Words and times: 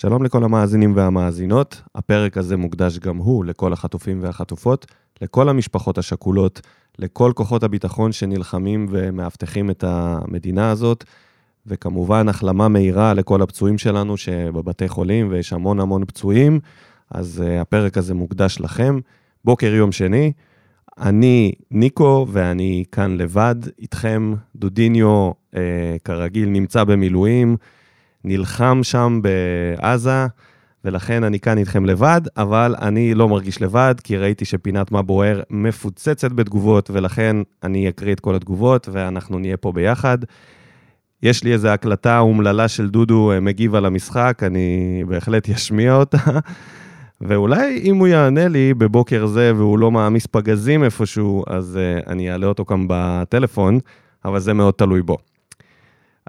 שלום 0.00 0.22
לכל 0.22 0.44
המאזינים 0.44 0.96
והמאזינות, 0.96 1.82
הפרק 1.94 2.36
הזה 2.36 2.56
מוקדש 2.56 2.98
גם 2.98 3.16
הוא 3.16 3.44
לכל 3.44 3.72
החטופים 3.72 4.22
והחטופות, 4.22 4.86
לכל 5.22 5.48
המשפחות 5.48 5.98
השכולות, 5.98 6.60
לכל 6.98 7.32
כוחות 7.34 7.62
הביטחון 7.62 8.12
שנלחמים 8.12 8.86
ומאבטחים 8.90 9.70
את 9.70 9.84
המדינה 9.86 10.70
הזאת, 10.70 11.04
וכמובן 11.66 12.28
החלמה 12.28 12.68
מהירה 12.68 13.14
לכל 13.14 13.42
הפצועים 13.42 13.78
שלנו 13.78 14.16
שבבתי 14.16 14.88
חולים, 14.88 15.28
ויש 15.30 15.52
המון 15.52 15.80
המון 15.80 16.04
פצועים, 16.04 16.60
אז 17.10 17.42
uh, 17.46 17.60
הפרק 17.60 17.98
הזה 17.98 18.14
מוקדש 18.14 18.60
לכם. 18.60 18.98
בוקר 19.44 19.74
יום 19.74 19.92
שני, 19.92 20.32
אני 20.98 21.52
ניקו 21.70 22.26
ואני 22.30 22.84
כאן 22.92 23.16
לבד 23.16 23.56
איתכם, 23.78 24.34
דודיניו 24.56 25.30
uh, 25.30 25.56
כרגיל 26.04 26.48
נמצא 26.48 26.84
במילואים. 26.84 27.56
נלחם 28.24 28.80
שם 28.82 29.20
בעזה, 29.22 30.26
ולכן 30.84 31.24
אני 31.24 31.40
כאן 31.40 31.58
איתכם 31.58 31.86
לבד, 31.86 32.20
אבל 32.36 32.74
אני 32.82 33.14
לא 33.14 33.28
מרגיש 33.28 33.62
לבד, 33.62 33.94
כי 34.04 34.16
ראיתי 34.16 34.44
שפינת 34.44 34.92
מה 34.92 35.02
בוער 35.02 35.40
מפוצצת 35.50 36.32
בתגובות, 36.32 36.90
ולכן 36.90 37.36
אני 37.62 37.88
אקריא 37.88 38.14
את 38.14 38.20
כל 38.20 38.34
התגובות, 38.34 38.88
ואנחנו 38.92 39.38
נהיה 39.38 39.56
פה 39.56 39.72
ביחד. 39.72 40.18
יש 41.22 41.44
לי 41.44 41.52
איזו 41.52 41.68
הקלטה 41.68 42.18
אומללה 42.18 42.68
של 42.68 42.88
דודו 42.88 43.32
אה, 43.32 43.40
מגיב 43.40 43.74
על 43.74 43.86
המשחק, 43.86 44.42
אני 44.46 45.02
בהחלט 45.08 45.50
אשמיע 45.54 45.94
אותה. 45.94 46.18
ואולי 47.20 47.80
אם 47.84 47.96
הוא 47.96 48.06
יענה 48.06 48.48
לי 48.48 48.74
בבוקר 48.74 49.26
זה 49.26 49.52
והוא 49.56 49.78
לא 49.78 49.90
מעמיס 49.90 50.26
פגזים 50.26 50.84
איפשהו, 50.84 51.44
אז 51.46 51.78
uh, 51.78 52.08
אני 52.10 52.32
אעלה 52.32 52.46
אותו 52.46 52.64
כאן 52.64 52.84
בטלפון, 52.88 53.78
אבל 54.24 54.38
זה 54.38 54.54
מאוד 54.54 54.74
תלוי 54.74 55.02
בו. 55.02 55.18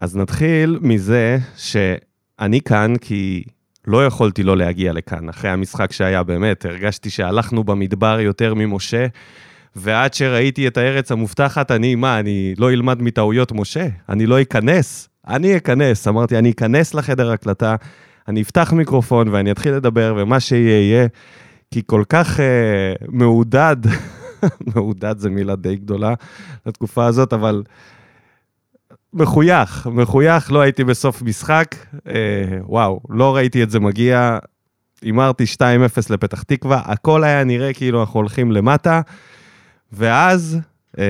אז 0.02 0.18
נתחיל 0.18 0.80
מזה 0.82 1.38
שאני 1.58 2.62
כאן 2.62 2.94
כי 3.02 3.44
לא 3.88 4.06
יכולתי 4.06 4.44
לא 4.44 4.58
להגיע 4.58 4.94
לכאן. 4.94 5.30
אחרי 5.30 5.50
המשחק 5.50 5.92
שהיה, 5.92 6.24
באמת, 6.24 6.66
הרגשתי 6.66 7.10
שהלכנו 7.10 7.64
במדבר 7.64 8.20
יותר 8.20 8.54
ממשה, 8.54 9.06
ועד 9.76 10.14
שראיתי 10.14 10.68
את 10.68 10.78
הארץ 10.78 11.12
המובטחת, 11.12 11.72
אני, 11.72 11.96
מה, 11.96 12.20
אני 12.20 12.54
לא 12.58 12.72
אלמד 12.72 13.02
מטעויות 13.02 13.52
משה? 13.52 13.88
אני 14.10 14.26
לא 14.26 14.42
אכנס? 14.42 15.10
אני 15.28 15.58
אכנס. 15.58 16.08
אמרתי, 16.08 16.38
אני 16.38 16.52
אכנס 16.52 16.94
לחדר 16.94 17.32
הקלטה, 17.32 17.76
אני 18.28 18.42
אפתח 18.42 18.74
מיקרופון 18.74 19.28
ואני 19.28 19.52
אתחיל 19.52 19.74
לדבר, 19.74 20.14
ומה 20.18 20.40
שיהיה 20.40 20.80
יהיה, 20.80 21.08
כי 21.72 21.82
כל 21.86 22.04
כך 22.10 22.38
uh, 22.38 22.42
מעודד, 23.08 23.78
מעודד 24.76 25.18
זו 25.18 25.30
מילה 25.30 25.56
די 25.56 25.76
גדולה 25.76 26.14
לתקופה 26.66 27.06
הזאת, 27.06 27.34
אבל... 27.34 27.64
מחוייך, 29.14 29.88
מחוייך, 29.88 30.52
לא 30.52 30.62
הייתי 30.62 30.84
בסוף 30.84 31.22
משחק, 31.22 31.76
אה, 32.08 32.14
וואו, 32.64 33.00
לא 33.10 33.36
ראיתי 33.36 33.64
את 33.64 33.70
זה 33.70 33.80
מגיע, 33.80 34.38
הימרתי 35.02 35.44
2-0 35.44 35.58
לפתח 36.10 36.44
תקווה, 36.44 36.82
הכל 36.86 37.24
היה 37.24 37.44
נראה 37.44 37.74
כאילו 37.74 38.02
אנחנו 38.02 38.20
הולכים 38.20 38.52
למטה, 38.52 39.02
ואז 39.94 40.60
אה, 41.00 41.04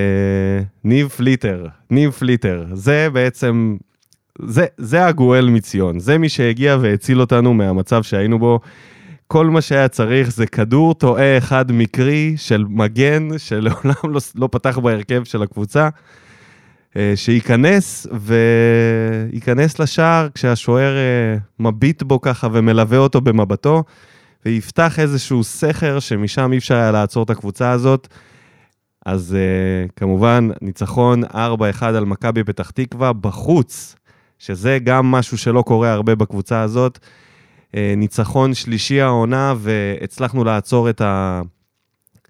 ניב 0.83 1.07
פליטר, 1.07 1.66
ניב 1.89 2.11
פליטר, 2.11 2.66
זה 2.73 3.07
בעצם, 3.13 3.77
זה, 4.45 4.66
זה 4.77 5.05
הגואל 5.05 5.49
מציון, 5.49 5.99
זה 5.99 6.17
מי 6.17 6.29
שהגיע 6.29 6.77
והציל 6.81 7.22
אותנו 7.22 7.53
מהמצב 7.53 8.03
שהיינו 8.03 8.39
בו. 8.39 8.59
כל 9.27 9.49
מה 9.49 9.61
שהיה 9.61 9.88
צריך 9.88 10.31
זה 10.31 10.45
כדור 10.45 10.94
טועה 10.94 11.38
אחד 11.38 11.72
מקרי 11.72 12.33
של 12.38 12.66
מגן 12.69 13.27
שלעולם 13.38 13.94
לא, 14.03 14.19
לא 14.35 14.49
פתח 14.52 14.77
בהרכב 14.77 15.23
של 15.23 15.44
הקבוצה. 15.44 15.89
אה, 16.97 17.14
שייכנס 17.16 18.08
וייכנס 19.31 19.80
לשער 19.80 20.28
כשהשוער 20.34 20.97
אה, 20.97 21.38
מביט 21.59 22.03
בו 22.03 22.22
ככה 22.22 22.47
ומלווה 22.52 22.97
אותו 22.97 23.22
במבטו, 23.22 23.84
ויפתח 24.45 25.00
איזשהו 25.00 25.44
סכר 25.44 26.00
שמשם 26.00 26.52
אי 26.52 26.58
אפשר 26.58 26.75
היה 26.75 26.92
לעצור 26.92 27.23
את 27.23 27.30
הקבוצה 27.30 27.72
הזאת. 27.72 28.08
אז 29.06 29.38
uh, 29.38 29.91
כמובן, 29.96 30.50
ניצחון 30.62 31.24
4-1 31.24 31.28
על 31.81 32.06
מכבי 32.06 32.44
פתח 32.44 32.69
תקווה 32.69 33.13
בחוץ, 33.13 33.96
שזה 34.40 34.78
גם 34.84 35.12
משהו 35.12 35.38
שלא 35.38 35.62
קורה 35.62 35.91
הרבה 35.91 36.16
בקבוצה 36.16 36.62
הזאת. 36.62 37.00
ניצחון 37.74 38.53
שלישי 38.53 39.01
העונה, 39.01 39.53
והצלחנו 39.57 40.44
לעצור 40.44 40.90
את 40.90 41.01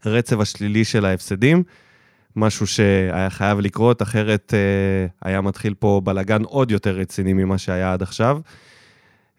הרצף 0.06 0.40
השלילי 0.40 0.86
של 0.86 1.06
ההפסדים. 1.06 1.64
משהו 2.36 2.68
שהיה 2.68 3.30
חייב 3.30 3.60
לקרות, 3.60 4.02
אחרת 4.02 4.54
אה, 4.54 5.30
היה 5.30 5.42
מתחיל 5.42 5.74
פה 5.74 6.02
בלאגן 6.04 6.44
עוד 6.44 6.72
יותר 6.72 6.96
רציני 6.96 7.34
ממה 7.34 7.58
שהיה 7.58 7.94
עד 7.94 8.02
עכשיו. 8.02 8.40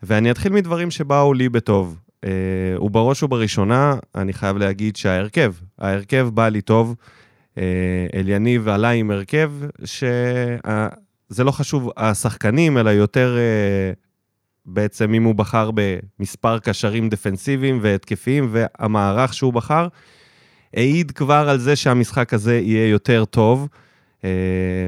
ואני 0.02 0.30
אתחיל 0.30 0.52
מדברים 0.52 0.90
שבאו 0.90 1.34
לי 1.34 1.48
בטוב. 1.48 1.98
אה, 2.24 2.30
ובראש 2.80 3.22
ובראשונה, 3.22 3.94
אני 4.14 4.32
חייב 4.32 4.56
להגיד 4.56 4.96
שההרכב, 4.96 5.52
ההרכב 5.78 6.28
בא 6.34 6.48
לי 6.48 6.60
טוב. 6.60 6.94
אה, 7.58 8.06
אליניב 8.14 8.68
עלה 8.68 8.90
עם 8.90 9.10
הרכב, 9.10 9.52
שזה 9.84 11.44
לא 11.44 11.50
חשוב 11.50 11.90
השחקנים, 11.96 12.78
אלא 12.78 12.90
יותר 12.90 13.36
אה, 13.38 13.92
בעצם 14.66 15.14
אם 15.14 15.22
הוא 15.22 15.34
בחר 15.34 15.70
במספר 15.74 16.58
קשרים 16.58 17.08
דפנסיביים 17.08 17.78
והתקפיים, 17.82 18.48
והמערך 18.52 19.34
שהוא 19.34 19.52
בחר. 19.52 19.88
העיד 20.76 21.10
כבר 21.10 21.48
על 21.48 21.58
זה 21.58 21.76
שהמשחק 21.76 22.34
הזה 22.34 22.58
יהיה 22.58 22.88
יותר 22.88 23.24
טוב, 23.24 23.68
אה, 24.24 24.30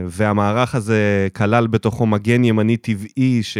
והמערך 0.06 0.75
הזה 0.75 1.28
כלל 1.37 1.67
בתוכו 1.67 2.06
מגן 2.06 2.45
ימני 2.45 2.77
טבעי, 2.77 3.43
ש... 3.43 3.59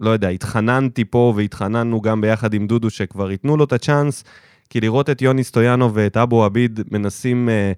לא 0.00 0.10
יודע, 0.10 0.28
התחננתי 0.28 1.04
פה 1.04 1.32
והתחננו 1.36 2.00
גם 2.00 2.20
ביחד 2.20 2.54
עם 2.54 2.66
דודו 2.66 2.90
שכבר 2.90 3.30
ייתנו 3.30 3.56
לו 3.56 3.64
את 3.64 3.72
הצ'אנס, 3.72 4.24
כי 4.70 4.80
לראות 4.80 5.10
את 5.10 5.22
יוני 5.22 5.44
סטויאנו 5.44 5.94
ואת 5.94 6.16
אבו 6.16 6.44
עביד 6.44 6.80
מנסים 6.90 7.48
אה, 7.48 7.72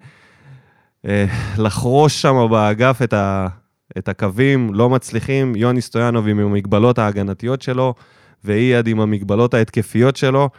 אה, 1.07 1.27
לחרוש 1.59 2.23
שם 2.23 2.47
באגף 2.51 3.03
את, 3.03 3.13
ה, 3.13 3.49
את 3.99 4.09
הקווים, 4.09 4.75
לא 4.75 4.91
מצליחים, 4.91 5.57
יוני 5.57 5.81
סטויאנוב 5.81 6.29
עם 6.29 6.39
המגבלות 6.39 6.99
ההגנתיות 6.99 7.63
שלו, 7.63 7.95
ואייד 8.45 8.87
עם 8.87 9.01
המגבלות 9.01 9.55
ההתקפיות 9.55 10.17
שלו. 10.17 10.51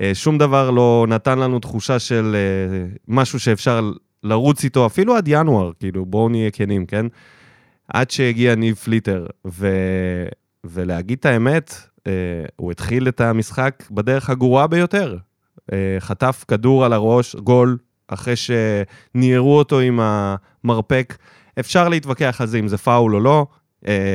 אה, 0.00 0.10
שום 0.14 0.38
דבר 0.38 0.70
לא 0.70 1.06
נתן 1.08 1.38
לנו 1.38 1.58
תחושה 1.58 1.98
של 1.98 2.36
אה, 2.36 2.86
משהו 3.08 3.40
שאפשר 3.40 3.90
לרוץ 4.22 4.64
איתו, 4.64 4.86
אפילו 4.86 5.16
עד 5.16 5.28
ינואר, 5.28 5.72
כאילו, 5.78 6.06
בואו 6.06 6.28
נהיה 6.28 6.50
כנים, 6.50 6.86
כן? 6.86 7.06
עד 7.88 8.10
שהגיע 8.10 8.54
ניב 8.54 8.76
פליטר, 8.76 9.26
ו... 9.46 9.68
ולהגיד 10.64 11.18
את 11.18 11.26
האמת, 11.26 11.74
אה, 12.06 12.12
הוא 12.56 12.70
התחיל 12.70 13.08
את 13.08 13.20
המשחק 13.20 13.84
בדרך 13.90 14.30
הגרועה 14.30 14.66
ביותר. 14.66 15.16
חטף 15.98 16.44
כדור 16.48 16.84
על 16.84 16.92
הראש, 16.92 17.36
גול, 17.36 17.78
אחרי 18.08 18.34
שניירו 18.36 19.58
אותו 19.58 19.80
עם 19.80 20.00
המרפק. 20.02 21.16
אפשר 21.60 21.88
להתווכח 21.88 22.40
על 22.40 22.46
זה 22.46 22.58
אם 22.58 22.68
זה 22.68 22.78
פאול 22.78 23.14
או 23.14 23.20
לא. 23.20 23.46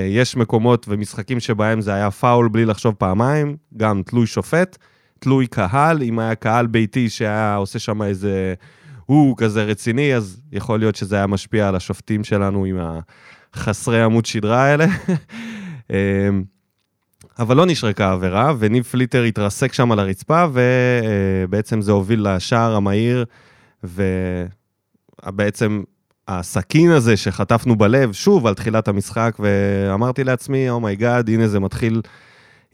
יש 0.09 0.35
מקומות 0.35 0.85
ומשחקים 0.89 1.39
שבהם 1.39 1.81
זה 1.81 1.93
היה 1.93 2.11
פאול 2.11 2.49
בלי 2.49 2.65
לחשוב 2.65 2.93
פעמיים, 2.93 3.57
גם 3.77 4.01
תלוי 4.05 4.27
שופט. 4.27 4.77
תלוי 5.25 5.47
קהל, 5.47 6.03
אם 6.03 6.19
היה 6.19 6.35
קהל 6.35 6.67
ביתי 6.67 7.09
שהיה 7.09 7.55
עושה 7.55 7.79
שם 7.79 8.01
איזה 8.01 8.53
הוא 9.05 9.37
כזה 9.37 9.63
רציני, 9.63 10.15
אז 10.15 10.41
יכול 10.51 10.79
להיות 10.79 10.95
שזה 10.95 11.15
היה 11.15 11.27
משפיע 11.27 11.67
על 11.67 11.75
השופטים 11.75 12.23
שלנו 12.23 12.65
עם 12.65 12.77
החסרי 13.53 14.01
עמוד 14.03 14.25
שדרה 14.25 14.63
האלה. 14.63 14.85
אמ, 15.89 16.43
אבל 17.39 17.57
לא 17.57 17.65
נשרקה 17.65 18.11
עבירה, 18.11 18.53
וניב 18.59 18.83
פליטר 18.83 19.23
התרסק 19.23 19.73
שם 19.73 19.91
על 19.91 19.99
הרצפה, 19.99 20.45
ובעצם 20.53 21.81
זה 21.81 21.91
הוביל 21.91 22.27
לשער 22.29 22.75
המהיר, 22.75 23.25
ובעצם 25.23 25.83
הסכין 26.27 26.91
הזה 26.91 27.17
שחטפנו 27.17 27.75
בלב, 27.75 28.13
שוב 28.13 28.47
על 28.47 28.53
תחילת 28.53 28.87
המשחק, 28.87 29.37
ואמרתי 29.39 30.23
לעצמי, 30.23 30.69
oh 30.69 30.98
my 30.98 31.27
God, 31.29 31.31
הנה 31.31 31.47
זה 31.47 31.59
מתחיל 31.59 32.01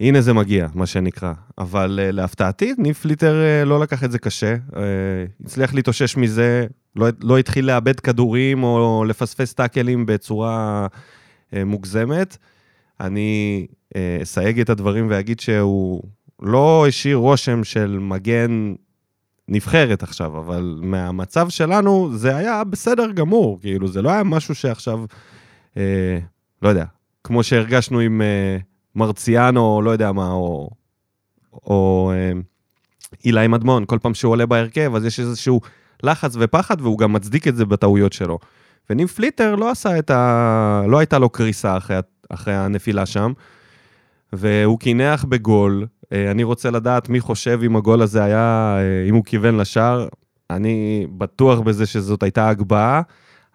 הנה 0.02 0.22
זה 0.22 0.34
מגיע, 0.34 0.68
מה 0.74 0.86
שנקרא. 0.86 1.34
אבל 1.58 2.00
אה, 2.02 2.12
להפתעתי, 2.12 2.74
ניב 2.78 2.96
פליטר 2.96 3.34
אה, 3.34 3.66
לא 3.66 3.80
לקח 3.80 4.04
את 4.04 4.12
זה 4.12 4.20
קשה, 4.20 4.56
אה, 4.72 4.76
הצליח 5.46 5.74
להתאושש 5.74 6.18
מזה, 6.18 6.68
לא, 6.96 7.08
לא 7.24 7.38
התחיל 7.38 7.66
לאבד 7.66 8.00
כדורים 8.00 8.64
או 8.64 9.04
לפספס 9.08 9.54
טאקלים 9.54 10.06
בצורה 10.06 10.88
אה, 10.88 11.56
מוגזמת. 11.66 12.38
אני 13.00 13.66
uh, 13.94 13.98
אסייג 14.24 14.60
את 14.60 14.70
הדברים 14.70 15.08
ואגיד 15.10 15.40
שהוא 15.40 16.04
לא 16.42 16.86
השאיר 16.88 17.18
רושם 17.18 17.64
של 17.64 17.98
מגן 18.02 18.74
נבחרת 19.48 20.04
עכשיו, 20.04 20.38
אבל 20.38 20.80
מהמצב 20.82 21.50
שלנו 21.50 22.10
זה 22.14 22.36
היה 22.36 22.64
בסדר 22.64 23.12
גמור, 23.12 23.60
כאילו, 23.62 23.88
זה 23.88 24.02
לא 24.02 24.10
היה 24.10 24.24
משהו 24.24 24.56
שעכשיו, 24.56 25.00
אה, 25.78 26.20
לא 26.62 26.70
יודע, 26.70 26.86
כמו 27.24 27.44
שהרגשנו 27.44 28.00
עם... 28.00 28.22
אה, 28.22 28.58
מרציאנו, 28.96 29.82
לא 29.82 29.92
יודע 29.92 30.12
מה, 30.12 30.32
או, 30.32 30.70
או 31.54 32.12
אה, 32.16 32.32
אילי 33.26 33.48
מדמון, 33.48 33.86
כל 33.86 33.98
פעם 34.02 34.14
שהוא 34.14 34.32
עולה 34.32 34.46
בהרכב, 34.46 34.96
אז 34.96 35.06
יש 35.06 35.20
איזשהו 35.20 35.62
לחץ 36.04 36.36
ופחד, 36.40 36.82
והוא 36.82 36.98
גם 36.98 37.14
מצדיק 37.14 37.48
את 37.48 37.56
זה 37.56 37.66
בטעויות 37.66 38.14
שלו. 38.14 38.40
וניב 38.90 39.08
פליטר 39.08 39.56
לא 39.56 39.72
עשה 39.72 40.00
את 40.00 40.10
ה... 40.10 40.84
לא 40.88 41.00
הייתה 41.00 41.20
לו 41.20 41.30
קריסה 41.30 41.78
אחרי, 41.78 41.98
אחרי 42.30 42.54
הנפילה 42.54 43.06
שם, 43.06 43.34
והוא 44.34 44.80
קינח 44.80 45.26
בגול. 45.26 45.88
אה, 46.14 46.32
אני 46.32 46.44
רוצה 46.44 46.72
לדעת 46.72 47.10
מי 47.10 47.20
חושב 47.20 47.60
אם 47.66 47.76
הגול 47.76 48.02
הזה 48.02 48.24
היה, 48.24 48.78
אה, 48.80 49.10
אם 49.10 49.16
הוא 49.16 49.26
כיוון 49.26 49.58
לשער. 49.58 50.08
אני 50.50 51.08
בטוח 51.18 51.60
בזה 51.60 51.86
שזאת 51.86 52.24
הייתה 52.24 52.50
הגבהה. 52.50 53.02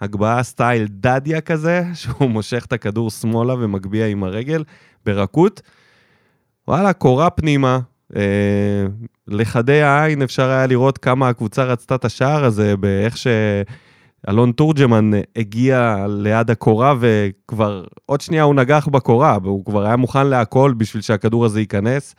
הגבהה 0.00 0.42
סטייל 0.42 0.86
דדיה 0.90 1.40
כזה, 1.40 1.82
שהוא 1.94 2.30
מושך 2.30 2.64
את 2.64 2.72
הכדור 2.72 3.10
שמאלה 3.10 3.54
ומגביה 3.54 4.06
עם 4.06 4.24
הרגל 4.24 4.64
ברכות. 5.06 5.62
וואלה, 6.68 6.92
קורה 6.92 7.30
פנימה. 7.30 7.78
אה, 8.16 8.86
לחדי 9.28 9.82
העין 9.82 10.22
אפשר 10.22 10.50
היה 10.50 10.66
לראות 10.66 10.98
כמה 10.98 11.28
הקבוצה 11.28 11.64
רצתה 11.64 11.94
את 11.94 12.04
השער 12.04 12.44
הזה, 12.44 12.76
באיך 12.76 13.16
שאלון 13.16 14.52
תורג'מן 14.52 15.10
הגיע 15.36 16.06
ליד 16.08 16.50
הקורה 16.50 16.94
וכבר 17.00 17.84
עוד 18.06 18.20
שנייה 18.20 18.42
הוא 18.42 18.54
נגח 18.54 18.88
בקורה, 18.88 19.38
והוא 19.42 19.64
כבר 19.64 19.86
היה 19.86 19.96
מוכן 19.96 20.26
להכל 20.26 20.74
בשביל 20.76 21.02
שהכדור 21.02 21.44
הזה 21.44 21.60
ייכנס, 21.60 22.14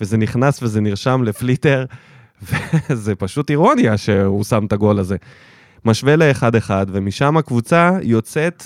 וזה 0.00 0.16
נכנס 0.16 0.62
וזה 0.62 0.80
נרשם 0.80 1.22
לפליטר, 1.22 1.84
וזה 2.90 3.14
פשוט 3.14 3.50
אירוניה 3.50 3.96
שהוא 3.96 4.44
שם 4.44 4.66
את 4.66 4.72
הגול 4.72 4.98
הזה. 4.98 5.16
משווה 5.84 6.16
לאחד-אחד, 6.16 6.86
ומשם 6.92 7.36
הקבוצה 7.36 7.90
יוצאת 8.02 8.64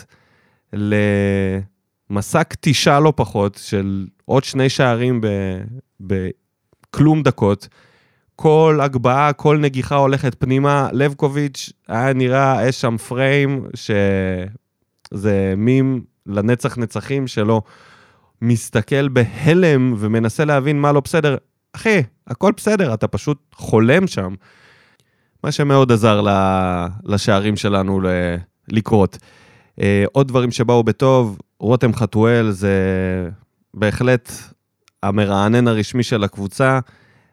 למסע 0.73 2.45
קטישה 2.45 3.01
לא 3.01 3.13
פחות 3.17 3.61
של 3.63 4.07
עוד 4.25 4.45
שני 4.45 4.69
שערים 4.69 5.21
בכלום 6.01 7.23
דקות. 7.23 7.69
כל 8.37 8.79
הגבהה, 8.83 9.33
כל 9.33 9.59
נגיחה 9.59 9.97
הולכת 9.97 10.37
פנימה. 10.39 10.89
לבקוביץ' 10.93 11.73
היה 11.89 12.13
נראה, 12.13 12.69
יש 12.69 12.81
שם 12.81 12.97
פריים 12.97 13.67
שזה 13.75 15.55
מים 15.57 16.05
לנצח 16.27 16.79
נצחים 16.79 17.27
שלו. 17.27 17.63
מסתכל 18.43 19.09
בהלם 19.09 19.95
ומנסה 19.99 20.45
להבין 20.45 20.81
מה 20.81 20.93
לא 20.93 21.01
בסדר. 21.01 21.37
אחי, 21.73 22.03
הכל 22.27 22.53
בסדר, 22.57 22.95
אתה 22.95 23.09
פשוט 23.09 23.39
חולם 23.55 24.07
שם. 24.07 24.35
מה 25.45 25.53
שמאוד 25.53 25.93
עזר 25.93 26.21
לשערים 27.05 27.57
שלנו 27.57 28.01
לקרות. 28.69 29.19
אה, 29.81 30.05
עוד 30.13 30.29
דברים 30.29 30.51
שבאו 30.51 30.83
בטוב, 30.83 31.39
רותם 31.61 31.95
חתואל 31.95 32.51
זה 32.51 32.79
בהחלט 33.75 34.33
המרענן 35.03 35.69
הרשמי 35.69 36.03
של 36.03 36.25
הקבוצה. 36.25 36.79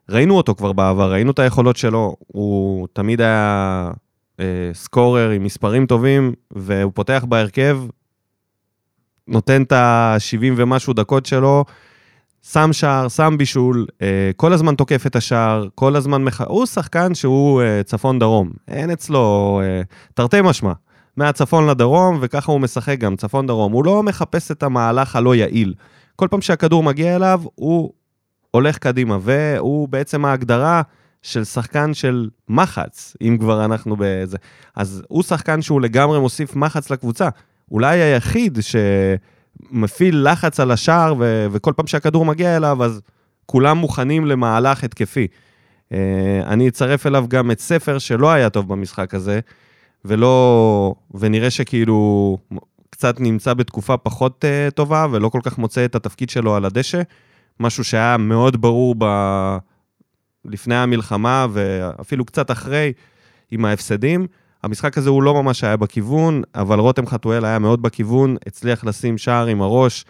ראינו 0.09 0.37
אותו 0.37 0.55
כבר 0.55 0.71
בעבר, 0.71 1.11
ראינו 1.11 1.31
את 1.31 1.39
היכולות 1.39 1.77
שלו, 1.77 2.15
הוא 2.27 2.87
תמיד 2.93 3.21
היה 3.21 3.91
אה, 4.39 4.69
סקורר 4.73 5.29
עם 5.29 5.43
מספרים 5.43 5.85
טובים, 5.85 6.33
והוא 6.51 6.91
פותח 6.95 7.25
בהרכב, 7.29 7.79
נותן 9.27 9.63
את 9.63 9.71
ה-70 9.71 10.53
ומשהו 10.55 10.93
דקות 10.93 11.25
שלו, 11.25 11.65
שם 12.45 12.73
שער, 12.73 13.07
שם 13.07 13.35
בישול, 13.37 13.85
אה, 14.01 14.31
כל 14.35 14.53
הזמן 14.53 14.75
תוקף 14.75 15.07
את 15.07 15.15
השער, 15.15 15.67
כל 15.75 15.95
הזמן 15.95 16.23
מח... 16.23 16.41
הוא 16.41 16.65
שחקן 16.65 17.15
שהוא 17.15 17.61
אה, 17.61 17.83
צפון-דרום, 17.83 18.49
אין 18.67 18.89
אצלו, 18.91 19.61
אה, 19.63 19.81
תרתי 20.13 20.41
משמע, 20.43 20.73
מהצפון 21.17 21.67
לדרום, 21.67 22.17
וככה 22.21 22.51
הוא 22.51 22.61
משחק 22.61 22.99
גם, 22.99 23.15
צפון-דרום. 23.15 23.71
הוא 23.71 23.85
לא 23.85 24.03
מחפש 24.03 24.51
את 24.51 24.63
המהלך 24.63 25.15
הלא 25.15 25.35
יעיל. 25.35 25.73
כל 26.15 26.27
פעם 26.31 26.41
שהכדור 26.41 26.83
מגיע 26.83 27.15
אליו, 27.15 27.41
הוא 27.55 27.91
הולך 28.51 28.77
קדימה, 28.77 29.17
והוא 29.21 29.87
בעצם 29.87 30.25
ההגדרה 30.25 30.81
של 31.21 31.43
שחקן 31.43 31.93
של 31.93 32.29
מחץ, 32.49 33.15
אם 33.21 33.37
כבר 33.39 33.65
אנחנו 33.65 33.95
בזה. 33.99 34.37
אז 34.75 35.03
הוא 35.07 35.23
שחקן 35.23 35.61
שהוא 35.61 35.81
לגמרי 35.81 36.19
מוסיף 36.19 36.55
מחץ 36.55 36.89
לקבוצה. 36.89 37.29
אולי 37.71 38.01
היחיד 38.01 38.57
שמפעיל 39.69 40.31
לחץ 40.31 40.59
על 40.59 40.71
השער, 40.71 41.13
ו- 41.19 41.47
וכל 41.51 41.73
פעם 41.75 41.87
שהכדור 41.87 42.25
מגיע 42.25 42.57
אליו, 42.57 42.83
אז 42.83 43.01
כולם 43.45 43.77
מוכנים 43.77 44.25
למהלך 44.25 44.83
התקפי. 44.83 45.27
Uh, 45.89 45.93
אני 46.45 46.67
אצרף 46.67 47.07
אליו 47.07 47.25
גם 47.27 47.51
את 47.51 47.59
ספר 47.59 47.97
שלא 47.97 48.31
היה 48.31 48.49
טוב 48.49 48.67
במשחק 48.67 49.13
הזה, 49.13 49.39
ולא... 50.05 50.95
ונראה 51.13 51.49
שכאילו 51.49 52.37
קצת 52.89 53.19
נמצא 53.19 53.53
בתקופה 53.53 53.97
פחות 53.97 54.45
uh, 54.45 54.71
טובה, 54.71 55.07
ולא 55.11 55.29
כל 55.29 55.39
כך 55.43 55.57
מוצא 55.57 55.85
את 55.85 55.95
התפקיד 55.95 56.29
שלו 56.29 56.55
על 56.55 56.65
הדשא. 56.65 57.01
משהו 57.59 57.83
שהיה 57.83 58.17
מאוד 58.17 58.61
ברור 58.61 58.95
ב... 58.97 59.05
לפני 60.45 60.75
המלחמה, 60.75 61.47
ואפילו 61.51 62.25
קצת 62.25 62.51
אחרי, 62.51 62.93
עם 63.51 63.65
ההפסדים. 63.65 64.27
המשחק 64.63 64.97
הזה 64.97 65.09
הוא 65.09 65.23
לא 65.23 65.33
ממש 65.33 65.63
היה 65.63 65.77
בכיוון, 65.77 66.41
אבל 66.55 66.79
רותם 66.79 67.07
חתואל 67.07 67.45
היה 67.45 67.59
מאוד 67.59 67.81
בכיוון, 67.81 68.35
הצליח 68.47 68.83
לשים 68.83 69.17
שער 69.17 69.45
עם 69.45 69.61
הראש, 69.61 70.05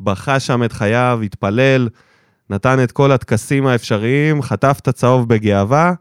בכה 0.00 0.40
שם 0.40 0.64
את 0.64 0.72
חייו, 0.72 1.20
התפלל, 1.22 1.88
נתן 2.50 2.82
את 2.84 2.92
כל 2.92 3.12
הטקסים 3.12 3.66
האפשריים, 3.66 4.42
חטף 4.42 4.78
את 4.82 4.88
הצהוב 4.88 5.28
בגאווה, 5.28 5.92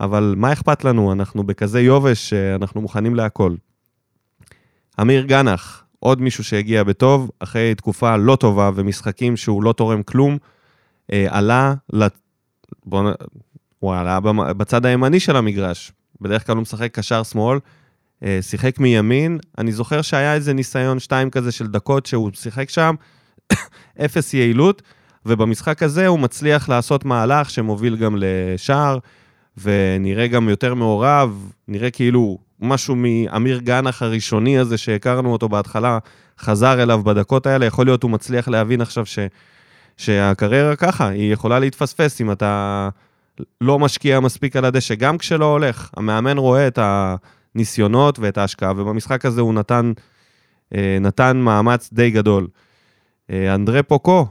אבל 0.00 0.34
מה 0.36 0.52
אכפת 0.52 0.84
לנו? 0.84 1.12
אנחנו 1.12 1.44
בכזה 1.44 1.80
יובש 1.80 2.30
שאנחנו 2.30 2.80
מוכנים 2.80 3.14
להכל. 3.14 3.54
אמיר 5.00 5.22
גנח, 5.22 5.84
עוד 5.98 6.20
מישהו 6.22 6.44
שהגיע 6.44 6.84
בטוב, 6.84 7.30
אחרי 7.38 7.74
תקופה 7.74 8.16
לא 8.16 8.36
טובה 8.36 8.70
ומשחקים 8.74 9.36
שהוא 9.36 9.62
לא 9.62 9.72
תורם 9.72 10.02
כלום, 10.02 10.38
אה, 11.12 11.26
עלה, 11.28 11.74
לת... 11.92 12.18
בוא... 12.86 13.10
הוא 13.78 13.94
עלה 13.94 14.20
בצד 14.56 14.86
הימני 14.86 15.20
של 15.20 15.36
המגרש, 15.36 15.92
בדרך 16.22 16.46
כלל 16.46 16.54
הוא 16.54 16.62
משחק 16.62 16.94
קשר 16.94 17.22
שמאל, 17.22 17.58
אה, 18.24 18.38
שיחק 18.40 18.78
מימין, 18.78 19.38
אני 19.58 19.72
זוכר 19.72 20.02
שהיה 20.02 20.34
איזה 20.34 20.52
ניסיון 20.52 20.98
שתיים 20.98 21.30
כזה 21.30 21.52
של 21.52 21.66
דקות 21.66 22.06
שהוא 22.06 22.30
שיחק 22.34 22.70
שם, 22.70 22.94
אפס 24.04 24.34
יעילות, 24.34 24.82
ובמשחק 25.26 25.82
הזה 25.82 26.06
הוא 26.06 26.18
מצליח 26.18 26.68
לעשות 26.68 27.04
מהלך 27.04 27.50
שמוביל 27.50 27.96
גם 27.96 28.16
לשער, 28.18 28.98
ונראה 29.62 30.26
גם 30.26 30.48
יותר 30.48 30.74
מעורב, 30.74 31.52
נראה 31.68 31.90
כאילו 31.90 32.38
משהו 32.60 32.94
מאמיר 32.96 33.58
גנח 33.58 34.02
הראשוני 34.02 34.58
הזה 34.58 34.78
שהכרנו 34.78 35.32
אותו 35.32 35.48
בהתחלה, 35.48 35.98
חזר 36.38 36.82
אליו 36.82 37.02
בדקות 37.04 37.46
האלה, 37.46 37.66
יכול 37.66 37.86
להיות 37.86 38.02
הוא 38.02 38.10
מצליח 38.10 38.48
להבין 38.48 38.80
עכשיו 38.80 39.06
ש, 39.06 39.18
שהקריירה 39.96 40.76
ככה, 40.76 41.08
היא 41.08 41.32
יכולה 41.32 41.58
להתפספס 41.58 42.20
אם 42.20 42.32
אתה 42.32 42.88
לא 43.60 43.78
משקיע 43.78 44.20
מספיק 44.20 44.56
על 44.56 44.64
הדשא, 44.64 44.94
גם 44.94 45.18
כשלא 45.18 45.44
הולך. 45.44 45.90
המאמן 45.96 46.38
רואה 46.38 46.66
את 46.66 46.78
הניסיונות 46.82 48.18
ואת 48.18 48.38
ההשקעה, 48.38 48.72
ובמשחק 48.76 49.24
הזה 49.24 49.40
הוא 49.40 49.54
נתן, 49.54 49.92
אה, 50.74 50.98
נתן 51.00 51.36
מאמץ 51.36 51.90
די 51.92 52.10
גדול. 52.10 52.46
אה, 53.30 53.54
אנדרה 53.54 53.82
פוקו, 53.82 54.26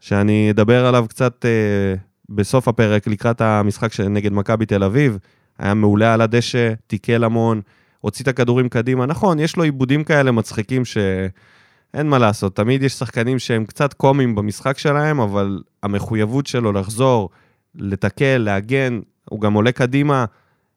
שאני 0.00 0.50
אדבר 0.50 0.86
עליו 0.86 1.06
קצת 1.08 1.44
אה, 1.44 1.94
בסוף 2.28 2.68
הפרק 2.68 3.06
לקראת 3.06 3.40
המשחק 3.40 4.00
נגד 4.00 4.32
מכבי 4.32 4.66
תל 4.66 4.84
אביב, 4.84 5.18
היה 5.58 5.74
מעולה 5.74 6.14
על 6.14 6.20
הדשא, 6.20 6.72
תיקל 6.86 7.24
המון, 7.24 7.60
הוציא 8.00 8.22
את 8.22 8.28
הכדורים 8.28 8.68
קדימה. 8.68 9.06
נכון, 9.06 9.38
יש 9.38 9.56
לו 9.56 9.62
עיבודים 9.62 10.04
כאלה 10.04 10.30
מצחיקים 10.30 10.84
שאין 10.84 12.08
מה 12.08 12.18
לעשות, 12.18 12.56
תמיד 12.56 12.82
יש 12.82 12.92
שחקנים 12.92 13.38
שהם 13.38 13.64
קצת 13.64 13.92
קומיים 13.92 14.34
במשחק 14.34 14.78
שלהם, 14.78 15.20
אבל 15.20 15.62
המחויבות 15.82 16.46
שלו 16.46 16.72
לחזור, 16.72 17.30
לתקל, 17.74 18.38
להגן, 18.38 19.00
הוא 19.30 19.40
גם 19.40 19.52
עולה 19.52 19.72
קדימה, 19.72 20.24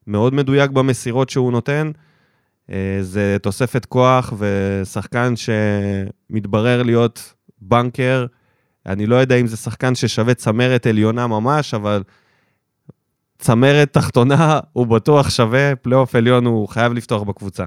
מאוד 0.06 0.34
מדויק 0.34 0.70
במסירות 0.70 1.30
שהוא 1.30 1.52
נותן. 1.52 1.90
אה, 2.70 2.98
זה 3.00 3.36
תוספת 3.42 3.84
כוח 3.84 4.32
ושחקן 4.38 5.34
שמתברר 5.36 6.82
להיות 6.82 7.34
בנקר. 7.60 8.26
אני 8.86 9.06
לא 9.06 9.16
יודע 9.16 9.36
אם 9.36 9.46
זה 9.46 9.56
שחקן 9.56 9.94
ששווה 9.94 10.34
צמרת 10.34 10.86
עליונה 10.86 11.26
ממש, 11.26 11.74
אבל 11.74 12.02
צמרת 13.38 13.92
תחתונה 13.92 14.60
הוא 14.72 14.86
בטוח 14.86 15.30
שווה, 15.30 15.76
פלייאוף 15.76 16.14
עליון 16.14 16.46
הוא 16.46 16.68
חייב 16.68 16.92
לפתוח 16.92 17.22
בקבוצה. 17.22 17.64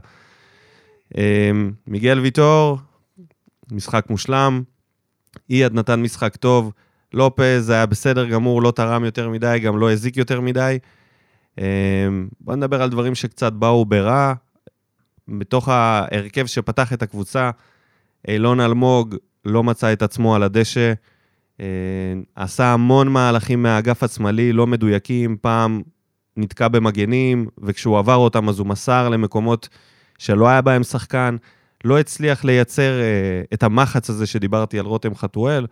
אמ, 1.17 1.71
מיגל 1.87 2.19
ויטור, 2.19 2.77
משחק 3.71 4.05
מושלם, 4.09 4.63
אייד 5.49 5.73
נתן 5.73 6.01
משחק 6.01 6.35
טוב, 6.35 6.71
לופז 7.13 7.69
היה 7.69 7.85
בסדר 7.85 8.25
גמור, 8.25 8.61
לא 8.61 8.71
תרם 8.71 9.05
יותר 9.05 9.29
מדי, 9.29 9.59
גם 9.63 9.77
לא 9.77 9.91
הזיק 9.91 10.17
יותר 10.17 10.41
מדי. 10.41 10.77
אמ, 11.57 11.63
בוא 12.41 12.55
נדבר 12.55 12.81
על 12.81 12.89
דברים 12.89 13.15
שקצת 13.15 13.53
באו 13.53 13.85
ברע. 13.85 14.33
בתוך 15.27 15.69
ההרכב 15.69 16.45
שפתח 16.45 16.93
את 16.93 17.01
הקבוצה, 17.01 17.51
אילון 18.27 18.59
אלמוג 18.59 19.15
לא 19.45 19.63
מצא 19.63 19.93
את 19.93 20.01
עצמו 20.01 20.35
על 20.35 20.43
הדשא. 20.43 20.93
אה, 21.59 21.65
עשה 22.35 22.73
המון 22.73 23.07
מהלכים 23.07 23.63
מהאגף 23.63 24.03
השמאלי, 24.03 24.53
לא 24.53 24.67
מדויקים, 24.67 25.37
פעם 25.41 25.81
נתקע 26.37 26.67
במגנים, 26.67 27.47
וכשהוא 27.63 27.99
עבר 27.99 28.15
אותם 28.15 28.49
אז 28.49 28.59
הוא 28.59 28.67
מסר 28.67 29.09
למקומות 29.09 29.69
שלא 30.17 30.47
היה 30.47 30.61
בהם 30.61 30.83
שחקן, 30.83 31.35
לא 31.83 31.99
הצליח 31.99 32.45
לייצר 32.45 32.99
אה, 32.99 33.41
את 33.53 33.63
המחץ 33.63 34.09
הזה 34.09 34.25
שדיברתי 34.25 34.79
על 34.79 34.85
רותם 34.85 35.15
חתואל. 35.15 35.65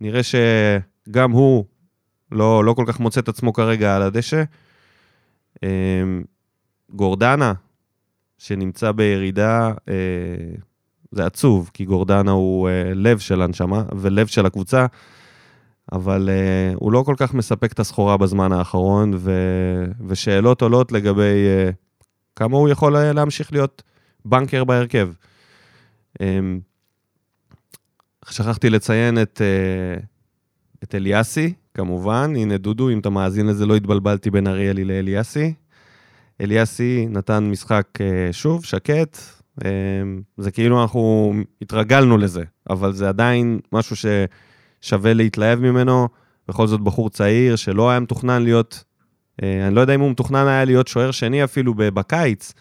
נראה 0.00 0.20
שגם 0.22 1.30
הוא 1.30 1.64
לא, 2.32 2.64
לא 2.64 2.72
כל 2.72 2.84
כך 2.86 3.00
מוצא 3.00 3.20
את 3.20 3.28
עצמו 3.28 3.52
כרגע 3.52 3.96
על 3.96 4.02
הדשא. 4.02 4.42
אה, 5.64 5.68
גורדנה, 6.90 7.52
שנמצא 8.38 8.92
בירידה 8.92 9.72
זה 11.12 11.26
עצוב, 11.26 11.70
כי 11.74 11.84
גורדנה 11.84 12.30
הוא 12.30 12.68
uh, 12.68 12.94
לב 12.94 13.18
של 13.18 13.42
הנשמה 13.42 13.82
ולב 13.96 14.26
של 14.26 14.46
הקבוצה, 14.46 14.86
אבל 15.92 16.28
uh, 16.28 16.76
הוא 16.76 16.92
לא 16.92 17.02
כל 17.06 17.14
כך 17.18 17.34
מספק 17.34 17.72
את 17.72 17.80
הסחורה 17.80 18.16
בזמן 18.16 18.52
האחרון, 18.52 19.12
ו... 19.16 19.32
ושאלות 20.08 20.62
עולות 20.62 20.92
לגבי 20.92 21.46
כמה 22.36 22.56
הוא 22.56 22.68
יכול 22.68 22.98
להמשיך 22.98 23.52
להיות 23.52 23.82
בנקר 24.24 24.64
בהרכב. 24.64 25.08
שכחתי 28.28 28.70
לציין 28.70 29.22
את, 29.22 29.40
uh, 29.40 30.04
את 30.82 30.94
אליאסי, 30.94 31.52
כמובן, 31.74 32.32
הנה 32.36 32.56
דודו, 32.56 32.90
אם 32.90 32.98
אתה 32.98 33.10
מאזין 33.10 33.46
לזה, 33.46 33.66
לא 33.66 33.76
התבלבלתי 33.76 34.30
בין 34.30 34.46
אריאלי 34.46 34.84
לאליאסי. 34.84 35.54
אליאסי 36.40 37.06
נתן 37.10 37.44
משחק 37.50 37.86
uh, 37.96 38.32
שוב, 38.32 38.64
שקט, 38.64 39.18
um, 39.60 39.64
זה 40.36 40.50
כאילו 40.50 40.82
אנחנו 40.82 41.32
התרגלנו 41.62 42.18
לזה, 42.18 42.44
אבל 42.70 42.92
זה 42.92 43.08
עדיין 43.08 43.60
משהו 43.72 43.96
ששווה 43.96 45.14
להתלהב 45.14 45.58
ממנו. 45.58 46.08
בכל 46.48 46.66
זאת 46.66 46.80
בחור 46.80 47.10
צעיר 47.10 47.56
שלא 47.56 47.90
היה 47.90 48.00
מתוכנן 48.00 48.42
להיות, 48.42 48.84
אני 49.42 49.74
לא 49.74 49.80
יודע 49.80 49.94
אם 49.94 50.00
הוא 50.00 50.10
מתוכנן 50.10 50.46
היה 50.46 50.64
להיות 50.64 50.88
שוער 50.88 51.10
שני 51.10 51.44
אפילו 51.44 51.74
בקיץ, 51.76 52.52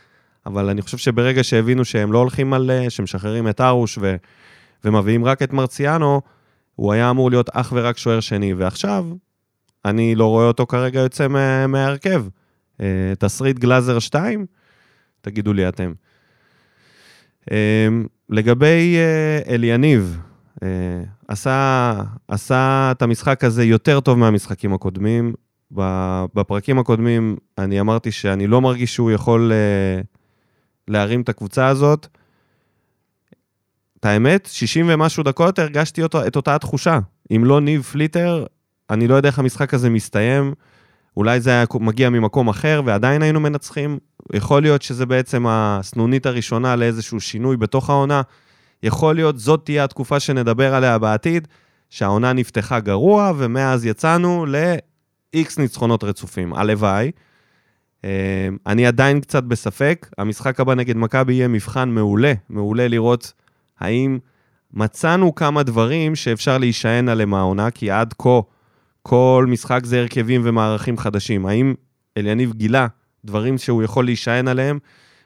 אבל 0.46 0.70
אני 0.70 0.82
חושב 0.82 0.98
שברגע 0.98 1.44
שהבינו 1.44 1.86
שהם 1.86 2.12
לא 2.12 2.18
הולכים 2.18 2.54
על, 2.54 2.72
שמשחררים 2.90 3.48
את 3.48 3.62
ארוש 3.62 3.98
ו, 4.02 4.16
ומביאים 4.84 5.26
רק 5.26 5.42
את 5.42 5.54
מרציאנו, 5.54 6.22
הוא 6.76 6.94
היה 6.94 7.10
אמור 7.10 7.30
להיות 7.30 7.50
אך 7.50 7.74
ורק 7.76 7.98
שוער 7.98 8.20
שני, 8.20 8.54
ועכשיו 8.54 9.06
אני 9.86 10.16
לא 10.16 10.26
רואה 10.26 10.46
אותו 10.46 10.66
כרגע 10.66 11.00
יוצא 11.00 11.28
מההרכב. 11.68 12.26
Uh, 12.78 12.82
תסריט 13.20 13.60
גלאזר 13.60 14.00
2? 14.00 14.46
תגידו 15.22 15.54
לי 15.54 15.70
אתם. 15.70 15.94
Uh, 17.50 17.54
לגבי 18.30 18.96
uh, 18.98 19.50
אליניב, 19.50 20.20
uh, 20.56 20.62
עשה, 21.28 22.02
עשה 22.28 22.92
את 22.92 23.02
המשחק 23.02 23.44
הזה 23.44 23.64
יותר 23.64 24.00
טוב 24.00 24.18
מהמשחקים 24.18 24.74
הקודמים. 24.74 25.34
בפרקים 26.36 26.80
הקודמים 26.80 27.38
אני 27.58 27.80
אמרתי 27.80 28.12
שאני 28.12 28.48
לא 28.48 28.62
מרגיש 28.62 28.94
שהוא 28.94 29.12
יכול 29.12 29.52
להרים 30.88 31.22
את 31.22 31.30
הקבוצה 31.30 31.68
הזאת. 31.68 32.08
את 34.00 34.06
האמת, 34.06 34.50
60 34.52 34.86
ומשהו 34.90 35.24
דקות 35.24 35.60
הרגשתי 35.60 36.04
אותו, 36.04 36.28
את 36.28 36.36
אותה 36.36 36.56
התחושה. 36.56 37.00
אם 37.36 37.46
לא 37.46 37.62
ניב 37.62 37.82
פליטר, 37.82 38.46
אני 38.90 39.08
לא 39.08 39.16
יודע 39.16 39.30
איך 39.30 39.40
המשחק 39.40 39.74
הזה 39.74 39.90
מסתיים. 39.90 40.54
אולי 41.18 41.40
זה 41.40 41.50
היה 41.50 41.66
מגיע 41.80 42.10
ממקום 42.10 42.48
אחר 42.48 42.82
ועדיין 42.86 43.22
היינו 43.22 43.40
מנצחים. 43.40 43.98
יכול 44.34 44.62
להיות 44.62 44.82
שזה 44.82 45.06
בעצם 45.06 45.46
הסנונית 45.48 46.26
הראשונה 46.26 46.76
לאיזשהו 46.76 47.20
שינוי 47.20 47.58
בתוך 47.58 47.90
העונה. 47.90 48.22
יכול 48.84 49.16
להיות 49.16 49.40
זאת 49.40 49.62
תהיה 49.66 49.84
התקופה 49.84 50.20
שנדבר 50.20 50.76
עליה 50.76 50.98
בעתיד, 50.98 51.48
שהעונה 51.90 52.34
נפתחה 52.34 52.80
גרוע, 52.80 53.32
ומאז 53.38 53.86
יצאנו 53.86 54.46
ל-X 54.46 55.50
ניצחונות 55.58 56.04
רצופים. 56.04 56.54
הלוואי. 56.54 57.12
אה, 58.06 58.48
אני 58.68 58.88
עדיין 58.88 59.22
קצת 59.22 59.44
בספק, 59.44 60.10
המשחק 60.18 60.60
הבא 60.60 60.74
נגד 60.74 60.98
מכבי 60.98 61.34
יהיה 61.34 61.48
מבחן 61.48 61.90
מעולה, 61.90 62.34
מעולה 62.50 62.88
לראות 62.88 63.34
האם 63.80 64.20
מצאנו 64.74 65.36
כמה 65.36 65.64
דברים 65.64 66.16
שאפשר 66.16 66.58
להישען 66.58 67.10
עליהם 67.10 67.34
העונה, 67.34 67.72
כי 67.72 67.92
עד 67.92 68.14
כה 68.18 68.40
כל 69.04 69.46
משחק 69.50 69.86
זה 69.86 70.00
הרכבים 70.00 70.42
ומערכים 70.44 70.98
חדשים. 70.98 71.46
האם 71.46 71.74
אליניב 72.18 72.54
גילה 72.54 72.88
דברים 73.26 73.58
שהוא 73.58 73.84
יכול 73.84 74.06
להישען 74.06 74.48
עליהם 74.48 74.80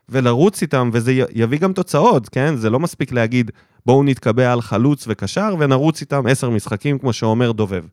ולרוץ 0.10 0.62
איתם, 0.62 0.89
וזה 0.93 1.13
יביא 1.33 1.60
גם 1.60 1.74
תוצאות, 1.74 2.29
כן? 2.29 2.55
זה 2.55 2.69
לא 2.69 2.79
מספיק 2.79 3.12
להגיד, 3.12 3.51
בואו 3.86 4.03
נתקבע 4.03 4.53
על 4.53 4.62
חלוץ 4.62 5.05
וקשר 5.07 5.55
ונרוץ 5.60 6.01
איתם 6.01 6.27
עשר 6.27 6.50
משחקים, 6.50 7.00
כמו 7.00 7.13
שאומר 7.13 7.51
דובב. 7.51 7.83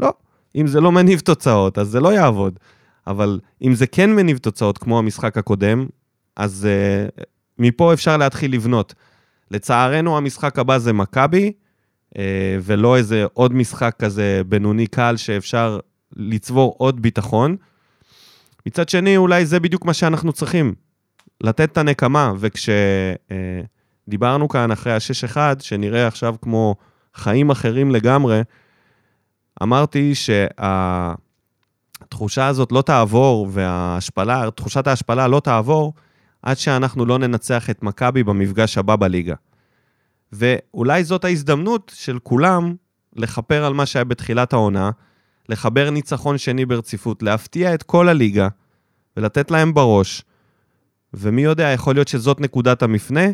לא, 0.00 0.12
אם 0.56 0.66
זה 0.66 0.80
לא 0.80 0.92
מניב 0.92 1.20
תוצאות, 1.20 1.78
אז 1.78 1.88
זה 1.88 2.00
לא 2.00 2.12
יעבוד. 2.12 2.58
אבל 3.06 3.40
אם 3.62 3.74
זה 3.74 3.86
כן 3.86 4.10
מניב 4.14 4.38
תוצאות, 4.38 4.78
כמו 4.78 4.98
המשחק 4.98 5.38
הקודם, 5.38 5.86
אז 6.36 6.68
uh, 7.18 7.24
מפה 7.58 7.92
אפשר 7.92 8.16
להתחיל 8.16 8.54
לבנות. 8.54 8.94
לצערנו, 9.50 10.16
המשחק 10.16 10.58
הבא 10.58 10.78
זה 10.78 10.92
מכבי, 10.92 11.52
אה, 12.18 12.58
ולא 12.62 12.96
איזה 12.96 13.24
עוד 13.32 13.54
משחק 13.54 13.94
כזה 13.98 14.42
בינוני 14.48 14.86
קל 14.86 15.16
שאפשר 15.16 15.78
לצבור 16.16 16.74
עוד 16.78 17.02
ביטחון. 17.02 17.56
מצד 18.66 18.88
שני, 18.88 19.16
אולי 19.16 19.46
זה 19.46 19.60
בדיוק 19.60 19.84
מה 19.84 19.94
שאנחנו 19.94 20.32
צריכים, 20.32 20.74
לתת 21.40 21.72
את 21.72 21.78
הנקמה, 21.78 22.32
וכשדיברנו 22.38 22.88
כאן 24.48 24.70
אחרי 24.70 24.92
ה-6-1, 24.92 25.36
שנראה 25.60 26.06
עכשיו 26.06 26.34
כמו 26.42 26.74
חיים 27.14 27.50
אחרים 27.50 27.90
לגמרי, 27.90 28.42
אמרתי 29.62 30.12
שהתחושה 32.04 32.46
הזאת 32.46 32.72
לא 32.72 32.82
תעבור, 32.82 33.48
וההשפלה, 33.50 34.50
תחושת 34.50 34.86
ההשפלה 34.86 35.28
לא 35.28 35.40
תעבור, 35.40 35.92
עד 36.42 36.58
שאנחנו 36.58 37.06
לא 37.06 37.18
ננצח 37.18 37.70
את 37.70 37.82
מכבי 37.82 38.24
במפגש 38.24 38.78
הבא 38.78 38.96
בליגה. 38.96 39.34
ואולי 40.32 41.04
זאת 41.04 41.24
ההזדמנות 41.24 41.92
של 41.94 42.18
כולם 42.22 42.74
לכפר 43.16 43.64
על 43.64 43.74
מה 43.74 43.86
שהיה 43.86 44.04
בתחילת 44.04 44.52
העונה, 44.52 44.90
לחבר 45.48 45.90
ניצחון 45.90 46.38
שני 46.38 46.66
ברציפות, 46.66 47.22
להפתיע 47.22 47.74
את 47.74 47.82
כל 47.82 48.08
הליגה 48.08 48.48
ולתת 49.16 49.50
להם 49.50 49.74
בראש. 49.74 50.22
ומי 51.14 51.42
יודע, 51.42 51.68
יכול 51.68 51.94
להיות 51.94 52.08
שזאת 52.08 52.40
נקודת 52.40 52.82
המפנה, 52.82 53.26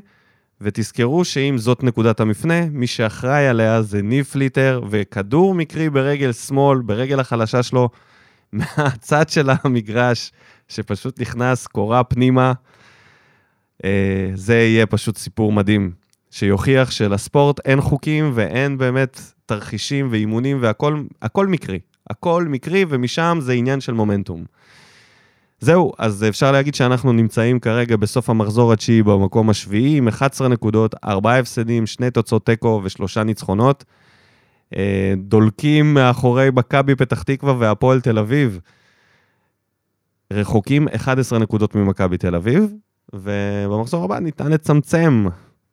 ותזכרו 0.61 1.25
שאם 1.25 1.59
זאת 1.59 1.83
נקודת 1.83 2.21
המפנה, 2.21 2.67
מי 2.71 2.87
שאחראי 2.87 3.47
עליה 3.47 3.83
זה 3.83 4.03
ניב 4.03 4.25
פליטר, 4.25 4.81
וכדור 4.91 5.55
מקרי 5.55 5.91
ברגל 5.91 6.33
שמאל, 6.33 6.79
ברגל 6.79 7.21
החלשה 7.21 7.63
שלו, 7.63 7.89
מהצד 8.53 9.29
של 9.29 9.51
המגרש, 9.65 10.33
שפשוט 10.69 11.21
נכנס 11.21 11.67
קורה 11.67 12.05
פנימה. 12.05 12.53
אה, 13.85 14.31
זה 14.35 14.55
יהיה 14.55 14.87
פשוט 14.87 15.17
סיפור 15.17 15.53
מדהים, 15.53 15.93
שיוכיח 16.31 16.91
שלספורט 16.91 17.61
אין 17.65 17.81
חוקים 17.81 18.31
ואין 18.35 18.79
באמת 18.79 19.21
תרחישים 19.47 20.09
ואימונים 20.11 20.59
והכל 20.61 21.47
מקרי. 21.47 21.79
הכל 22.11 22.47
מקרי, 22.49 22.85
ומשם 22.89 23.39
זה 23.41 23.53
עניין 23.53 23.81
של 23.81 23.93
מומנטום. 23.93 24.45
זהו, 25.61 25.93
אז 25.99 26.25
אפשר 26.29 26.53
להגיד 26.53 26.75
שאנחנו 26.75 27.13
נמצאים 27.13 27.61
כרגע 27.61 27.97
בסוף 27.97 28.31
המחזור 28.31 28.73
התשיעי 28.73 29.03
במקום 29.03 29.51
השביעי, 29.51 29.97
עם 29.97 30.09
11 30.09 30.49
נקודות, 30.49 30.95
4 31.05 31.39
הפסדים, 31.39 31.87
2 31.87 32.11
תוצאות 32.11 32.47
תיקו 32.47 32.81
ושלושה 32.85 33.25
ניצחונות. 33.25 33.85
אה, 34.77 35.15
דולקים 35.17 35.95
מאחורי 35.95 36.49
מכבי 36.55 36.95
פתח 36.95 37.23
תקווה 37.23 37.55
והפועל 37.59 38.01
תל 38.01 38.19
אביב. 38.19 38.61
רחוקים 40.33 40.89
11 40.89 41.39
נקודות 41.39 41.75
ממכבי 41.75 42.19
תל 42.19 42.35
אביב, 42.35 42.73
ובמחזור 43.13 44.05
הבא 44.05 44.19
ניתן 44.19 44.53
לצמצם. 44.53 45.27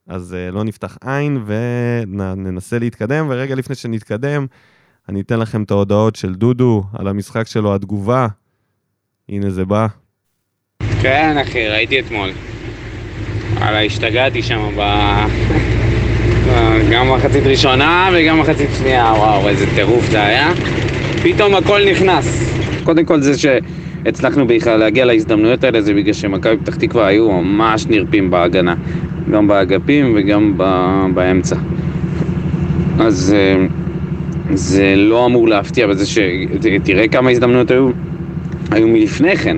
אז 0.08 0.36
uh, 0.50 0.54
לא 0.54 0.64
נפתח 0.64 0.98
עין 1.06 1.44
וננסה 1.46 2.80
להתקדם, 2.80 3.28
ורגע 3.30 3.56
לפני 3.56 3.76
שנתקדם, 3.76 4.46
אני 5.10 5.22
אתן 5.22 5.40
לכם 5.40 5.64
את 5.64 5.72
ההודעות 5.72 6.16
של 6.16 6.36
דודו 6.36 6.84
על 6.94 7.08
המשחק 7.08 7.48
שלו, 7.48 7.76
התגובה. 7.76 8.28
הנה 9.30 9.50
זה 9.50 9.66
בא. 9.66 9.88
כן, 11.02 11.38
אחי, 11.42 11.68
ראיתי 11.68 12.00
אתמול. 12.00 12.30
וואלה, 13.58 13.84
השתגעתי 13.84 14.44
שם 14.44 14.72
ב... 14.78 14.82
גם 16.92 17.12
מחצית 17.12 17.44
ראשונה 17.44 18.10
וגם 18.14 18.40
מחצית 18.40 18.70
שנייה, 18.78 19.06
וואו, 19.06 19.50
איזה 19.50 19.66
טירוף 19.76 20.06
זה 20.12 20.24
היה. 20.24 20.52
פתאום 21.24 21.56
הכל 21.56 21.82
נכנס. 21.92 22.26
קודם 22.84 23.06
כל 23.06 23.22
זה 23.22 23.38
ש... 23.38 23.46
הצלחנו 24.06 24.48
בכלל 24.48 24.80
להגיע 24.80 25.06
להזדמנויות 25.06 25.64
האלה 25.64 25.82
זה 25.82 25.94
בגלל 25.94 26.14
שמכבי 26.14 26.58
פתח 26.58 26.76
תקווה 26.76 27.08
היו 27.08 27.32
ממש 27.32 27.88
נרפים 27.88 28.30
בהגנה, 28.30 28.76
גם 29.32 29.48
באגפים 29.48 30.14
וגם 30.16 30.54
באמצע. 31.14 31.56
אז 33.00 33.36
אה, 33.38 33.66
זה 34.54 34.94
לא 34.98 35.26
אמור 35.26 35.48
להפתיע 35.48 35.88
בזה 35.88 36.06
ש... 36.06 36.18
תראה 36.84 37.08
כמה 37.08 37.30
הזדמנויות 37.30 37.72
היו, 37.72 37.90
היו 38.72 38.88
מלפני 38.88 39.36
כן. 39.36 39.58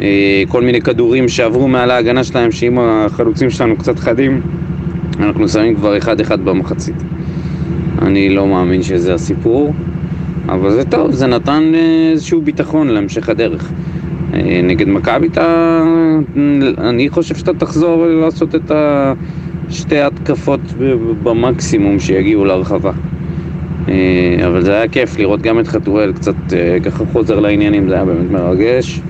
אה, 0.00 0.42
כל 0.48 0.62
מיני 0.62 0.80
כדורים 0.80 1.28
שעברו 1.28 1.68
מעל 1.68 1.90
ההגנה 1.90 2.24
שלהם, 2.24 2.52
שאם 2.52 2.78
החלוצים 2.78 3.50
שלנו 3.50 3.76
קצת 3.76 3.98
חדים, 3.98 4.40
אנחנו 5.20 5.48
שמים 5.48 5.74
כבר 5.74 5.98
אחד-אחד 5.98 6.40
במחצית. 6.44 6.94
אני 8.02 8.28
לא 8.28 8.46
מאמין 8.46 8.82
שזה 8.82 9.14
הסיפור. 9.14 9.72
אבל 10.48 10.70
זה 10.70 10.84
טוב, 10.84 11.12
זה 11.12 11.26
נתן 11.26 11.72
אה, 11.74 12.10
איזשהו 12.12 12.42
ביטחון 12.42 12.88
להמשך 12.88 13.28
הדרך. 13.28 13.72
אה, 14.34 14.60
נגד 14.62 14.88
מכבי 14.88 15.26
אתה... 15.26 15.82
אני 16.78 17.08
חושב 17.08 17.34
שאתה 17.34 17.54
תחזור 17.54 18.06
לעשות 18.06 18.54
את 18.54 18.72
השתי 18.74 19.98
התקפות 19.98 20.60
במקסימום 21.22 21.98
שיגיעו 21.98 22.44
להרחבה. 22.44 22.92
אה, 23.88 24.46
אבל 24.46 24.62
זה 24.62 24.74
היה 24.74 24.88
כיף 24.88 25.18
לראות 25.18 25.42
גם 25.42 25.60
את 25.60 25.68
חתואל 25.68 26.12
קצת 26.12 26.34
ככה 26.84 27.04
חוזר 27.12 27.40
לעניינים, 27.40 27.88
זה 27.88 27.94
היה 27.94 28.04
באמת 28.04 28.30
מרגש. 28.30 29.00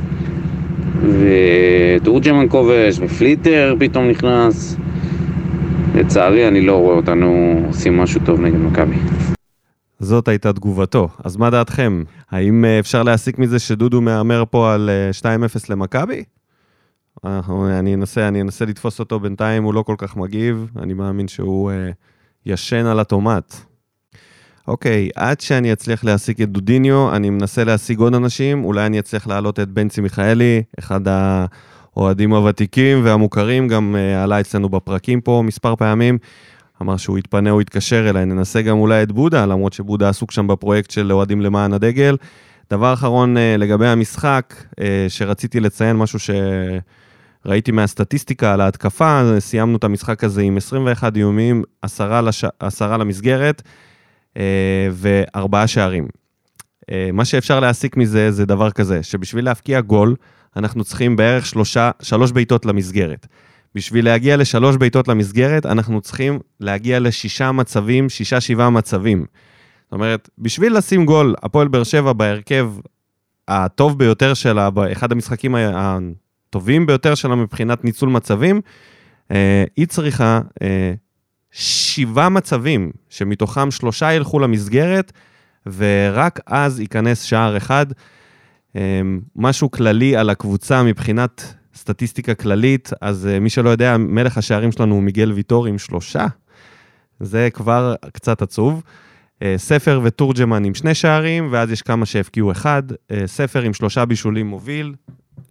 ותורג'מן 1.02 2.46
כובש, 2.48 2.98
ופליטר 3.00 3.74
פתאום 3.78 4.08
נכנס. 4.08 4.76
לצערי, 5.94 6.48
אני 6.48 6.60
לא 6.60 6.76
רואה 6.76 6.96
אותנו 6.96 7.60
עושים 7.66 7.96
משהו 7.96 8.20
טוב 8.24 8.40
נגד 8.40 8.58
מכבי. 8.58 8.96
זאת 9.98 10.28
הייתה 10.28 10.52
תגובתו. 10.52 11.08
אז 11.24 11.36
מה 11.36 11.50
דעתכם? 11.50 12.04
האם 12.30 12.64
אה, 12.64 12.78
אפשר 12.78 13.02
להסיק 13.02 13.38
מזה 13.38 13.58
שדודו 13.58 14.00
מהמר 14.00 14.44
פה 14.50 14.74
על 14.74 14.90
2-0 15.20 15.24
אה, 15.26 15.38
למכבי? 15.68 16.24
אני 17.24 17.94
אנסה, 17.94 18.28
אני 18.28 18.40
אנסה 18.40 18.64
לתפוס 18.64 18.98
אותו 18.98 19.20
בינתיים, 19.20 19.64
הוא 19.64 19.74
לא 19.74 19.82
כל 19.82 19.94
כך 19.98 20.16
מגיב, 20.16 20.70
אני 20.76 20.94
מאמין 20.94 21.28
שהוא 21.28 21.70
uh, 21.70 21.94
ישן 22.46 22.86
על 22.86 23.00
הטומט. 23.00 23.54
אוקיי, 24.68 25.08
עד 25.14 25.40
שאני 25.40 25.72
אצליח 25.72 26.04
להשיג 26.04 26.42
את 26.42 26.48
דודיניו, 26.48 27.16
אני 27.16 27.30
מנסה 27.30 27.64
להשיג 27.64 27.98
עוד 27.98 28.14
אנשים, 28.14 28.64
אולי 28.64 28.86
אני 28.86 28.98
אצליח 28.98 29.26
להעלות 29.26 29.60
את 29.60 29.68
בנצי 29.68 30.00
מיכאלי, 30.00 30.62
אחד 30.78 31.00
האוהדים 31.08 32.32
הוותיקים 32.32 33.04
והמוכרים, 33.04 33.68
גם 33.68 33.96
uh, 33.96 34.24
עלה 34.24 34.40
אצלנו 34.40 34.68
בפרקים 34.68 35.20
פה 35.20 35.42
מספר 35.46 35.76
פעמים. 35.76 36.18
אמר 36.82 36.96
שהוא 36.96 37.18
יתפנה, 37.18 37.50
הוא 37.50 37.62
יתקשר 37.62 38.10
אליי, 38.10 38.24
ננסה 38.24 38.62
גם 38.62 38.78
אולי 38.78 39.02
את 39.02 39.12
בודה, 39.12 39.46
למרות 39.46 39.72
שבודה 39.72 40.08
עסוק 40.08 40.30
שם 40.30 40.46
בפרויקט 40.46 40.90
של 40.90 41.12
אוהדים 41.12 41.40
למען 41.40 41.72
הדגל. 41.72 42.16
דבר 42.70 42.92
אחרון 42.92 43.36
uh, 43.36 43.40
לגבי 43.58 43.86
המשחק, 43.86 44.54
uh, 44.70 44.74
שרציתי 45.08 45.60
לציין 45.60 45.96
משהו 45.96 46.18
שראיתי 47.44 47.72
מהסטטיסטיקה 47.72 48.52
על 48.52 48.60
ההתקפה, 48.60 49.22
סיימנו 49.38 49.76
את 49.76 49.84
המשחק 49.84 50.24
הזה 50.24 50.42
עם 50.42 50.56
21 50.56 51.16
איומים, 51.16 51.62
עשרה, 51.82 52.20
לש... 52.20 52.44
עשרה 52.60 52.96
למסגרת 52.96 53.62
uh, 54.34 54.38
וארבעה 54.92 55.66
שערים. 55.66 56.08
מה 57.12 57.24
שאפשר 57.24 57.60
להסיק 57.60 57.96
מזה 57.96 58.30
זה 58.30 58.46
דבר 58.46 58.70
כזה, 58.70 59.02
שבשביל 59.02 59.44
להבקיע 59.44 59.80
גול, 59.80 60.14
אנחנו 60.56 60.84
צריכים 60.84 61.16
בערך 61.16 61.46
שלושה, 61.46 61.90
שלוש 62.02 62.32
בעיטות 62.32 62.66
למסגרת. 62.66 63.26
בשביל 63.76 64.04
להגיע 64.04 64.36
לשלוש 64.36 64.76
בעיטות 64.76 65.08
למסגרת, 65.08 65.66
אנחנו 65.66 66.00
צריכים 66.00 66.38
להגיע 66.60 67.00
לשישה 67.00 67.52
מצבים, 67.52 68.08
שישה-שבעה 68.08 68.70
מצבים. 68.70 69.26
זאת 69.84 69.92
אומרת, 69.92 70.28
בשביל 70.38 70.76
לשים 70.76 71.06
גול, 71.06 71.34
הפועל 71.42 71.68
באר 71.68 71.84
שבע 71.84 72.12
בהרכב 72.12 72.72
הטוב 73.48 73.98
ביותר 73.98 74.34
שלה, 74.34 74.70
באחד 74.70 75.12
המשחקים 75.12 75.54
הטובים 75.58 76.86
ביותר 76.86 77.14
שלה 77.14 77.34
מבחינת 77.34 77.84
ניצול 77.84 78.08
מצבים, 78.08 78.60
אה, 79.30 79.64
היא 79.76 79.86
צריכה 79.86 80.40
אה, 80.62 80.92
שבעה 81.50 82.28
מצבים, 82.28 82.90
שמתוכם 83.08 83.70
שלושה 83.70 84.12
ילכו 84.12 84.38
למסגרת, 84.38 85.12
ורק 85.66 86.40
אז 86.46 86.80
ייכנס 86.80 87.22
שער 87.22 87.56
אחד. 87.56 87.86
אה, 88.76 89.00
משהו 89.36 89.70
כללי 89.70 90.16
על 90.16 90.30
הקבוצה 90.30 90.82
מבחינת 90.82 91.54
סטטיסטיקה 91.76 92.34
כללית, 92.34 92.90
אז 93.00 93.28
uh, 93.36 93.40
מי 93.40 93.50
שלא 93.50 93.70
יודע, 93.70 93.96
מלך 93.96 94.38
השערים 94.38 94.72
שלנו 94.72 94.94
הוא 94.94 95.02
מיגל 95.02 95.32
ויטור 95.32 95.66
עם 95.66 95.78
שלושה. 95.78 96.26
זה 97.20 97.48
כבר 97.52 97.94
קצת 98.12 98.42
עצוב. 98.42 98.82
Uh, 98.82 99.42
ספר 99.56 100.00
ותורג'מן 100.04 100.64
עם 100.64 100.74
שני 100.74 100.94
שערים, 100.94 101.48
ואז 101.50 101.70
יש 101.70 101.82
כמה 101.82 102.06
שהבקיעו 102.06 102.52
אחד. 102.52 102.82
Uh, 102.92 103.14
ספר 103.26 103.62
עם 103.62 103.74
שלושה 103.74 104.04
בישולים 104.04 104.46
מוביל, 104.46 104.94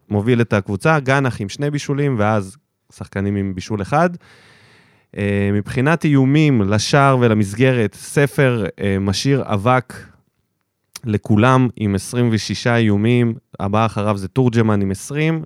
מוביל 0.10 0.42
את 0.42 0.54
הקבוצה, 0.54 1.00
גנח 1.00 1.42
עם 1.42 1.50
שני 1.50 1.72
בישולים, 1.72 2.16
ואז 2.20 2.58
שחקנים 2.94 3.36
עם 3.36 3.56
בישול 3.56 3.82
אחד. 3.82 4.10
Uh, 4.16 5.18
מבחינת 5.54 6.06
איומים 6.06 6.62
לשער 6.62 7.18
ולמסגרת, 7.22 7.94
ספר 7.94 8.66
uh, 8.66 8.82
משאיר 9.00 9.44
אבק 9.46 9.94
לכולם 11.06 11.68
עם 11.76 11.96
26 11.96 12.68
איומים, 12.68 13.34
הבא 13.60 13.86
אחריו 13.86 14.18
זה 14.18 14.28
תורג'מן 14.28 14.82
עם 14.82 14.92
20. 14.92 15.44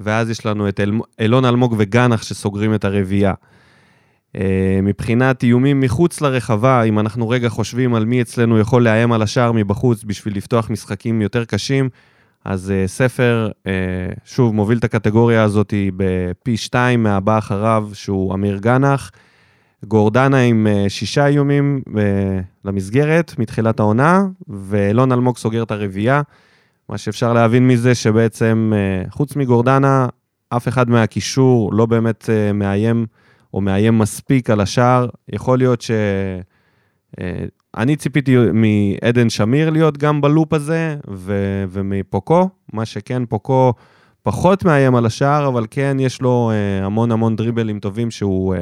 ואז 0.00 0.30
יש 0.30 0.46
לנו 0.46 0.68
את 0.68 0.80
אל... 0.80 0.92
אילון 1.18 1.44
אלמוג 1.44 1.74
וגנח 1.78 2.22
שסוגרים 2.22 2.74
את 2.74 2.84
הרביעייה. 2.84 3.34
Uh, 4.36 4.38
מבחינת 4.82 5.42
איומים 5.42 5.80
מחוץ 5.80 6.20
לרחבה, 6.20 6.82
אם 6.82 6.98
אנחנו 6.98 7.28
רגע 7.28 7.48
חושבים 7.48 7.94
על 7.94 8.04
מי 8.04 8.22
אצלנו 8.22 8.58
יכול 8.58 8.84
לאיים 8.84 9.12
על 9.12 9.22
השער 9.22 9.52
מבחוץ 9.52 10.04
בשביל 10.04 10.36
לפתוח 10.36 10.70
משחקים 10.70 11.22
יותר 11.22 11.44
קשים, 11.44 11.88
אז 12.44 12.72
uh, 12.72 12.88
ספר, 12.88 13.50
uh, 13.52 13.68
שוב, 14.24 14.54
מוביל 14.54 14.78
את 14.78 14.84
הקטגוריה 14.84 15.42
הזאת 15.42 15.74
בפי 15.96 16.56
שתיים 16.56 17.02
מהבא 17.02 17.38
אחריו, 17.38 17.88
שהוא 17.92 18.34
אמיר 18.34 18.58
גנח. 18.58 19.10
גורדנה 19.84 20.38
עם 20.38 20.66
שישה 20.88 21.26
איומים 21.26 21.82
למסגרת 22.64 23.34
מתחילת 23.38 23.80
העונה, 23.80 24.26
ואילון 24.48 25.12
אלמוג 25.12 25.36
סוגר 25.36 25.62
את 25.62 25.70
הרביעייה. 25.70 26.22
מה 26.88 26.98
שאפשר 26.98 27.32
להבין 27.32 27.68
מזה 27.68 27.94
שבעצם, 27.94 28.72
אה, 28.74 29.10
חוץ 29.10 29.36
מגורדנה, 29.36 30.06
אף 30.48 30.68
אחד 30.68 30.90
מהקישור 30.90 31.72
לא 31.72 31.86
באמת 31.86 32.30
אה, 32.30 32.52
מאיים, 32.52 33.06
או 33.54 33.60
מאיים 33.60 33.98
מספיק 33.98 34.50
על 34.50 34.60
השער. 34.60 35.08
יכול 35.28 35.58
להיות 35.58 35.80
ש... 35.80 35.90
אה, 37.20 37.44
אני 37.76 37.96
ציפיתי 37.96 38.36
מעדן 38.52 39.30
שמיר 39.30 39.70
להיות 39.70 39.98
גם 39.98 40.20
בלופ 40.20 40.52
הזה, 40.52 40.96
ו- 41.10 41.64
ומפוקו, 41.68 42.48
מה 42.72 42.84
שכן, 42.84 43.26
פוקו 43.26 43.72
פחות 44.22 44.64
מאיים 44.64 44.94
על 44.94 45.06
השער, 45.06 45.48
אבל 45.48 45.66
כן, 45.70 45.96
יש 46.00 46.20
לו 46.20 46.50
המון 46.82 47.12
המון 47.12 47.36
דריבלים 47.36 47.80
טובים 47.80 48.10
שהוא 48.10 48.54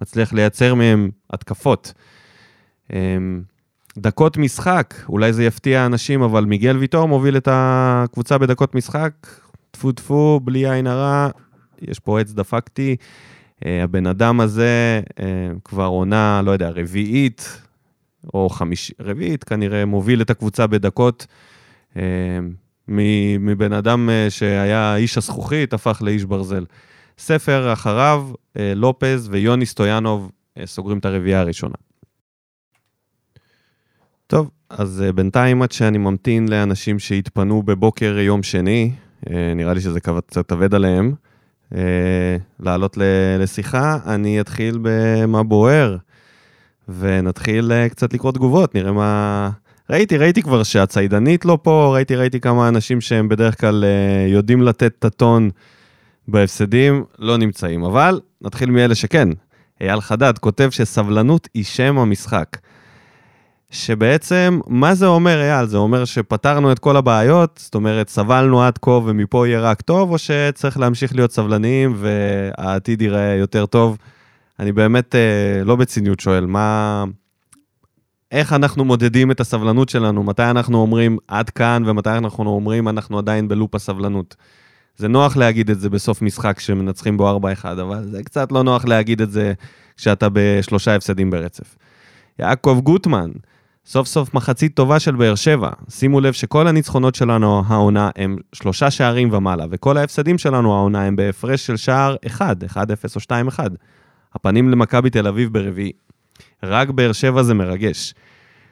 מצליח 0.00 0.32
לייצר 0.32 0.74
מהם 0.74 1.10
התקפות. 1.30 1.92
דקות 3.98 4.36
משחק, 4.36 4.94
אולי 5.08 5.32
זה 5.32 5.44
יפתיע 5.44 5.86
אנשים, 5.86 6.22
אבל 6.22 6.44
מיגל 6.44 6.76
ויטור 6.76 7.08
מוביל 7.08 7.36
את 7.36 7.48
הקבוצה 7.50 8.38
בדקות 8.38 8.74
משחק, 8.74 9.12
טפו 9.70 9.92
טפו, 9.92 10.40
בלי 10.44 10.70
עין 10.70 10.86
הרע, 10.86 11.28
יש 11.82 11.98
פה 11.98 12.20
עץ 12.20 12.32
דפקתי. 12.32 12.96
אה, 13.66 13.82
הבן 13.82 14.06
אדם 14.06 14.40
הזה 14.40 15.00
אה, 15.20 15.24
כבר 15.64 15.86
עונה, 15.86 16.42
לא 16.44 16.50
יודע, 16.50 16.70
רביעית, 16.70 17.62
או 18.34 18.48
חמישית, 18.48 18.96
רביעית 19.00 19.44
כנראה, 19.44 19.84
מוביל 19.84 20.22
את 20.22 20.30
הקבוצה 20.30 20.66
בדקות. 20.66 21.26
אה, 21.96 22.02
מבן 23.40 23.72
אדם 23.72 24.08
שהיה 24.28 24.96
איש 24.96 25.18
הזכוכית, 25.18 25.72
הפך 25.72 26.02
לאיש 26.04 26.24
ברזל. 26.24 26.64
ספר 27.18 27.72
אחריו, 27.72 28.28
לופז 28.56 29.28
ויוני 29.30 29.66
סטויאנוב 29.66 30.30
סוגרים 30.64 30.98
את 30.98 31.04
הרביעייה 31.04 31.40
הראשונה. 31.40 31.74
טוב, 34.30 34.50
אז 34.70 35.04
uh, 35.08 35.12
בינתיים 35.12 35.62
עד 35.62 35.72
שאני 35.72 35.98
ממתין 35.98 36.48
לאנשים 36.48 36.98
שהתפנו 36.98 37.62
בבוקר 37.62 38.18
יום 38.18 38.42
שני, 38.42 38.92
uh, 39.24 39.30
נראה 39.56 39.74
לי 39.74 39.80
שזה 39.80 40.00
קצת 40.00 40.48
כבד 40.48 40.74
עליהם, 40.74 41.14
uh, 41.72 41.76
לעלות 42.60 42.98
לשיחה, 43.38 43.98
אני 44.06 44.40
אתחיל 44.40 44.78
במה 44.82 45.42
בוער, 45.42 45.96
ונתחיל 46.88 47.88
קצת 47.88 48.14
לקרוא 48.14 48.32
תגובות, 48.32 48.74
נראה 48.74 48.92
מה... 48.92 49.50
ראיתי, 49.90 50.16
ראיתי 50.16 50.42
כבר 50.42 50.62
שהציידנית 50.62 51.44
לא 51.44 51.58
פה, 51.62 51.90
ראיתי, 51.94 52.16
ראיתי 52.16 52.40
כמה 52.40 52.68
אנשים 52.68 53.00
שהם 53.00 53.28
בדרך 53.28 53.60
כלל 53.60 53.84
יודעים 54.28 54.62
לתת 54.62 54.92
את 54.98 55.04
הטון 55.04 55.50
בהפסדים, 56.28 57.04
לא 57.18 57.36
נמצאים. 57.36 57.84
אבל 57.84 58.20
נתחיל 58.42 58.70
מאלה 58.70 58.94
שכן. 58.94 59.28
אייל 59.80 60.00
חדד 60.00 60.38
כותב 60.38 60.68
שסבלנות 60.70 61.48
היא 61.54 61.64
שם 61.64 61.98
המשחק. 61.98 62.56
שבעצם, 63.70 64.60
מה 64.66 64.94
זה 64.94 65.06
אומר, 65.06 65.40
אייל? 65.40 65.66
זה 65.66 65.76
אומר 65.76 66.04
שפתרנו 66.04 66.72
את 66.72 66.78
כל 66.78 66.96
הבעיות, 66.96 67.60
זאת 67.62 67.74
אומרת, 67.74 68.08
סבלנו 68.08 68.62
עד 68.62 68.78
כה 68.78 68.90
ומפה 68.90 69.48
יהיה 69.48 69.60
רק 69.60 69.80
טוב, 69.80 70.10
או 70.10 70.18
שצריך 70.18 70.78
להמשיך 70.78 71.14
להיות 71.14 71.32
סבלניים 71.32 71.94
והעתיד 71.96 73.02
ייראה 73.02 73.34
יותר 73.34 73.66
טוב? 73.66 73.98
אני 74.58 74.72
באמת 74.72 75.14
אה, 75.14 75.64
לא 75.64 75.76
בציניות 75.76 76.20
שואל, 76.20 76.46
מה... 76.46 77.04
איך 78.32 78.52
אנחנו 78.52 78.84
מודדים 78.84 79.30
את 79.30 79.40
הסבלנות 79.40 79.88
שלנו? 79.88 80.22
מתי 80.22 80.42
אנחנו 80.42 80.78
אומרים 80.78 81.18
עד 81.28 81.50
כאן, 81.50 81.82
ומתי 81.86 82.10
אנחנו 82.10 82.50
אומרים 82.50 82.88
אנחנו 82.88 83.18
עדיין 83.18 83.48
בלופ 83.48 83.74
הסבלנות? 83.74 84.36
זה 84.96 85.08
נוח 85.08 85.36
להגיד 85.36 85.70
את 85.70 85.80
זה 85.80 85.90
בסוף 85.90 86.22
משחק 86.22 86.60
שמנצחים 86.60 87.16
בו 87.16 87.38
4-1, 87.38 87.64
אבל 87.64 88.04
זה 88.10 88.22
קצת 88.22 88.52
לא 88.52 88.62
נוח 88.62 88.84
להגיד 88.84 89.22
את 89.22 89.30
זה 89.30 89.52
כשאתה 89.96 90.28
בשלושה 90.32 90.94
הפסדים 90.94 91.30
ברצף. 91.30 91.76
יעקב 92.38 92.80
גוטמן, 92.84 93.30
סוף 93.90 94.08
סוף 94.08 94.34
מחצית 94.34 94.74
טובה 94.74 95.00
של 95.00 95.16
באר 95.16 95.34
שבע. 95.34 95.70
שימו 95.88 96.20
לב 96.20 96.32
שכל 96.32 96.66
הניצחונות 96.66 97.14
שלנו 97.14 97.62
העונה 97.66 98.10
הם 98.16 98.36
שלושה 98.52 98.90
שערים 98.90 99.32
ומעלה, 99.32 99.64
וכל 99.70 99.96
ההפסדים 99.96 100.38
שלנו 100.38 100.74
העונה 100.74 101.06
הם 101.06 101.16
בהפרש 101.16 101.66
של 101.66 101.76
שער 101.76 102.16
1, 102.26 102.56
1-0 102.64 102.76
או 103.16 103.20
2-1. 103.50 103.58
הפנים 104.34 104.68
למכבי 104.68 105.10
תל 105.10 105.26
אביב 105.26 105.52
ברביעי. 105.52 105.92
רק 106.62 106.90
באר 106.90 107.12
שבע 107.12 107.42
זה 107.42 107.54
מרגש. 107.54 108.14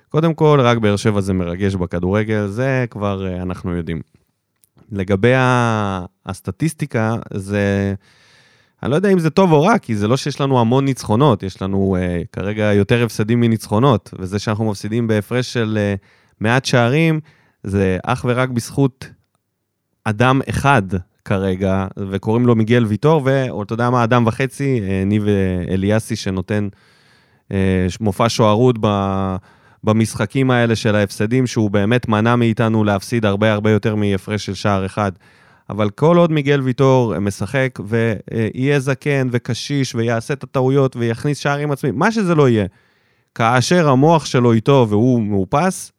קודם 0.09 0.35
כל, 0.35 0.61
רק 0.63 0.79
באר 0.79 0.97
שבע 0.97 1.21
זה 1.21 1.33
מרגש 1.33 1.75
בכדורגל, 1.75 2.47
זה 2.47 2.85
כבר 2.91 3.27
uh, 3.27 3.43
אנחנו 3.43 3.77
יודעים. 3.77 4.01
לגבי 4.93 5.33
הסטטיסטיקה, 6.27 7.17
זה... 7.35 7.95
אני 8.83 8.91
לא 8.91 8.97
יודע 8.97 9.09
אם 9.09 9.19
זה 9.19 9.31
טוב 9.31 9.53
או 9.53 9.63
רע, 9.63 9.79
כי 9.79 9.97
זה 9.97 10.09
לא 10.09 10.17
שיש 10.17 10.41
לנו 10.41 10.61
המון 10.61 10.85
ניצחונות, 10.85 11.43
יש 11.43 11.63
לנו 11.63 11.97
uh, 11.97 12.27
כרגע 12.33 12.73
יותר 12.73 13.05
הפסדים 13.05 13.41
מניצחונות, 13.41 14.15
וזה 14.19 14.39
שאנחנו 14.39 14.71
מפסידים 14.71 15.07
בהפרש 15.07 15.53
של 15.53 15.79
uh, 15.79 16.07
מעט 16.41 16.65
שערים, 16.65 17.21
זה 17.63 17.99
אך 18.03 18.25
ורק 18.29 18.49
בזכות 18.49 19.11
אדם 20.05 20.41
אחד, 20.49 20.83
כרגע, 21.25 21.87
וקוראים 22.11 22.47
לו 22.47 22.55
מיגל 22.55 22.85
ויטור, 22.85 23.23
ואתה 23.25 23.73
יודע 23.73 23.91
מה, 23.91 24.05
אדם 24.05 24.27
וחצי, 24.27 24.81
אה, 24.83 25.03
ניב 25.07 25.25
אליאסי, 25.69 26.17
שנותן 26.17 26.69
אה, 27.53 27.87
מופע 28.01 28.29
שוערות 28.29 28.77
במשחקים 29.85 30.51
האלה 30.51 30.77
של 30.77 30.97
ההפסדים, 30.97 31.47
שהוא 31.47 31.71
באמת 31.71 32.09
מנע 32.09 32.37
מאיתנו 32.37 32.85
להפסיד 32.85 33.27
הרבה 33.27 33.53
הרבה 33.53 33.71
יותר 33.71 33.95
מהפרש 33.95 34.47
של 34.47 34.55
שער 34.55 34.87
אחד. 34.87 35.13
אבל 35.71 35.91
כל 35.91 36.17
עוד 36.17 36.33
מיגל 36.33 36.61
ויטור 36.61 37.19
משחק 37.19 37.79
ויהיה 37.85 38.81
זקן 38.81 39.29
וקשיש 39.31 39.95
ויעשה 39.95 40.35
את 40.35 40.43
הטעויות 40.43 40.97
ויכניס 40.97 41.39
שערים 41.39 41.71
עצמיים, 41.71 41.99
מה 41.99 42.13
שזה 42.13 42.35
לא 42.35 42.49
יהיה, 42.49 42.67
כאשר 43.35 43.89
המוח 43.89 44.25
שלו 44.25 44.53
איתו 44.53 44.87
והוא 44.89 45.23
מאופס, 45.23 45.93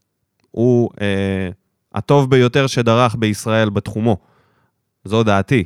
הוא 0.51 0.89
אה, 1.01 1.49
הטוב 1.95 2.29
ביותר 2.29 2.67
שדרך 2.67 3.15
בישראל 3.19 3.69
בתחומו. 3.69 4.17
זו 5.05 5.23
דעתי. 5.23 5.63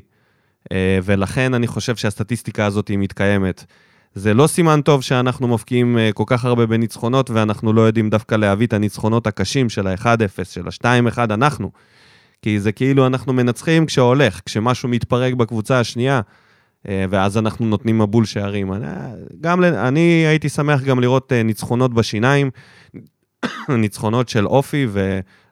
אה, 0.71 0.99
ולכן 1.03 1.53
אני 1.53 1.67
חושב 1.67 1.95
שהסטטיסטיקה 1.95 2.65
הזאת 2.65 2.87
היא 2.87 2.97
מתקיימת. 2.97 3.65
זה 4.15 4.33
לא 4.33 4.47
סימן 4.47 4.81
טוב 4.81 5.01
שאנחנו 5.01 5.47
מפקיעים 5.47 5.97
אה, 5.97 6.09
כל 6.13 6.23
כך 6.27 6.45
הרבה 6.45 6.65
בניצחונות, 6.65 7.29
ואנחנו 7.29 7.73
לא 7.73 7.81
יודעים 7.81 8.09
דווקא 8.09 8.35
להביא 8.35 8.67
את 8.67 8.73
הניצחונות 8.73 9.27
הקשים 9.27 9.69
של 9.69 9.87
ה-1-0, 9.87 10.43
של 10.43 10.67
ה-2-1, 10.67 11.17
אנחנו. 11.17 11.71
כי 12.43 12.59
זה 12.59 12.71
כאילו 12.71 13.07
אנחנו 13.07 13.33
מנצחים 13.33 13.85
כשהולך, 13.85 14.41
כשמשהו 14.45 14.89
מתפרק 14.89 15.33
בקבוצה 15.33 15.79
השנייה, 15.79 16.21
אה, 16.87 17.05
ואז 17.09 17.37
אנחנו 17.37 17.65
נותנים 17.65 17.99
מבול 17.99 18.25
שערים. 18.25 18.73
אני, 18.73 18.85
גם, 19.41 19.63
אני 19.63 19.99
הייתי 20.27 20.49
שמח 20.49 20.81
גם 20.81 20.99
לראות 20.99 21.31
ניצחונות 21.31 21.93
בשיניים, 21.93 22.51
ניצחונות 23.69 24.29
של 24.29 24.47
אופי, 24.47 24.87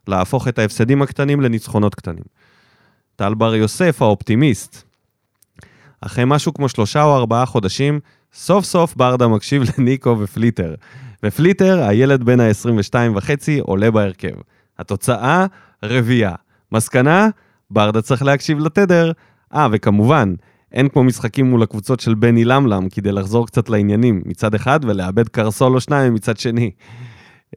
ולהפוך 0.08 0.48
את 0.48 0.60
ההפסדים 0.60 1.02
הקטנים 1.02 1.42
לניצחונות 1.42 1.96
קטנים. 1.96 2.24
טל 3.16 3.34
בר 3.34 3.56
יוסף, 3.56 4.02
האופטימיסט. 4.02 4.84
אחרי 6.02 6.24
משהו 6.28 6.54
כמו 6.54 6.70
שלושה 6.70 7.04
או 7.04 7.16
ארבעה 7.16 7.46
חודשים, 7.46 8.00
סוף 8.34 8.66
סוף 8.66 8.96
ברדה 8.96 9.28
מקשיב 9.28 9.64
לניקו 9.78 10.18
ופליטר. 10.20 10.76
ופליטר, 11.26 11.84
הילד 11.84 12.24
בן 12.24 12.40
ה-22 12.40 12.96
וחצי, 13.16 13.60
עולה 13.60 13.92
בהרכב. 13.92 14.36
התוצאה, 14.80 15.46
רביעייה. 15.84 16.36
מסקנה, 16.72 17.30
ברדה 17.70 18.02
צריך 18.02 18.24
להקשיב 18.24 18.60
לתדר. 18.60 19.12
אה, 19.54 19.68
וכמובן, 19.72 20.34
אין 20.72 20.90
כמו 20.90 21.04
משחקים 21.04 21.46
מול 21.46 21.64
הקבוצות 21.64 22.00
של 22.00 22.14
בני 22.14 22.46
למלם 22.46 22.90
כדי 22.90 23.12
לחזור 23.12 23.48
קצת 23.48 23.70
לעניינים 23.70 24.22
מצד 24.26 24.56
אחד 24.56 24.80
ולאבד 24.84 25.28
קרסול 25.28 25.76
או 25.76 25.82
שניים 25.82 26.14
מצד 26.14 26.38
שני. 26.38 26.72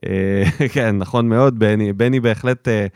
אה, 0.05 0.43
כן, 0.73 0.97
נכון 0.97 1.29
מאוד, 1.29 1.59
בני, 1.59 1.93
בני 1.93 2.19
בהחלט 2.19 2.67
אה, 2.67 2.87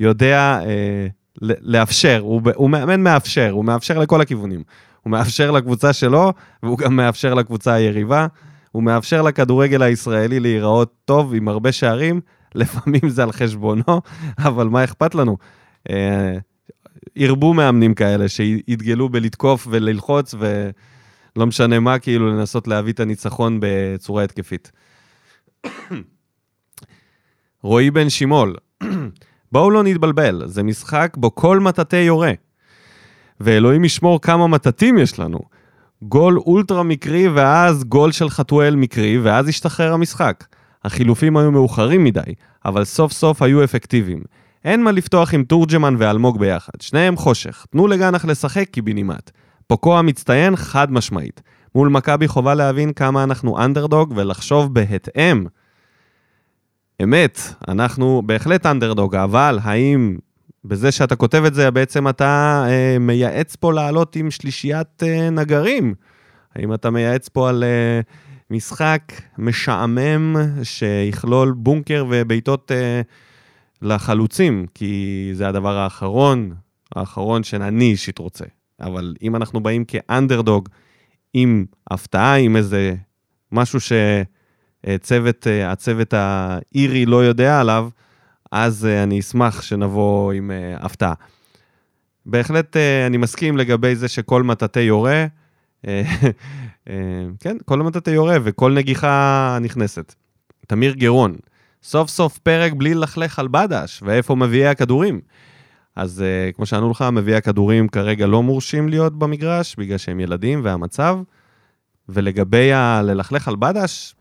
יודע 0.00 0.60
אה, 0.66 1.06
לאפשר, 1.42 2.20
הוא, 2.22 2.42
הוא 2.54 2.70
מאמן 2.70 3.00
מאפשר, 3.00 3.50
הוא 3.50 3.64
מאפשר 3.64 3.98
לכל 3.98 4.20
הכיוונים. 4.20 4.62
הוא 5.02 5.10
מאפשר 5.10 5.50
לקבוצה 5.50 5.92
שלו, 5.92 6.32
והוא 6.62 6.78
גם 6.78 6.96
מאפשר 6.96 7.34
לקבוצה 7.34 7.72
היריבה. 7.72 8.26
הוא 8.72 8.82
מאפשר 8.82 9.22
לכדורגל 9.22 9.82
הישראלי 9.82 10.40
להיראות 10.40 10.94
טוב 11.04 11.34
עם 11.34 11.48
הרבה 11.48 11.72
שערים, 11.72 12.20
לפעמים 12.54 13.08
זה 13.08 13.22
על 13.22 13.32
חשבונו, 13.32 14.00
אבל 14.38 14.68
מה 14.68 14.84
אכפת 14.84 15.14
לנו? 15.14 15.36
ירבו 17.16 17.54
מאמנים 17.54 17.94
כאלה 17.94 18.28
שיתגלו 18.28 19.08
בלתקוף 19.08 19.66
וללחוץ, 19.70 20.34
ולא 20.38 21.46
משנה 21.46 21.80
מה, 21.80 21.98
כאילו 21.98 22.28
לנסות 22.28 22.68
להביא 22.68 22.92
את 22.92 23.00
הניצחון 23.00 23.58
בצורה 23.60 24.24
התקפית. 24.24 24.72
רועי 27.62 27.90
בן 27.90 28.08
שימול, 28.08 28.56
בואו 29.52 29.70
לא 29.70 29.82
נתבלבל, 29.82 30.42
זה 30.46 30.62
משחק 30.62 31.16
בו 31.16 31.34
כל 31.34 31.60
מטאטא 31.60 31.96
יורה. 31.96 32.32
ואלוהים 33.40 33.84
ישמור 33.84 34.20
כמה 34.20 34.46
מטאטים 34.46 34.98
יש 34.98 35.18
לנו. 35.18 35.38
גול 36.02 36.38
אולטרה 36.38 36.82
מקרי 36.82 37.28
ואז 37.28 37.84
גול 37.84 38.12
של 38.12 38.30
חתואל 38.30 38.76
מקרי 38.76 39.18
ואז 39.18 39.48
השתחרר 39.48 39.92
המשחק. 39.92 40.44
החילופים 40.84 41.36
היו 41.36 41.52
מאוחרים 41.52 42.04
מדי, 42.04 42.20
אבל 42.64 42.84
סוף 42.84 43.12
סוף 43.12 43.42
היו 43.42 43.64
אפקטיביים. 43.64 44.22
אין 44.64 44.84
מה 44.84 44.92
לפתוח 44.92 45.34
עם 45.34 45.44
תורג'מן 45.44 45.94
ואלמוג 45.98 46.38
ביחד, 46.38 46.72
שניהם 46.80 47.16
חושך, 47.16 47.66
תנו 47.70 47.86
לגנח 47.86 48.24
לשחק 48.24 48.68
קיבינימט. 48.70 49.30
פוקו 49.66 49.98
המצטיין 49.98 50.56
חד 50.56 50.92
משמעית. 50.92 51.42
מול 51.74 51.88
מכבי 51.88 52.28
חובה 52.28 52.54
להבין 52.54 52.92
כמה 52.92 53.24
אנחנו 53.24 53.64
אנדרדוג 53.64 54.12
ולחשוב 54.16 54.74
בהתאם 54.74 55.44
אמת, 57.02 57.40
אנחנו 57.68 58.22
בהחלט 58.26 58.66
אנדרדוג, 58.66 59.16
אבל 59.16 59.58
האם 59.62 60.16
בזה 60.64 60.92
שאתה 60.92 61.16
כותב 61.16 61.44
את 61.46 61.54
זה, 61.54 61.70
בעצם 61.70 62.08
אתה 62.08 62.64
אה, 62.68 62.96
מייעץ 63.00 63.56
פה 63.56 63.72
לעלות 63.72 64.16
עם 64.16 64.30
שלישיית 64.30 65.02
אה, 65.02 65.30
נגרים? 65.30 65.94
האם 66.54 66.74
אתה 66.74 66.90
מייעץ 66.90 67.28
פה 67.28 67.48
על 67.48 67.64
אה, 67.64 68.00
משחק 68.50 69.02
משעמם 69.38 70.36
שיכלול 70.62 71.52
בונקר 71.52 72.04
ובעיטות 72.08 72.72
אה, 72.72 73.00
לחלוצים? 73.82 74.66
כי 74.74 75.30
זה 75.32 75.48
הדבר 75.48 75.76
האחרון, 75.76 76.54
האחרון 76.96 77.42
שאני 77.42 77.84
אישית 77.84 78.18
רוצה. 78.18 78.44
אבל 78.80 79.14
אם 79.22 79.36
אנחנו 79.36 79.60
באים 79.60 79.84
כאנדרדוג 79.84 80.68
עם 81.34 81.66
הפתעה, 81.90 82.36
עם 82.36 82.56
איזה 82.56 82.94
משהו 83.52 83.80
ש... 83.80 83.92
אה, 84.86 84.98
צוות, 84.98 85.46
אה, 85.46 85.72
הצוות 85.72 86.14
האירי 86.16 87.06
לא 87.06 87.24
יודע 87.24 87.60
עליו, 87.60 87.88
אז 88.52 88.86
אה, 88.86 89.02
אני 89.02 89.20
אשמח 89.20 89.62
שנבוא 89.62 90.32
עם 90.32 90.50
הפתעה. 90.76 91.14
בהחלט 92.26 92.76
אני 93.06 93.16
מסכים 93.16 93.56
לגבי 93.56 93.96
זה 93.96 94.08
שכל 94.08 94.42
מטאטא 94.42 94.78
יורה, 94.78 95.26
כן, 97.40 97.56
כל 97.64 97.82
מטאטא 97.82 98.10
יורה 98.10 98.36
וכל 98.44 98.72
נגיחה 98.72 99.58
נכנסת. 99.60 100.14
תמיר 100.66 100.94
גרון, 100.94 101.36
סוף 101.82 102.10
סוף 102.10 102.38
פרק 102.38 102.72
בלי 102.72 102.94
ללכלך 102.94 103.38
על 103.38 103.48
בדש, 103.48 104.02
ואיפה 104.04 104.34
מביאי 104.34 104.66
הכדורים. 104.66 105.20
אז 105.96 106.24
כמו 106.54 106.66
שענו 106.66 106.90
לך, 106.90 107.04
מביאי 107.12 107.36
הכדורים 107.36 107.88
כרגע 107.88 108.26
לא 108.26 108.42
מורשים 108.42 108.88
להיות 108.88 109.18
במגרש, 109.18 109.76
בגלל 109.78 109.98
שהם 109.98 110.20
ילדים 110.20 110.60
והמצב. 110.64 111.18
ולגבי 112.08 112.72
הללכלך 112.72 113.48
על 113.48 113.56
בדש, 113.56 114.14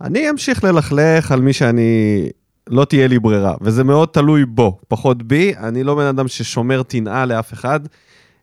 אני 0.00 0.30
אמשיך 0.30 0.64
ללכלך 0.64 1.32
על 1.32 1.40
מי 1.40 1.52
שאני... 1.52 2.28
לא 2.66 2.84
תהיה 2.84 3.08
לי 3.08 3.18
ברירה, 3.18 3.54
וזה 3.60 3.84
מאוד 3.84 4.08
תלוי 4.08 4.44
בו, 4.44 4.78
פחות 4.88 5.22
בי. 5.22 5.52
אני 5.56 5.84
לא 5.84 5.94
בן 5.94 6.06
אדם 6.06 6.28
ששומר 6.28 6.82
טינה 6.82 7.26
לאף 7.26 7.52
אחד, 7.52 7.80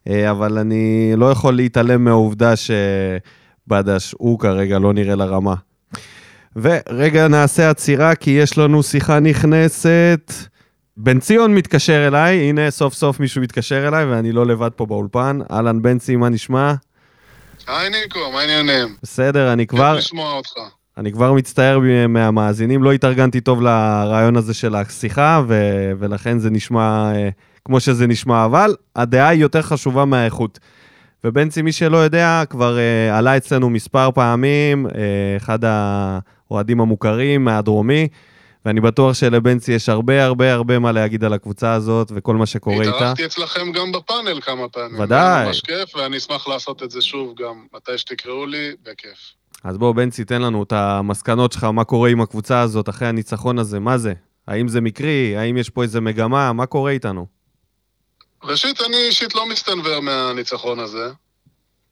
אה, 0.07 0.31
אבל 0.31 0.57
אני 0.57 1.13
לא 1.17 1.31
יכול 1.31 1.55
להתעלם 1.55 2.03
מהעובדה 2.03 2.53
שבדש 2.55 4.15
הוא 4.17 4.39
כרגע 4.39 4.79
לא 4.79 4.93
נראה 4.93 5.15
לרמה. 5.15 5.55
ורגע 6.55 7.27
נעשה 7.27 7.69
עצירה, 7.69 8.15
כי 8.15 8.31
יש 8.31 8.57
לנו 8.57 8.83
שיחה 8.83 9.19
נכנסת. 9.19 10.33
בן 10.97 11.19
ציון 11.19 11.55
מתקשר 11.55 12.07
אליי, 12.07 12.37
הנה 12.37 12.71
סוף 12.71 12.93
סוף 12.93 13.19
מישהו 13.19 13.41
מתקשר 13.41 13.87
אליי 13.87 14.05
ואני 14.05 14.31
לא 14.31 14.45
לבד 14.45 14.69
פה 14.75 14.85
באולפן. 14.85 15.39
אהלן 15.51 15.81
בנצי, 15.81 16.15
מה 16.15 16.29
נשמע? 16.29 16.73
היי 17.67 17.89
ניקו, 17.89 18.19
מה 18.33 18.39
העניינים? 18.39 18.95
בסדר, 19.03 19.53
אני 19.53 19.67
כבר... 19.67 19.95
כיף 19.95 20.05
לשמוע 20.05 20.33
אותך. 20.33 20.51
אני 20.97 21.11
כבר 21.11 21.33
מצטער 21.33 21.79
מהמאזינים, 22.09 22.83
לא 22.83 22.91
התארגנתי 22.91 23.41
טוב 23.41 23.61
לרעיון 23.61 24.35
הזה 24.37 24.53
של 24.53 24.75
השיחה, 24.75 25.41
ו- 25.47 25.91
ולכן 25.99 26.39
זה 26.39 26.49
נשמע 26.49 27.11
אה, 27.15 27.29
כמו 27.65 27.79
שזה 27.79 28.07
נשמע, 28.07 28.45
אבל 28.45 28.75
הדעה 28.95 29.27
היא 29.27 29.41
יותר 29.41 29.61
חשובה 29.61 30.05
מהאיכות. 30.05 30.59
ובנצי, 31.23 31.61
מי 31.61 31.71
שלא 31.71 31.97
יודע, 31.97 32.43
כבר 32.49 32.77
אה, 32.77 33.17
עלה 33.17 33.37
אצלנו 33.37 33.69
מספר 33.69 34.09
פעמים, 34.11 34.87
אה, 34.87 34.91
אחד 35.37 35.59
האוהדים 35.63 36.81
המוכרים 36.81 37.45
מהדרומי, 37.45 38.07
ואני 38.65 38.81
בטוח 38.81 39.13
שלבנצי 39.13 39.71
יש 39.71 39.89
הרבה 39.89 40.23
הרבה 40.25 40.53
הרבה 40.53 40.79
מה 40.79 40.91
להגיד 40.91 41.23
על 41.23 41.33
הקבוצה 41.33 41.73
הזאת 41.73 42.11
וכל 42.15 42.35
מה 42.35 42.45
שקורה 42.45 42.81
איתה. 42.81 42.95
התארחתי 42.95 43.25
אצלכם 43.25 43.71
גם 43.71 43.91
בפאנל 43.91 44.41
כמה 44.41 44.69
פעמים. 44.69 44.99
ודאי. 44.99 45.45
ממש 45.45 45.61
כיף, 45.61 45.95
ואני 45.95 46.17
אשמח 46.17 46.47
לעשות 46.47 46.83
את 46.83 46.91
זה 46.91 47.01
שוב 47.01 47.33
גם 47.41 47.65
מתי 47.75 47.97
שתקראו 47.97 48.45
לי, 48.45 48.71
בכיף. 48.83 49.33
אז 49.63 49.77
בוא, 49.77 49.91
בנצי, 49.95 50.25
תן 50.25 50.41
לנו 50.41 50.63
את 50.63 50.73
המסקנות 50.73 51.51
שלך, 51.51 51.63
מה 51.63 51.83
קורה 51.83 52.09
עם 52.09 52.21
הקבוצה 52.21 52.59
הזאת 52.59 52.89
אחרי 52.89 53.07
הניצחון 53.07 53.59
הזה, 53.59 53.79
מה 53.79 53.97
זה? 53.97 54.13
האם 54.47 54.67
זה 54.67 54.81
מקרי? 54.81 55.37
האם 55.37 55.57
יש 55.57 55.69
פה 55.69 55.83
איזה 55.83 56.01
מגמה? 56.01 56.53
מה 56.53 56.65
קורה 56.65 56.91
איתנו? 56.91 57.38
ראשית, 58.43 58.81
אני 58.81 58.97
אישית 58.97 59.35
לא 59.35 59.45
מסתנוור 59.45 59.99
מהניצחון 59.99 60.79
הזה. 60.79 61.05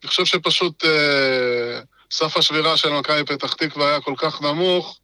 אני 0.03 0.07
חושב 0.09 0.25
שפשוט 0.25 0.85
אה, 0.85 1.79
סף 2.11 2.37
השבירה 2.37 2.77
של 2.77 2.89
מכבי 2.89 3.23
פתח 3.23 3.53
תקווה 3.53 3.87
היה 3.89 4.01
כל 4.01 4.13
כך 4.17 4.41
נמוך, 4.41 4.99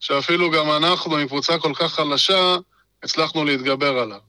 שאפילו 0.00 0.50
גם 0.50 0.70
אנחנו, 0.70 1.16
עם 1.16 1.28
קבוצה 1.28 1.58
כל 1.58 1.72
כך 1.74 1.94
חלשה, 1.94 2.56
הצלחנו 3.02 3.44
להתגבר 3.44 3.98
עליו. 3.98 4.20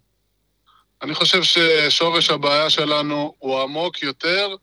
אני 1.01 1.13
חושב 1.13 1.43
ששורש 1.43 2.29
הבעיה 2.29 2.69
שלנו 2.69 3.33
הוא 3.39 3.61
עמוק 3.61 4.03
יותר 4.03 4.55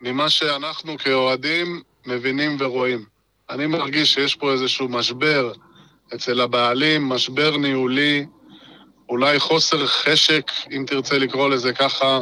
ממה 0.00 0.30
שאנחנו 0.30 0.98
כאוהדים 0.98 1.82
מבינים 2.06 2.56
ורואים. 2.60 3.04
אני 3.50 3.66
מרגיש 3.66 4.14
שיש 4.14 4.34
פה 4.34 4.52
איזשהו 4.52 4.88
משבר 4.88 5.52
אצל 6.14 6.40
הבעלים, 6.40 7.08
משבר 7.08 7.56
ניהולי, 7.56 8.26
אולי 9.10 9.38
חוסר 9.38 9.86
חשק, 9.86 10.50
אם 10.70 10.84
תרצה 10.86 11.18
לקרוא 11.18 11.48
לזה 11.48 11.72
ככה, 11.72 12.20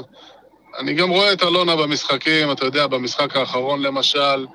אני 0.79 0.95
גם 0.95 1.11
רואה 1.11 1.33
את 1.33 1.43
אלונה 1.43 1.77
במשחקים, 1.77 2.53
אתה 2.53 2.65
יודע, 2.65 2.87
במשחק 2.87 3.37
האחרון 3.37 3.83
למשל, 3.83 4.47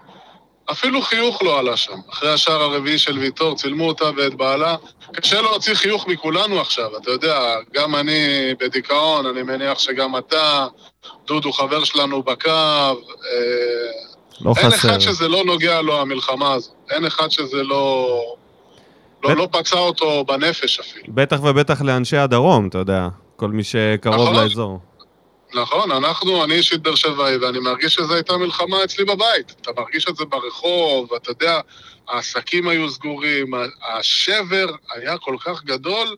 אפילו 0.72 1.02
חיוך 1.02 1.44
לא 1.44 1.60
עלה 1.60 1.78
שם. 1.78 1.98
אחרי 2.12 2.34
השער 2.34 2.62
הרביעי 2.62 2.98
של 2.98 3.20
ויטור, 3.20 3.56
צילמו 3.56 3.88
אותה 3.88 4.06
ואת 4.18 4.34
בעלה. 4.34 4.76
קשה 5.14 5.42
להוציא 5.42 5.74
חיוך 5.74 6.08
מכולנו 6.08 6.62
עכשיו, 6.62 6.98
אתה 6.98 7.12
יודע, 7.12 7.56
גם 7.74 7.96
אני 7.96 8.54
בדיכאון, 8.60 9.26
אני 9.26 9.44
מניח 9.44 9.80
שגם 9.80 10.18
אתה, 10.18 10.68
דודו 11.28 11.54
חבר 11.54 11.84
שלנו 11.84 12.24
בקו. 12.24 12.50
אה, 12.50 12.94
לא 14.42 14.54
אין 14.58 14.72
חסר. 14.72 14.90
אחד 14.90 15.00
שזה 15.00 15.28
לא 15.28 15.44
נוגע 15.46 15.82
לו, 15.82 16.02
המלחמה 16.02 16.54
הזו. 16.54 16.72
אין 16.90 17.06
אחד 17.06 17.32
שזה 17.32 17.64
לא... 17.64 18.36
לא, 19.24 19.36
לא 19.36 19.48
פצע 19.52 19.80
אותו 19.80 20.26
בנפש 20.26 20.80
אפילו. 20.80 21.14
בטח 21.14 21.44
ובטח 21.44 21.82
לאנשי 21.82 22.18
הדרום, 22.18 22.68
אתה 22.68 22.78
יודע, 22.78 23.08
כל 23.36 23.48
מי 23.48 23.64
שקרוב 23.64 24.30
נכון. 24.30 24.44
לאזור. 24.44 24.80
נכון, 25.54 25.92
אנחנו, 25.92 26.44
אני 26.44 26.54
אישית 26.54 26.82
באר 26.82 26.96
שבעי, 26.96 27.38
ואני 27.38 27.60
מרגיש 27.60 27.94
שזו 27.94 28.14
הייתה 28.14 28.38
מלחמה 28.38 28.84
אצלי 28.84 29.06
בבית. 29.06 29.56
אתה 29.62 29.72
מרגיש 29.78 30.08
את 30.10 30.16
זה 30.16 30.26
ברחוב, 30.26 31.14
אתה 31.14 31.32
יודע, 31.32 31.60
העסקים 32.08 32.68
היו 32.68 32.90
סגורים, 32.90 33.52
השבר 33.94 34.66
היה 34.96 35.18
כל 35.18 35.36
כך 35.46 35.64
גדול, 35.64 36.16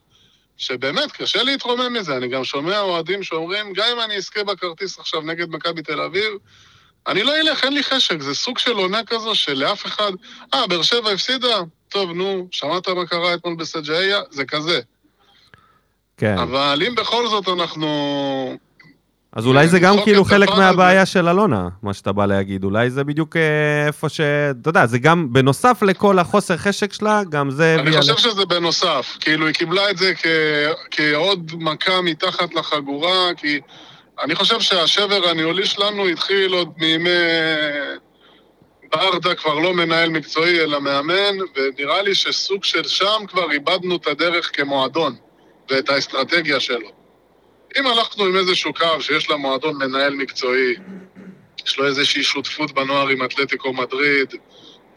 שבאמת, 0.57 1.11
קשה 1.11 1.43
להתרומם 1.43 1.93
מזה. 1.93 2.17
אני 2.17 2.27
גם 2.27 2.43
שומע 2.43 2.79
אוהדים 2.79 3.23
שאומרים, 3.23 3.73
גם 3.73 3.85
אם 3.93 4.01
אני 4.01 4.17
אזכה 4.17 4.43
בכרטיס 4.43 4.99
עכשיו 4.99 5.21
נגד 5.21 5.49
מכבי 5.49 5.81
תל 5.81 6.01
אביב, 6.01 6.31
אני 7.07 7.23
לא 7.23 7.35
אלך, 7.35 7.63
אין 7.63 7.73
לי 7.73 7.83
חשק. 7.83 8.21
זה 8.21 8.35
סוג 8.35 8.57
של 8.57 8.71
עונה 8.71 9.03
כזו 9.03 9.35
שלאף 9.35 9.85
אחד... 9.85 10.11
אה, 10.53 10.67
באר 10.67 10.81
שבע 10.81 11.11
הפסידה? 11.11 11.59
טוב, 11.95 12.11
נו, 12.11 12.47
שמעת 12.51 12.89
מה 12.89 13.05
קרה 13.05 13.33
אתמול 13.33 13.55
בסג'איה? 13.55 14.19
זה 14.31 14.45
כזה. 14.45 14.79
כן. 16.17 16.37
אבל 16.37 16.83
אם 16.87 16.95
בכל 16.95 17.27
זאת 17.27 17.47
אנחנו... 17.47 18.57
אז 19.33 19.47
אולי 19.47 19.67
זה 19.67 19.79
גם 19.79 19.95
כאילו 20.03 20.25
חלק 20.25 20.49
מהבעיה 20.49 21.05
של 21.05 21.27
אלונה, 21.27 21.67
מה 21.83 21.93
שאתה 21.93 22.11
בא 22.11 22.25
להגיד. 22.25 22.63
אולי 22.63 22.89
זה 22.89 23.03
בדיוק 23.03 23.35
אה, 23.35 23.87
איפה 23.87 24.09
ש... 24.09 24.21
אתה 24.61 24.69
יודע, 24.69 24.85
זה 24.85 24.99
גם, 24.99 25.33
בנוסף 25.33 25.83
לכל 25.85 26.19
החוסר 26.19 26.57
חשק 26.57 26.93
שלה, 26.93 27.21
גם 27.29 27.51
זה 27.51 27.75
אני 27.79 27.81
הביא 27.81 27.99
חושב 27.99 28.17
שזה 28.17 28.45
בנוסף, 28.45 29.17
כאילו 29.19 29.45
היא 29.45 29.53
קיבלה 29.53 29.89
את 29.89 29.97
זה 29.97 30.13
כ... 30.15 30.25
כעוד 30.91 31.51
מכה 31.59 32.01
מתחת 32.01 32.53
לחגורה, 32.53 33.29
כי 33.37 33.59
אני 34.23 34.35
חושב 34.35 34.59
שהשבר 34.59 35.29
הניהולי 35.29 35.65
שלנו 35.65 36.07
התחיל 36.07 36.53
עוד 36.53 36.69
מימי 36.77 37.09
ברדה, 38.95 39.35
כבר 39.35 39.53
לא 39.53 39.73
מנהל 39.73 40.09
מקצועי 40.09 40.59
אלא 40.59 40.81
מאמן, 40.81 41.37
ונראה 41.55 42.01
לי 42.01 42.15
שסוג 42.15 42.63
של 42.63 42.87
שם 42.87 43.23
כבר 43.27 43.51
איבדנו 43.51 43.95
את 43.95 44.07
הדרך 44.07 44.51
כמועדון 44.53 45.15
ואת 45.69 45.89
האסטרטגיה 45.89 46.59
שלו. 46.59 46.91
אם 47.79 47.87
הלכנו 47.87 48.25
עם 48.25 48.35
איזשהו 48.35 48.73
קו 48.73 49.01
שיש 49.01 49.29
למועדון 49.29 49.77
מנהל 49.77 50.13
מקצועי, 50.13 50.75
יש 51.65 51.77
לו 51.77 51.85
איזושהי 51.85 52.23
שותפות 52.23 52.71
בנוער 52.71 53.07
עם 53.07 53.25
אתלטיקו 53.25 53.73
מדריד, 53.73 54.33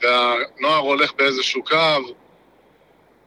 והנוער 0.03 0.79
הולך 0.79 1.13
באיזשהו 1.17 1.65
קו, 1.65 2.15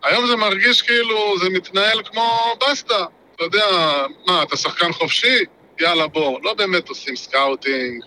היום 0.04 0.28
זה 0.28 0.36
מרגיש 0.36 0.82
כאילו 0.82 1.40
זה 1.40 1.50
מתנהל 1.50 2.04
כמו 2.04 2.56
בסטה. 2.62 3.06
אתה 3.36 3.44
יודע, 3.44 3.66
מה, 4.28 4.44
אתה 4.44 4.58
שחקן 4.58 4.94
חופשי? 4.94 5.38
יאללה, 5.80 6.08
בוא. 6.08 6.40
לא 6.44 6.54
באמת 6.54 6.90
עושים 6.90 7.16
scouting, 7.16 8.04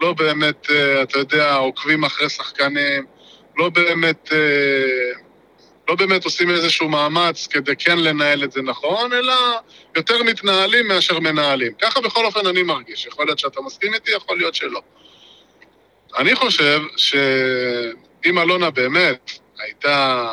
לא 0.00 0.12
באמת, 0.12 0.70
אה, 0.70 1.02
אתה 1.02 1.18
יודע, 1.18 1.54
עוקבים 1.54 2.04
אחרי 2.04 2.28
שחקנים, 2.28 3.06
לא 3.56 3.68
באמת, 3.68 4.32
אה, 4.32 5.20
לא 5.88 5.94
באמת 5.94 6.24
עושים 6.24 6.50
איזשהו 6.50 6.88
מאמץ 6.88 7.46
כדי 7.46 7.76
כן 7.78 7.98
לנהל 7.98 8.44
את 8.44 8.52
זה 8.52 8.62
נכון, 8.62 9.12
אלא 9.12 9.34
יותר 9.96 10.22
מתנהלים 10.22 10.88
מאשר 10.88 11.18
מנהלים. 11.18 11.72
ככה 11.82 12.00
בכל 12.00 12.24
אופן 12.24 12.46
אני 12.46 12.62
מרגיש. 12.62 13.06
יכול 13.06 13.26
להיות 13.26 13.38
שאתה 13.38 13.60
מסכים 13.60 13.94
איתי, 13.94 14.10
יכול 14.10 14.38
להיות 14.38 14.54
שלא. 14.54 14.80
אני 16.18 16.34
חושב 16.34 16.80
שאם 16.96 18.38
אלונה 18.38 18.70
באמת 18.70 19.30
הייתה 19.58 20.28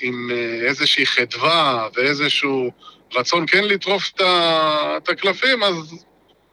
עם 0.00 0.30
אה, 0.30 0.68
איזושהי 0.68 1.06
חדווה 1.06 1.88
ואיזשהו 1.94 2.70
רצון 3.14 3.46
כן 3.46 3.64
לטרוף 3.64 4.12
את 4.16 5.08
הקלפים, 5.08 5.62
אז 5.62 6.04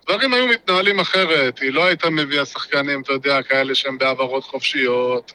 דברים 0.10 0.34
היו 0.34 0.48
מתנהלים 0.48 1.00
אחרת. 1.00 1.60
היא 1.60 1.74
לא 1.74 1.86
הייתה 1.86 2.10
מביאה 2.10 2.46
שחקנים, 2.46 3.02
אתה 3.02 3.14
יודע, 3.14 3.42
כאלה 3.44 3.76
שהם 3.76 3.98
בהעברות 3.98 4.44
חופשיות, 4.44 5.34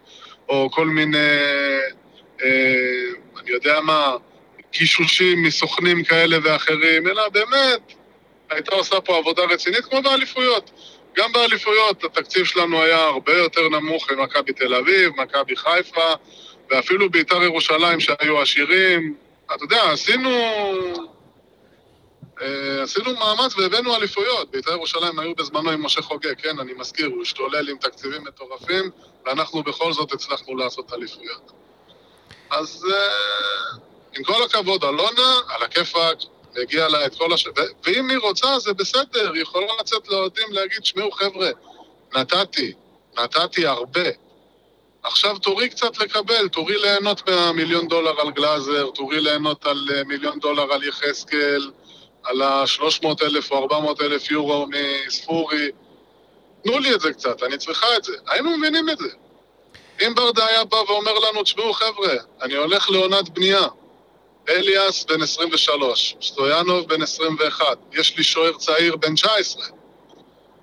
או 0.49 0.71
כל 0.71 0.87
מיני, 0.87 1.19
אה, 2.43 3.07
אני 3.41 3.51
יודע 3.51 3.81
מה, 3.81 4.17
גישושים 4.73 5.43
מסוכנים 5.43 6.05
כאלה 6.05 6.37
ואחרים, 6.43 7.07
אלא 7.09 7.29
באמת 7.29 7.93
הייתה 8.51 8.75
עושה 8.75 9.01
פה 9.01 9.17
עבודה 9.19 9.43
רצינית, 9.43 9.85
כמו 9.85 10.03
באליפויות. 10.03 10.71
גם 11.17 11.33
באליפויות 11.33 12.05
התקציב 12.05 12.45
שלנו 12.45 12.83
היה 12.83 13.05
הרבה 13.05 13.33
יותר 13.33 13.69
נמוך 13.69 14.11
ממכבי 14.11 14.53
תל 14.53 14.75
אביב, 14.75 15.13
מכבי 15.17 15.57
חיפה, 15.57 16.13
ואפילו 16.71 17.11
בית"ר 17.11 17.43
ירושלים 17.43 18.01
שהיו 18.01 18.41
עשירים. 18.41 19.15
אתה 19.47 19.65
יודע, 19.65 19.91
עשינו... 19.93 20.31
אה, 22.43 22.83
עשינו 22.83 23.15
מאמץ 23.15 23.57
והבאנו 23.57 23.97
אליפויות. 23.97 24.51
בית"ר 24.51 24.73
ירושלים 24.73 25.19
היו 25.19 25.35
בזמנו 25.35 25.71
עם 25.71 25.87
משה 25.87 26.03
חוגג, 26.03 26.35
כן, 26.39 26.59
אני 26.59 26.73
מזכיר, 26.73 27.07
הוא 27.07 27.23
השתולל 27.23 27.69
עם 27.69 27.77
תקציבים 27.79 28.25
מטורפים, 28.25 28.91
ואנחנו 29.27 29.63
בכל 29.63 29.93
זאת 29.93 30.13
הצלחנו 30.13 30.57
לעשות 30.57 30.93
אליפויות. 30.93 31.53
אז 32.51 32.87
אה, 32.93 33.79
עם 34.17 34.25
כל 34.25 34.43
הכבוד, 34.45 34.85
אלונה, 34.85 35.41
על 35.49 35.63
הכיפאק, 35.63 36.19
מגיע 36.59 36.89
לה 36.89 37.07
את 37.07 37.15
כל 37.19 37.33
הש... 37.33 37.49
ואם 37.85 38.11
היא 38.11 38.19
רוצה, 38.19 38.59
זה 38.59 38.73
בסדר, 38.73 39.33
היא 39.33 39.43
יכולה 39.43 39.67
לצאת 39.81 40.09
לאוהדים 40.09 40.53
להגיד, 40.53 40.85
שמעו 40.85 41.11
חבר'ה, 41.11 41.51
נתתי, 42.17 42.73
נתתי 43.19 43.67
הרבה. 43.67 44.09
עכשיו 45.03 45.39
תורי 45.39 45.69
קצת 45.69 45.99
לקבל, 45.99 46.49
תורי 46.49 46.79
ליהנות 46.79 47.29
מהמיליון 47.29 47.89
דולר 47.89 48.21
על 48.21 48.31
גלאזר, 48.31 48.91
תורי 48.95 49.21
ליהנות 49.21 49.67
על 49.67 49.89
אה, 49.95 50.05
מיליון 50.05 50.39
דולר 50.39 50.73
על 50.73 50.85
יחזקאל, 50.85 51.71
על 52.25 52.43
ה-300 52.43 53.07
אלף 53.23 53.51
או 53.51 53.59
400 53.59 54.01
אלף 54.01 54.31
יורו 54.31 54.67
מספורי. 55.07 55.69
תנו 56.65 56.79
לי 56.79 56.95
את 56.95 57.01
זה 57.01 57.13
קצת, 57.13 57.43
אני 57.43 57.59
צריכה 57.59 57.97
את 57.97 58.05
זה. 58.05 58.13
היינו 58.27 58.57
מבינים 58.59 58.91
את 58.91 58.99
זה. 58.99 59.09
אם 60.07 60.15
ברדה 60.15 60.47
היה 60.47 60.65
בא 60.65 60.77
ואומר 60.77 61.13
לנו, 61.19 61.43
תשמעו 61.43 61.73
חבר'ה, 61.73 62.15
אני 62.43 62.55
הולך 62.55 62.91
לעונת 62.91 63.29
בנייה. 63.29 63.67
אליאס 64.49 65.05
בן 65.05 65.23
23, 65.23 66.17
סטויאנוב 66.23 66.89
בן 66.89 67.03
21, 67.03 67.65
יש 67.93 68.17
לי 68.17 68.25
שוער 68.25 68.53
צעיר 68.53 68.97
בן 68.97 69.15
19. 69.15 69.67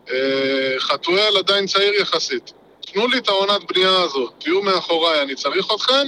אה, 0.10 0.76
חתואל 0.80 1.38
עדיין 1.38 1.68
צעיר 1.68 1.94
יחסית. 1.94 2.54
תנו 2.82 3.08
לי 3.08 3.18
את 3.18 3.28
העונת 3.30 3.72
בנייה 3.72 4.02
הזאת, 4.02 4.34
תהיו 4.38 4.62
מאחוריי, 4.62 5.22
אני 5.22 5.36
צריך 5.36 5.68
אתכם. 5.76 6.08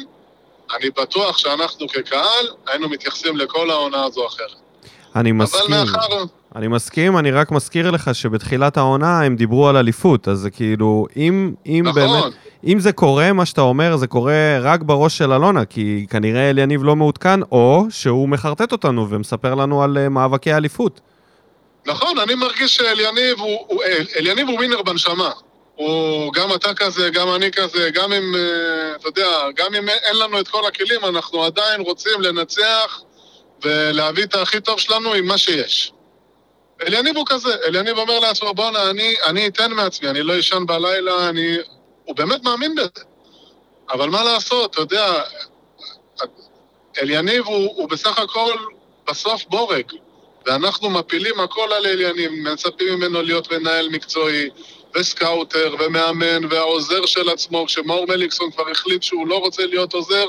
אני 0.76 0.90
בטוח 0.90 1.38
שאנחנו 1.38 1.88
כקהל 1.88 2.48
היינו 2.68 2.90
מתייחסים 2.90 3.38
לכל 3.38 3.72
העונה 3.72 4.04
הזו 4.04 4.28
אחרת. 4.28 4.63
אני 5.16 5.32
אבל 5.32 5.38
מסכים. 5.40 5.70
מאחר... 5.70 6.24
אני 6.56 6.68
מסכים, 6.68 7.18
אני 7.18 7.32
רק 7.32 7.52
מזכיר 7.52 7.92
לך 7.92 8.16
שבתחילת 8.16 8.78
העונה 8.78 9.22
הם 9.22 9.36
דיברו 9.36 9.68
על 9.70 9.78
אליפות, 9.78 10.28
אז 10.28 10.40
זה 10.40 10.50
כאילו, 10.50 11.08
אם, 11.18 11.54
אם 11.66 11.84
נכון, 11.88 12.02
באמת, 12.02 12.34
אם 12.68 12.80
זה 12.80 12.92
קורה, 12.92 13.34
מה 13.34 13.46
שאתה 13.46 13.62
אומר, 13.62 13.96
זה 13.98 14.08
קורה 14.08 14.34
רק 14.62 14.82
בראש 14.84 15.18
של 15.18 15.34
אלונה, 15.34 15.66
כי 15.66 16.06
כנראה 16.10 16.50
אליניב 16.50 16.84
לא 16.84 16.96
מעודכן, 16.96 17.40
או 17.52 17.86
שהוא 17.90 18.30
מחרטט 18.30 18.72
אותנו 18.72 19.10
ומספר 19.10 19.56
לנו 19.56 19.84
על 19.84 19.98
אה, 19.98 20.10
מאבקי 20.10 20.54
אליפות. 20.54 21.00
נכון, 21.88 22.20
אני 22.20 22.36
מרגיש 22.36 22.76
שאליניב 22.76 23.40
הוא, 23.40 23.60
הוא, 23.68 23.84
אל- 23.84 24.06
אליניב 24.20 24.48
הוא 24.48 24.56
ווינר 24.58 24.82
בנשמה. 24.82 25.30
הוא 25.76 26.34
גם 26.34 26.50
אתה 26.56 26.74
כזה, 26.74 27.10
גם 27.10 27.28
אני 27.36 27.52
כזה, 27.52 27.90
גם 27.94 28.14
אם, 28.14 28.36
אה, 28.36 28.42
אתה 28.96 29.08
יודע, 29.08 29.30
גם 29.56 29.76
אם 29.76 29.90
אין 29.90 30.18
לנו 30.24 30.40
את 30.40 30.48
כל 30.48 30.62
הכלים, 30.68 31.00
אנחנו 31.16 31.44
עדיין 31.44 31.82
רוצים 31.82 32.22
לנצח 32.22 33.02
ולהביא 33.64 34.24
את 34.24 34.36
הכי 34.36 34.62
טוב 34.62 34.80
שלנו 34.80 35.14
עם 35.14 35.26
מה 35.26 35.38
שיש. 35.38 35.94
אליניב 36.82 37.18
הוא 37.18 37.26
כזה, 37.30 37.56
אליניב 37.68 37.98
אומר 37.98 38.20
לעצמו, 38.20 38.54
בואנה, 38.54 38.90
אני, 38.90 39.16
אני 39.26 39.48
אתן 39.48 39.72
מעצמי, 39.72 40.10
אני 40.10 40.24
לא 40.24 40.40
אשן 40.40 40.66
בלילה, 40.66 41.30
אני... 41.30 41.58
הוא 42.04 42.16
באמת 42.16 42.44
מאמין 42.44 42.76
בזה. 42.76 43.06
אבל 43.92 44.10
מה 44.10 44.24
לעשות, 44.24 44.72
אתה 44.72 44.82
יודע, 44.82 45.24
אליניב 47.02 47.46
הוא, 47.46 47.74
הוא 47.76 47.90
בסך 47.90 48.20
הכל 48.20 48.54
בסוף 49.08 49.46
בורג. 49.46 49.86
ואנחנו 50.46 50.90
מפילים 50.90 51.40
הכל 51.40 51.74
על 51.74 51.86
אליניב, 51.86 52.32
מצפים 52.32 52.94
ממנו 52.94 53.22
להיות 53.22 53.54
מנהל 53.54 53.90
מקצועי, 53.90 54.50
וסקאוטר, 54.96 55.76
ומאמן, 55.80 56.46
והעוזר 56.50 57.06
של 57.06 57.30
עצמו, 57.30 57.66
כשמאור 57.66 58.06
מליקסון 58.08 58.52
כבר 58.52 58.70
החליט 58.70 59.04
שהוא 59.04 59.28
לא 59.28 59.38
רוצה 59.38 59.66
להיות 59.66 59.94
עוזר, 59.94 60.26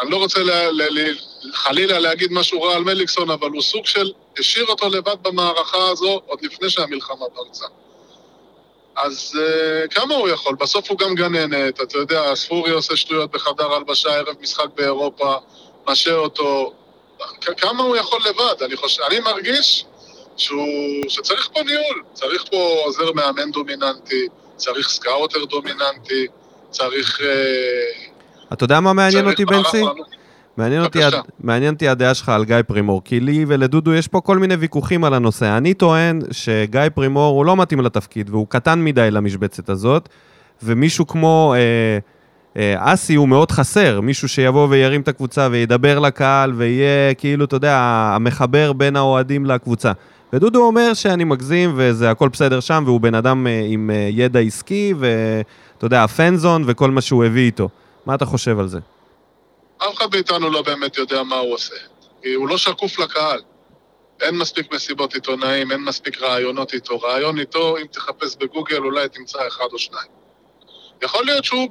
אני 0.00 0.10
לא 0.10 0.16
רוצה 0.16 0.40
ל- 0.40 0.70
ל- 0.70 0.98
ל- 0.98 1.52
חלילה 1.52 1.98
להגיד 1.98 2.32
משהו 2.32 2.62
רע 2.62 2.74
על 2.74 2.84
מליקסון, 2.84 3.30
אבל 3.30 3.50
הוא 3.50 3.62
סוג 3.62 3.86
של 3.86 4.12
השאיר 4.38 4.66
אותו 4.66 4.88
לבד 4.88 5.16
במערכה 5.22 5.88
הזו 5.88 6.20
עוד 6.26 6.42
לפני 6.42 6.70
שהמלחמה 6.70 7.26
פרצה. 7.34 7.66
אז 8.96 9.38
אה, 9.38 9.88
כמה 9.88 10.14
הוא 10.14 10.28
יכול? 10.28 10.54
בסוף 10.54 10.90
הוא 10.90 10.98
גם 10.98 11.14
גננת, 11.14 11.80
אתה 11.80 11.98
יודע, 11.98 12.34
ספורי 12.34 12.70
עושה 12.70 12.96
שטויות 12.96 13.30
בחדר 13.30 13.72
הלבשה, 13.72 14.14
ערב 14.14 14.34
משחק 14.40 14.66
באירופה, 14.74 15.34
משעה 15.88 16.14
אותו. 16.14 16.72
כמה 17.56 17.82
הוא 17.82 17.96
יכול 17.96 18.20
לבד? 18.28 18.62
אני, 18.62 18.76
חושב, 18.76 19.02
אני 19.02 19.20
מרגיש 19.20 19.84
שהוא, 20.36 21.04
שצריך 21.08 21.48
פה 21.52 21.62
ניהול, 21.62 22.02
צריך 22.12 22.44
פה 22.50 22.80
עוזר 22.84 23.12
מאמן 23.12 23.50
דומיננטי, 23.50 24.28
צריך 24.56 24.88
סקאוטר 24.88 25.44
דומיננטי, 25.44 26.26
צריך... 26.70 27.20
אה, 27.20 28.05
אתה 28.52 28.64
יודע 28.64 28.80
מה 28.80 28.92
מעניין 28.92 29.26
אותי, 29.28 29.44
בנצי? 29.44 29.80
לנו. 29.80 29.90
מעניין 30.56 30.82
אותי. 30.82 31.04
הד- 31.04 31.14
מעניין 31.40 31.74
אותי 31.74 31.88
הדעה 31.88 32.14
שלך 32.14 32.28
על 32.28 32.44
גיא 32.44 32.56
פרימור, 32.66 33.02
כי 33.04 33.20
לי 33.20 33.44
ולדודו 33.48 33.94
יש 33.94 34.08
פה 34.08 34.20
כל 34.20 34.38
מיני 34.38 34.54
ויכוחים 34.54 35.04
על 35.04 35.14
הנושא. 35.14 35.56
אני 35.56 35.74
טוען 35.74 36.20
שגיא 36.30 36.80
פרימור 36.94 37.36
הוא 37.36 37.44
לא 37.44 37.56
מתאים 37.56 37.80
לתפקיד, 37.80 38.30
והוא 38.30 38.46
קטן 38.48 38.84
מדי 38.84 39.10
למשבצת 39.10 39.68
הזאת, 39.70 40.08
ומישהו 40.62 41.06
כמו 41.06 41.54
אה, 41.56 41.98
אה, 42.62 42.92
אסי 42.94 43.14
הוא 43.14 43.28
מאוד 43.28 43.50
חסר, 43.50 44.00
מישהו 44.00 44.28
שיבוא 44.28 44.66
וירים 44.70 45.00
את 45.00 45.08
הקבוצה 45.08 45.48
וידבר 45.50 45.98
לקהל, 45.98 46.52
ויהיה 46.56 47.14
כאילו, 47.14 47.44
אתה 47.44 47.56
יודע, 47.56 47.76
המחבר 48.14 48.72
בין 48.72 48.96
האוהדים 48.96 49.46
לקבוצה. 49.46 49.92
ודודו 50.32 50.62
אומר 50.66 50.94
שאני 50.94 51.24
מגזים 51.24 51.72
וזה 51.76 52.10
הכל 52.10 52.28
בסדר 52.28 52.60
שם, 52.60 52.82
והוא 52.86 53.00
בן 53.00 53.14
אדם 53.14 53.46
אה, 53.46 53.62
עם 53.68 53.90
אה, 53.94 54.08
ידע 54.12 54.40
עסקי, 54.40 54.94
ואתה 54.98 55.46
יודע, 55.86 56.04
הפנזון 56.04 56.62
וכל 56.66 56.90
מה 56.90 57.00
שהוא 57.00 57.24
הביא 57.24 57.44
איתו. 57.46 57.68
מה 58.06 58.14
אתה 58.14 58.24
חושב 58.26 58.58
על 58.58 58.68
זה? 58.68 58.78
אף 59.78 59.94
אחד 59.94 60.06
מאיתנו 60.12 60.50
לא 60.50 60.62
באמת 60.62 60.96
יודע 60.98 61.22
מה 61.22 61.36
הוא 61.36 61.54
עושה. 61.54 61.74
כי 62.22 62.32
הוא 62.32 62.48
לא 62.48 62.58
שקוף 62.58 62.98
לקהל. 62.98 63.40
אין 64.20 64.38
מספיק 64.38 64.72
מסיבות 64.72 65.14
עיתונאים, 65.14 65.72
אין 65.72 65.84
מספיק 65.84 66.22
ראיונות 66.22 66.74
איתו. 66.74 67.00
ראיון 67.00 67.38
איתו, 67.38 67.76
אם 67.76 67.86
תחפש 67.86 68.36
בגוגל, 68.36 68.78
אולי 68.78 69.08
תמצא 69.08 69.38
אחד 69.48 69.64
או 69.72 69.78
שניים. 69.78 70.10
יכול 71.02 71.24
להיות 71.24 71.44
שהוא 71.44 71.68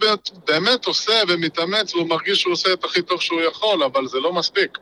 באמת- 0.48 0.86
עושה 0.86 1.21
ומתאמץ 1.28 1.95
והוא 1.95 2.08
מרגיש 2.08 2.41
שהוא 2.41 2.54
עושה 2.54 2.74
את 2.74 2.84
הכי 2.84 3.02
טוב 3.02 3.21
שהוא 3.21 3.41
יכול, 3.41 3.84
אבל 3.84 4.08
זה 4.08 4.19
לא 4.19 4.34
מספיק. 4.34 4.78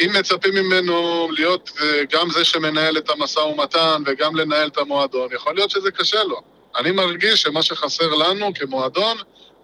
אם 0.00 0.10
מצפים 0.18 0.54
ממנו 0.54 1.28
להיות 1.30 1.70
גם 2.12 2.30
זה 2.30 2.44
שמנהל 2.44 2.98
את 2.98 3.10
המשא 3.10 3.40
ומתן 3.40 4.02
וגם 4.06 4.36
לנהל 4.36 4.68
את 4.68 4.78
המועדון, 4.78 5.28
יכול 5.32 5.54
להיות 5.54 5.70
שזה 5.70 5.90
קשה 5.90 6.22
לו. 6.24 6.40
אני 6.76 6.90
מרגיש 6.90 7.42
שמה 7.42 7.62
שחסר 7.62 8.14
לנו 8.14 8.54
כמועדון 8.54 9.16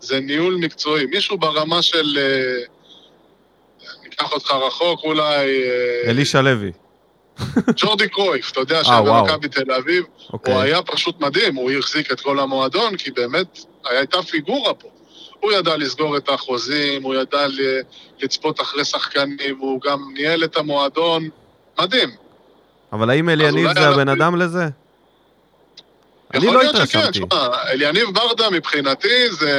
זה 0.03 0.21
ניהול 0.21 0.55
מקצועי. 0.55 1.07
מישהו 1.07 1.39
ברמה 1.39 1.83
של... 1.83 2.19
אה, 2.19 2.65
ניקח 4.05 4.33
אותך 4.33 4.51
רחוק 4.51 5.05
אולי... 5.05 5.63
אה, 5.63 6.11
אלישע 6.11 6.43
לוי. 6.43 6.73
ג'ורדי 7.77 8.09
קרויף, 8.09 8.51
אתה 8.51 8.61
יודע, 8.61 8.79
אה, 8.79 8.85
שהיה 8.85 9.03
וואו. 9.03 9.25
במכבי 9.25 9.49
תל 9.49 9.73
אביב, 9.73 10.05
אוקיי. 10.33 10.55
הוא 10.55 10.63
היה 10.63 10.83
פשוט 10.83 11.21
מדהים, 11.21 11.55
הוא 11.55 11.71
החזיק 11.71 12.13
את 12.13 12.21
כל 12.21 12.39
המועדון, 12.39 12.97
כי 12.97 13.11
באמת 13.11 13.59
הייתה 13.85 14.23
פיגורה 14.23 14.75
פה. 14.75 14.89
הוא 15.41 15.53
ידע 15.53 15.77
לסגור 15.77 16.17
את 16.17 16.29
החוזים, 16.29 17.03
הוא 17.03 17.15
ידע 17.15 17.47
לצפות 18.23 18.61
אחרי 18.61 18.85
שחקנים, 18.85 19.59
הוא 19.59 19.81
גם 19.81 19.99
ניהל 20.15 20.45
את 20.45 20.57
המועדון, 20.57 21.29
מדהים. 21.81 22.11
אבל 22.93 23.11
האם 23.11 23.29
אליניב 23.29 23.73
זה 23.75 23.89
הבן 23.89 24.09
אדם 24.09 24.37
לזה? 24.37 24.69
אני 26.35 26.45
יכול 26.45 26.57
לא 26.57 26.63
להיות 26.63 26.77
שכן, 26.77 26.99
התרשמתי. 26.99 27.19
שמע, 27.19 27.49
אליניב 27.73 28.09
ברדה 28.13 28.51
מבחינתי 28.51 29.31
זה 29.31 29.53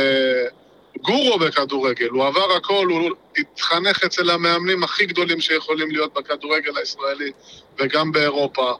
גורו 1.01 1.39
בכדורגל, 1.39 2.09
הוא 2.09 2.25
עבר 2.25 2.53
הכל, 2.57 2.88
הוא 2.89 3.09
התחנך 3.38 4.03
אצל 4.05 4.29
המאמנים 4.29 4.83
הכי 4.83 5.05
גדולים 5.05 5.41
שיכולים 5.41 5.91
להיות 5.91 6.13
בכדורגל 6.13 6.77
הישראלי 6.77 7.31
וגם 7.79 8.12
באירופה. 8.12 8.73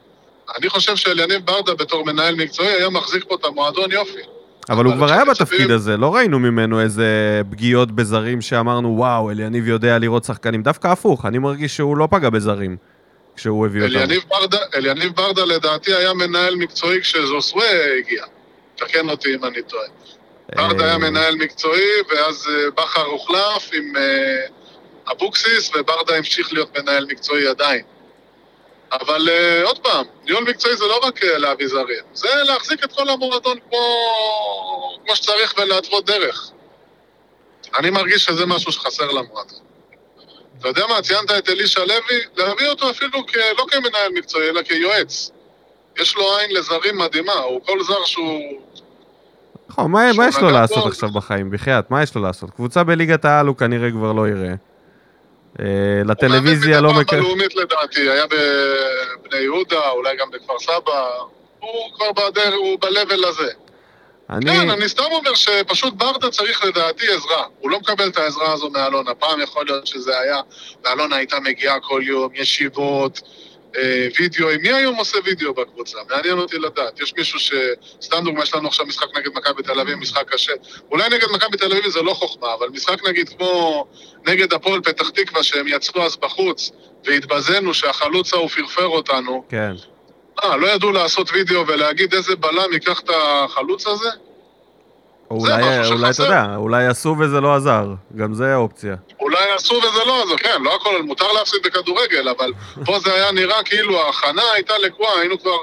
אני 0.58 0.68
חושב 0.68 0.96
שאליניב 0.96 1.46
ברדה 1.46 1.74
בתור 1.74 2.04
מנהל 2.06 2.34
מקצועי 2.34 2.68
היה 2.68 2.90
מחזיק 2.90 3.24
פה 3.28 3.34
את 3.34 3.44
המועדון 3.44 3.92
יופי. 3.92 4.20
אבל 4.70 4.84
הוא 4.84 4.94
כבר 4.94 5.12
היה 5.12 5.24
בתפקיד 5.24 5.70
הזה, 5.70 5.96
לא 5.96 6.14
ראינו 6.14 6.38
ממנו 6.38 6.80
איזה 6.80 7.40
פגיעות 7.50 7.92
בזרים 7.92 8.40
שאמרנו, 8.40 8.96
וואו, 8.96 9.30
אליניב 9.30 9.68
יודע 9.68 9.98
לראות 9.98 10.24
שחקנים. 10.24 10.62
דווקא 10.62 10.88
הפוך, 10.88 11.26
אני 11.26 11.38
מרגיש 11.38 11.76
שהוא 11.76 11.96
לא 11.96 12.08
פגע 12.10 12.30
בזרים 12.30 12.76
כשהוא 13.36 13.66
הביא 13.66 13.82
אותם. 13.82 13.96
אליניב 14.74 15.12
ברדה, 15.14 15.44
לדעתי 15.44 15.94
היה 15.94 16.14
מנהל 16.14 16.54
מקצועי 16.54 17.00
כשזוסווה 17.00 17.96
הגיע. 17.98 18.24
תקן 18.76 19.10
אותי 19.10 19.34
אם 19.34 19.44
אני 19.44 19.62
טועה. 19.62 19.86
ברדה 20.56 20.84
היה 20.84 20.92
אה, 20.92 20.98
מנהל 20.98 21.34
מקצועי, 21.34 21.90
ואז 22.10 22.48
אה, 22.50 22.70
בכר 22.70 23.04
הוחלף 23.04 23.70
עם 23.72 23.96
אה, 23.96 24.46
אבוקסיס, 25.12 25.70
וברדה 25.74 26.16
המשיך 26.16 26.52
להיות 26.52 26.78
מנהל 26.78 27.06
מקצועי 27.10 27.46
עדיין. 27.48 27.82
אבל 28.92 29.28
אה, 29.28 29.62
עוד 29.64 29.78
פעם, 29.78 30.06
ניהול 30.24 30.44
מקצועי 30.44 30.76
זה 30.76 30.84
לא 30.84 31.00
רק 31.02 31.24
אה, 31.24 31.38
להביא 31.38 31.66
זרים, 31.68 32.04
זה 32.12 32.28
להחזיק 32.44 32.84
את 32.84 32.92
כל 32.92 33.08
המועדון 33.08 33.58
כמו, 33.68 33.78
כמו 35.04 35.16
שצריך 35.16 35.54
ולהתוות 35.58 36.04
דרך. 36.04 36.50
אני 37.78 37.90
מרגיש 37.90 38.24
שזה 38.24 38.46
משהו 38.46 38.72
שחסר 38.72 39.10
למועדון. 39.10 39.63
אתה 40.64 40.80
יודע 40.80 40.94
מה, 40.94 41.02
ציינת 41.02 41.30
את 41.38 41.48
אלישע 41.48 41.80
לוי, 41.80 42.20
להביא 42.36 42.68
אותו 42.68 42.90
אפילו 42.90 43.26
כ, 43.26 43.36
לא 43.58 43.66
כמנהל 43.70 44.12
מקצועי, 44.14 44.48
אלא 44.50 44.62
כיועץ. 44.62 45.30
יש 46.00 46.16
לו 46.16 46.36
עין 46.38 46.50
לזרים 46.56 46.98
מדהימה, 46.98 47.32
הוא 47.32 47.60
כל 47.66 47.82
זר 47.84 48.04
שהוא 48.04 48.60
נכון, 49.68 49.90
מה 49.90 50.12
מה 50.16 50.28
יש 50.28 50.38
לו 50.38 50.50
לעשות 50.50 50.82
פה- 50.82 50.88
עכשיו 50.88 51.08
בחיים? 51.10 51.50
בחייאת, 51.50 51.90
מה 51.90 52.02
יש 52.02 52.14
לו 52.14 52.22
לעשות? 52.22 52.50
קבוצה 52.50 52.84
בליגת 52.84 53.24
העל 53.24 53.46
הוא 53.46 53.56
כנראה 53.56 53.90
כבר 53.90 54.12
לא 54.12 54.28
יראה. 54.28 54.54
אה, 55.60 55.64
לטלוויזיה 56.04 56.80
לא 56.80 56.88
הוא. 56.88 56.96
מדי 56.96 57.04
פעם 57.04 57.18
בלאומית 57.20 57.56
לדעתי, 57.56 58.10
היה 58.10 58.24
בבני 58.26 59.38
יהודה, 59.40 59.90
אולי 59.90 60.16
גם 60.16 60.30
בכפר 60.30 60.58
סבא. 60.58 61.08
הוא 61.60 61.70
כבר 61.94 62.12
בדרך, 62.12 62.54
הוא 62.54 62.78
ב-level 62.80 63.26
הזה. 63.28 63.50
אני... 64.36 64.46
כן, 64.46 64.70
אני 64.70 64.88
סתם 64.88 65.04
אומר 65.10 65.34
שפשוט 65.34 65.94
ברדה 65.94 66.30
צריך 66.30 66.64
לדעתי 66.64 67.06
עזרה. 67.08 67.44
הוא 67.60 67.70
לא 67.70 67.78
מקבל 67.78 68.08
את 68.08 68.16
העזרה 68.16 68.52
הזו 68.52 68.70
מאלונה. 68.70 69.14
פעם 69.14 69.40
יכול 69.40 69.64
להיות 69.66 69.86
שזה 69.86 70.18
היה, 70.18 70.40
ואלונה 70.84 71.16
הייתה 71.16 71.40
מגיעה 71.40 71.80
כל 71.80 72.02
יום, 72.04 72.28
ישיבות, 72.34 73.20
אה, 73.76 74.08
וידאוים. 74.18 74.60
מי 74.62 74.72
היום 74.72 74.96
עושה 74.96 75.18
וידאו 75.24 75.54
בקבוצה? 75.54 75.98
מעניין 76.10 76.38
אותי 76.38 76.58
לדעת. 76.58 77.00
יש 77.00 77.14
מישהו 77.18 77.40
ש... 77.40 77.52
סתם 78.02 78.24
דוגמא, 78.24 78.42
יש 78.42 78.54
לנו 78.54 78.68
עכשיו 78.68 78.86
משחק 78.86 79.06
נגד 79.16 79.30
מכבי 79.34 79.62
תל 79.62 79.80
אביב, 79.80 79.98
משחק 79.98 80.32
קשה. 80.32 80.52
אולי 80.90 81.08
נגד 81.08 81.30
מכבי 81.32 81.56
תל 81.56 81.72
אביב 81.72 81.88
זה 81.88 82.02
לא 82.02 82.14
חוכמה, 82.14 82.54
אבל 82.54 82.68
משחק 82.68 83.08
נגיד 83.08 83.28
כמו 83.28 83.86
נגד 84.26 84.52
הפועל 84.52 84.80
פתח 84.80 85.10
תקווה, 85.10 85.42
שהם 85.42 85.68
יצאו 85.68 86.02
אז 86.02 86.16
בחוץ, 86.16 86.70
והתבזינו 87.04 87.74
שהחלוץ 87.74 88.34
ההוא 88.34 88.48
פרפר 88.48 88.86
אותנו. 88.86 89.44
כן. 89.48 89.72
אה, 90.44 90.56
לא 90.56 90.66
ידעו 90.66 90.92
לעשות 90.92 91.30
וידאו 91.32 91.66
ולהגיד 91.66 92.14
איזה 92.14 92.36
בלם 92.36 92.72
ייקח 92.72 93.00
את 93.00 93.10
החלוץ 93.14 93.86
הזה? 93.86 94.08
אולי, 95.40 95.80
משהו 95.80 95.96
אולי 95.96 96.10
אתה. 96.10 96.22
יודע, 96.22 96.46
אולי 96.56 96.86
עשו 96.86 97.16
וזה 97.18 97.40
לא 97.40 97.54
עזר. 97.54 97.94
גם 98.16 98.34
זה 98.34 98.54
אופציה. 98.54 98.94
אולי 99.20 99.52
עשו 99.56 99.74
וזה 99.74 100.04
לא, 100.06 100.22
אז 100.22 100.28
כן, 100.38 100.62
לא 100.62 100.76
הכל, 100.76 101.02
מותר 101.02 101.32
להפסיד 101.32 101.60
בכדורגל, 101.64 102.28
אבל 102.28 102.52
פה 102.84 102.98
זה 102.98 103.14
היה 103.14 103.32
נראה 103.32 103.62
כאילו 103.64 104.00
ההכנה 104.00 104.42
הייתה 104.54 104.72
לקועה, 104.78 105.20
היינו 105.20 105.38
כבר 105.38 105.56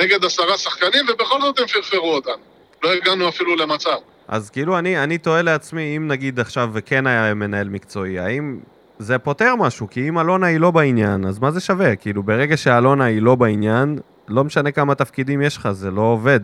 נגד 0.00 0.24
עשרה 0.24 0.58
שחקנים, 0.58 1.06
ובכל 1.08 1.40
זאת 1.40 1.58
הם 1.58 1.66
פרפרו 1.66 2.14
אותנו. 2.14 2.42
לא 2.82 2.92
הגענו 2.92 3.28
אפילו 3.28 3.56
למצב. 3.56 3.96
אז 4.28 4.50
כאילו 4.50 4.78
אני, 4.78 5.02
אני 5.02 5.18
תוהה 5.18 5.42
לעצמי, 5.42 5.96
אם 5.96 6.08
נגיד 6.08 6.40
עכשיו 6.40 6.70
וכן 6.72 7.06
היה 7.06 7.34
מנהל 7.34 7.68
מקצועי, 7.68 8.18
האם 8.18 8.58
זה 8.98 9.18
פותר 9.18 9.56
משהו? 9.56 9.86
כי 9.90 10.08
אם 10.08 10.18
אלונה 10.18 10.46
היא 10.46 10.60
לא 10.60 10.70
בעניין, 10.70 11.26
אז 11.26 11.38
מה 11.38 11.50
זה 11.50 11.60
שווה? 11.60 11.96
כאילו, 11.96 12.22
ברגע 12.22 12.56
שאלונה 12.56 13.04
היא 13.04 13.22
לא 13.22 13.34
בעניין, 13.34 13.98
לא 14.28 14.44
משנה 14.44 14.70
כמה 14.70 14.94
תפקידים 14.94 15.42
יש 15.42 15.56
לך, 15.56 15.68
זה 15.72 15.90
לא 15.90 16.00
עובד. 16.00 16.40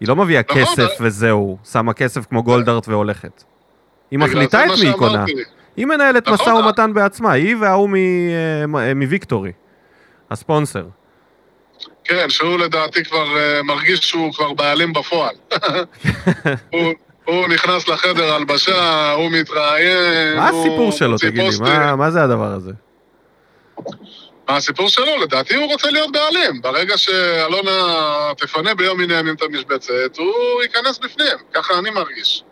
היא 0.00 0.08
לא 0.08 0.16
מביאה 0.16 0.42
נכון, 0.50 0.62
כסף 0.62 0.78
אבל- 0.78 1.06
וזהו, 1.06 1.58
שמה 1.72 1.92
כסף 1.92 2.26
כמו 2.26 2.42
גולדארט 2.42 2.88
והולכת. 2.88 3.42
היא 4.10 4.18
מחליטה 4.18 4.64
את 4.66 4.70
מי 4.80 4.86
היא 4.86 4.92
קונה. 4.92 5.24
היא 5.76 5.86
מנהלת 5.86 6.28
נכון, 6.28 6.34
משא 6.52 6.64
ומתן 6.64 6.94
בעצמה, 6.94 7.32
היא 7.32 7.56
וההוא 7.60 7.88
אה, 7.96 8.66
מ- 8.66 8.98
מוויקטורי, 9.00 9.52
הספונסר. 10.30 10.84
כן, 12.04 12.30
שהוא 12.30 12.58
לדעתי 12.58 13.04
כבר 13.04 13.38
אה, 13.38 13.62
מרגיש 13.62 14.00
שהוא 14.00 14.32
כבר 14.32 14.52
בעלים 14.52 14.92
בפועל. 14.92 15.34
הוא, 16.72 16.92
הוא 17.24 17.48
נכנס 17.48 17.88
לחדר 17.88 18.34
הלבשה, 18.34 19.12
הוא 19.12 19.30
מתראיין, 19.30 20.36
מה 20.36 20.48
הסיפור 20.48 20.92
שלו, 20.92 21.10
מוציא 21.10 21.28
תגיד 21.28 21.40
לי? 21.42 21.46
פוסטים. 21.46 21.66
מה- 21.66 21.96
מה 21.96 22.10
זה 22.10 22.22
הדבר 22.22 22.52
הזה? 22.52 22.72
מה 24.50 24.56
הסיפור 24.56 24.88
שלו? 24.88 25.16
לדעתי 25.22 25.54
הוא 25.54 25.66
רוצה 25.66 25.90
להיות 25.90 26.12
בעלים. 26.12 26.62
ברגע 26.62 26.98
שאלונה 26.98 27.70
תפנה 28.36 28.74
ביום 28.74 29.00
מן 29.00 29.10
הימים 29.10 29.34
את 29.34 29.42
המשבצת, 29.42 29.92
הוא 30.18 30.62
ייכנס 30.62 30.98
בפנים. 30.98 31.36
ככה 31.54 31.78
אני 31.78 31.90
מרגיש. 31.90 32.42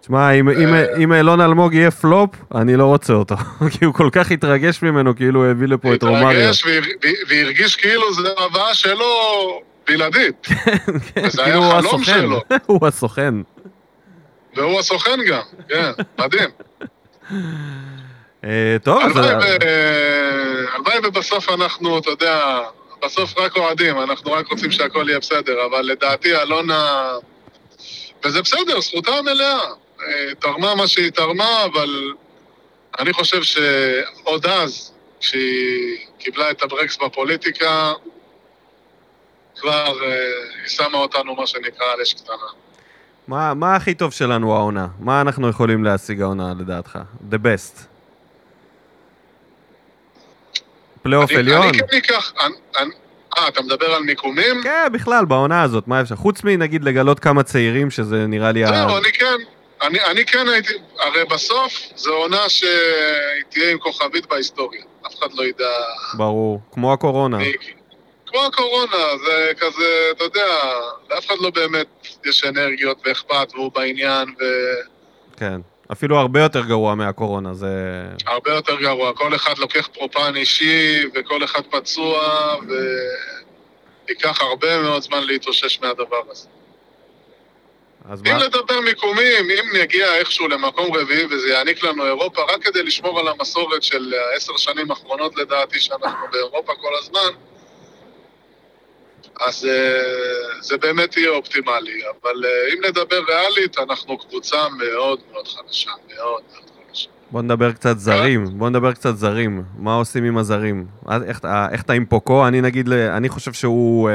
תשמע, 0.00 0.30
אם, 0.30 0.48
אם, 0.48 0.74
אה. 0.74 0.96
אם 0.96 1.12
אילון 1.12 1.40
אלמוג 1.40 1.74
יהיה 1.74 1.90
פלופ, 1.90 2.30
אני 2.54 2.76
לא 2.76 2.84
רוצה 2.84 3.12
אותו. 3.12 3.34
כי 3.78 3.84
הוא 3.84 3.94
כל 3.94 4.08
כך 4.12 4.30
התרגש 4.30 4.82
ממנו, 4.82 5.16
כאילו 5.16 5.44
הוא 5.44 5.50
הביא 5.50 5.68
לפה 5.68 5.94
את 5.94 6.02
רומריו. 6.02 6.30
התרגש 6.30 6.64
והר- 6.66 7.10
והרגיש 7.28 7.76
כאילו 7.76 8.12
זו 8.14 8.28
הבאה 8.38 8.74
שלו 8.74 9.06
בלעדית. 9.86 10.46
וזה 11.24 11.44
היה 11.44 11.52
כאילו 11.52 11.64
הוא 11.64 11.74
הסוכן. 11.74 12.24
הוא 12.66 12.86
הסוכן. 12.86 13.34
והוא 14.56 14.80
הסוכן 14.80 15.18
גם, 15.28 15.42
כן, 15.68 15.90
מדהים. 16.18 16.48
אה, 18.44 18.76
טוב, 18.82 19.02
אז... 19.02 19.16
הלוואי 20.74 20.98
ובסוף 21.04 21.48
אנחנו, 21.48 21.98
אתה 21.98 22.10
יודע, 22.10 22.60
בסוף 23.04 23.38
רק 23.38 23.56
אוהדים, 23.56 23.98
אנחנו 23.98 24.32
רק 24.32 24.48
רוצים 24.48 24.70
שהכל 24.70 25.04
יהיה 25.08 25.18
בסדר, 25.18 25.66
אבל 25.66 25.80
לדעתי 25.82 26.36
אלונה... 26.36 27.12
וזה 28.24 28.42
בסדר, 28.42 28.80
זכותה 28.80 29.10
המלאה. 29.10 29.60
אה, 30.02 30.34
תרמה 30.38 30.74
מה 30.74 30.86
שהיא 30.86 31.10
תרמה, 31.10 31.64
אבל 31.64 32.12
אני 33.00 33.12
חושב 33.12 33.42
שעוד 33.42 34.46
אז, 34.46 34.92
כשהיא 35.20 35.98
קיבלה 36.18 36.50
את 36.50 36.62
הברקס 36.62 36.96
בפוליטיקה, 36.96 37.92
כבר 39.60 40.04
אה, 40.04 40.10
היא 40.60 40.68
שמה 40.68 40.98
אותנו, 40.98 41.34
מה 41.34 41.46
שנקרא, 41.46 41.86
על 41.94 42.00
אש 42.02 42.14
קטנה. 42.14 42.36
מה, 43.28 43.54
מה 43.54 43.76
הכי 43.76 43.94
טוב 43.94 44.12
שלנו 44.12 44.56
העונה? 44.56 44.86
מה 45.00 45.20
אנחנו 45.20 45.48
יכולים 45.48 45.84
להשיג 45.84 46.22
העונה 46.22 46.52
לדעתך? 46.58 46.98
The 47.30 47.36
best. 47.36 47.93
פלייאוף 51.04 51.30
אני- 51.30 51.38
עליון? 51.38 51.62
אני 51.66 51.78
כן 51.78 51.96
אקח... 51.96 52.32
אני- 52.40 52.54
אני- 52.78 52.90
אה, 53.38 53.48
אתה 53.48 53.62
מדבר 53.62 53.94
על 53.94 54.02
מיקומים? 54.02 54.62
כן, 54.62 54.86
בכלל, 54.92 55.24
בעונה 55.24 55.62
הזאת, 55.62 55.88
מה 55.88 56.00
אפשר? 56.00 56.16
חוץ 56.16 56.44
מנגיד 56.44 56.84
לגלות 56.84 57.20
כמה 57.20 57.42
צעירים, 57.42 57.90
שזה 57.90 58.26
נראה 58.26 58.52
לי. 58.52 58.66
זהו, 58.66 58.96
אני 58.98 59.12
כן, 59.12 59.36
אני, 59.82 60.04
אני 60.04 60.24
כן 60.26 60.48
הייתי, 60.48 60.72
הרי 61.00 61.24
בסוף 61.30 61.72
זו 61.96 62.14
עונה 62.14 62.48
שהיא 62.48 62.70
תהיה 63.48 63.70
עם 63.72 63.78
כוכבית 63.78 64.26
בהיסטוריה. 64.26 64.80
אף 65.06 65.18
אחד 65.18 65.26
לא 65.34 65.44
ידע 65.44 65.68
ברור, 66.14 66.60
כמו 66.72 66.92
הקורונה. 66.92 67.38
מי... 67.38 67.52
כמו 68.26 68.44
הקורונה, 68.44 68.96
זה 69.26 69.52
כזה, 69.60 69.84
אתה 70.10 70.24
יודע, 70.24 70.46
לאף 71.10 71.26
אחד 71.26 71.34
לא 71.40 71.50
באמת 71.50 71.86
יש 72.24 72.44
אנרגיות 72.44 72.98
ואכפת 73.06 73.48
והוא 73.54 73.72
בעניין 73.74 74.28
כן. 75.36 75.60
אפילו 75.92 76.18
הרבה 76.18 76.40
יותר 76.40 76.60
גרוע 76.60 76.94
מהקורונה, 76.94 77.54
זה... 77.54 77.68
והרבה 78.26 78.52
יותר 78.54 78.80
גרוע. 78.80 79.12
כל 79.12 79.34
אחד 79.34 79.58
לוקח 79.58 79.88
פרופן 79.92 80.36
אישי 80.36 81.02
וכל 81.14 81.44
אחד 81.44 81.62
פצוע 81.70 82.20
וייקח 84.06 84.40
הרבה 84.40 84.82
מאוד 84.82 85.02
זמן 85.02 85.22
להתאושש 85.22 85.80
מהדבר 85.80 86.22
הזה. 86.30 86.48
אז 88.08 88.22
אם 88.26 88.32
מה? 88.32 88.44
לדבר 88.44 88.80
מיקומים, 88.80 89.50
אם 89.50 89.80
נגיע 89.82 90.14
איכשהו 90.14 90.48
למקום 90.48 90.96
רביעי 90.96 91.24
וזה 91.24 91.48
יעניק 91.48 91.82
לנו 91.82 92.06
אירופה, 92.06 92.42
רק 92.42 92.62
כדי 92.64 92.82
לשמור 92.82 93.20
על 93.20 93.28
המסורת 93.28 93.82
של 93.82 94.14
העשר 94.14 94.56
שנים 94.56 94.90
האחרונות 94.90 95.36
לדעתי 95.36 95.80
שאנחנו 95.80 96.26
באירופה 96.32 96.72
כל 96.74 96.92
הזמן, 96.98 97.30
אז 99.40 99.64
אה, 99.64 100.00
זה 100.60 100.76
באמת 100.76 101.16
יהיה 101.16 101.30
אופטימלי. 101.30 102.00
אבל 102.22 102.44
אה, 102.44 102.74
אם 102.74 102.84
נדבר 102.88 103.20
ריאלית, 103.28 103.78
אנחנו 103.78 104.18
קבוצה 104.18 104.56
מאוד 104.68 105.20
מאוד 105.32 105.48
חדשה, 105.48 105.90
מאוד 106.14 106.42
מאוד 106.52 106.64
חדשה. 106.88 107.08
בוא 107.30 107.42
נדבר 107.42 107.72
קצת 107.72 107.98
זרים, 107.98 108.44
בוא 108.58 108.68
נדבר 108.70 108.92
קצת 108.92 109.16
זרים. 109.16 109.62
מה 109.78 109.94
עושים 109.94 110.24
עם 110.24 110.38
הזרים? 110.38 110.86
אז 111.06 111.22
איך, 111.22 111.38
אתה- 111.38 111.66
איך 111.72 111.82
אתה 111.82 111.92
עם 111.92 112.06
פוקו? 112.06 112.46
אני 112.48 112.60
נגיד, 112.60 112.88
אני 112.92 113.28
חושב 113.28 113.52
שהוא 113.52 114.10
אה, 114.10 114.14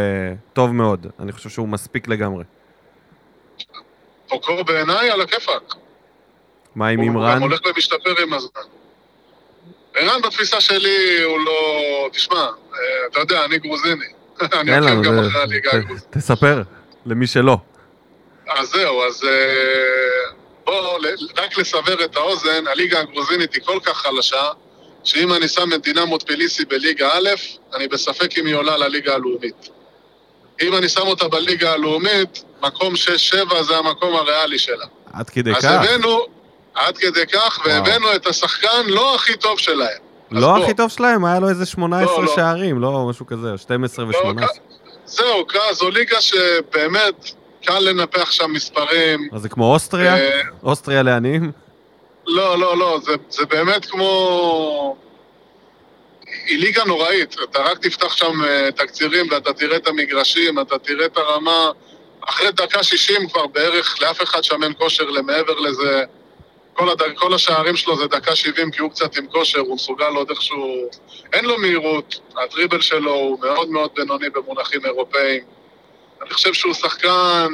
טוב 0.53 0.71
מאוד. 0.71 1.07
אני 1.19 1.31
חושב 1.31 1.49
שהוא 1.49 1.67
מספיק 1.67 2.07
לגמרי. 2.07 2.43
פוקו 4.29 4.63
בעיניי 4.63 5.09
על 5.11 5.21
הכיפאק. 5.21 5.73
מה 6.75 6.87
עם 6.87 6.99
הוא 6.99 7.07
גם 7.07 7.11
אימרן? 7.15 7.41
הולך 7.41 7.59
ומשתפר 7.65 8.21
עם 8.23 8.33
הזמן. 8.33 8.61
ערן 9.95 10.21
בתפיסה 10.21 10.61
שלי 10.61 11.23
הוא 11.23 11.39
לא... 11.45 11.59
תשמע, 12.13 12.35
אה, 12.37 12.49
אתה 13.11 13.19
יודע, 13.19 13.45
אני 13.45 13.57
גרוזיני. 13.59 14.05
אני 14.53 14.77
עוקב 14.77 15.03
גם 15.03 15.19
אחרי 15.19 15.41
הליגה 15.41 15.69
ת- 15.71 15.73
הגרוזינית. 15.73 16.03
תספר, 16.09 16.61
למי 17.05 17.27
שלא. 17.27 17.57
אז 18.57 18.69
זהו, 18.69 19.03
אז 19.03 19.23
אה, 19.23 20.31
בואו 20.65 20.97
רק 21.37 21.57
לסבר 21.57 22.05
את 22.05 22.15
האוזן, 22.15 22.67
הליגה 22.67 22.99
הגרוזינית 22.99 23.53
היא 23.53 23.63
כל 23.65 23.79
כך 23.83 23.97
חלשה, 23.97 24.43
שאם 25.03 25.33
אני 25.33 25.47
שם 25.47 25.73
את 25.73 25.81
דינמו 25.81 26.17
טביליסי 26.17 26.65
בליגה 26.65 27.09
א', 27.13 27.29
אני 27.75 27.87
בספק 27.87 28.37
אם 28.37 28.45
היא 28.45 28.55
עולה 28.55 28.77
לליגה 28.77 29.13
הלאומית. 29.13 29.69
אם 30.61 30.75
אני 30.75 30.89
שם 30.89 31.07
אותה 31.07 31.27
בליגה 31.27 31.71
הלאומית, 31.73 32.43
מקום 32.61 32.93
6-7 33.53 33.63
זה 33.63 33.77
המקום 33.77 34.15
הריאלי 34.15 34.59
שלה. 34.59 34.85
עד 35.13 35.29
כדי 35.29 35.51
אז 35.51 35.65
כך. 35.65 35.71
הבאנו, 35.71 36.25
עד 36.73 36.97
כדי 36.97 37.25
כך, 37.27 37.59
וואו. 37.65 37.69
והבאנו 37.75 38.15
את 38.15 38.27
השחקן 38.27 38.85
לא 38.87 39.15
הכי 39.15 39.35
טוב 39.37 39.59
שלהם. 39.59 40.08
לא 40.31 40.47
בוא. 40.47 40.63
הכי 40.63 40.73
טוב 40.73 40.89
שלהם, 40.89 41.25
היה 41.25 41.39
לו 41.39 41.49
איזה 41.49 41.65
18 41.65 42.17
לא, 42.17 42.25
לא. 42.25 42.35
שערים, 42.35 42.81
לא 42.81 43.07
משהו 43.09 43.27
כזה, 43.27 43.57
12 43.57 44.05
לא, 44.05 44.09
ו-18. 44.09 44.45
זהו, 45.05 45.45
קרא, 45.45 45.73
זו 45.73 45.89
ליגה 45.89 46.21
שבאמת 46.21 47.31
קל 47.65 47.79
לנפח 47.79 48.31
שם 48.31 48.51
מספרים. 48.53 49.29
אז 49.33 49.41
זה 49.41 49.49
כמו 49.49 49.73
אוסטריה? 49.73 50.17
אה, 50.17 50.41
אוסטריה 50.63 51.03
לעניים? 51.03 51.51
לא, 52.27 52.59
לא, 52.59 52.77
לא, 52.77 52.99
זה, 53.03 53.11
זה 53.29 53.45
באמת 53.45 53.85
כמו... 53.85 54.95
היא 56.45 56.59
ליגה 56.59 56.83
נוראית, 56.85 57.35
אתה 57.43 57.59
רק 57.59 57.77
תפתח 57.77 58.15
שם 58.15 58.43
אה, 58.43 58.71
תקצירים 58.71 59.25
ואתה 59.31 59.53
תראה 59.53 59.77
את 59.77 59.87
המגרשים, 59.87 60.59
אתה 60.59 60.77
תראה 60.79 61.05
את 61.05 61.17
הרמה. 61.17 61.71
אחרי 62.29 62.51
דקה 62.51 62.83
60 62.83 63.29
כבר 63.29 63.47
בערך 63.47 64.01
לאף 64.01 64.23
אחד 64.23 64.43
שם 64.43 64.63
אין 64.63 64.73
כושר 64.77 65.09
למעבר 65.09 65.59
לזה. 65.59 66.03
כל, 66.79 66.89
הד... 66.89 67.01
כל 67.15 67.33
השערים 67.33 67.75
שלו 67.75 67.97
זה 67.97 68.07
דקה 68.07 68.35
70 68.35 68.71
כי 68.71 68.81
הוא 68.81 68.91
קצת 68.91 69.17
עם 69.17 69.27
כושר, 69.27 69.59
הוא 69.59 69.75
מסוגל 69.75 70.15
עוד 70.15 70.29
איכשהו... 70.29 70.89
אין 71.33 71.45
לו 71.45 71.57
מהירות, 71.57 72.19
הדריבל 72.37 72.81
שלו 72.81 73.13
הוא 73.13 73.39
מאוד 73.39 73.69
מאוד 73.69 73.89
בינוני 73.95 74.29
במונחים 74.29 74.85
אירופאיים. 74.85 75.43
אני 76.21 76.29
חושב 76.29 76.53
שהוא 76.53 76.73
שחקן... 76.73 77.47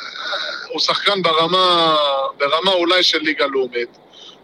אה, 0.00 0.06
הוא 0.68 0.80
שחקן 0.80 1.22
ברמה, 1.22 1.96
ברמה 2.38 2.70
אולי 2.72 3.02
של 3.02 3.18
ליגה 3.18 3.46
לאומית. 3.46 3.98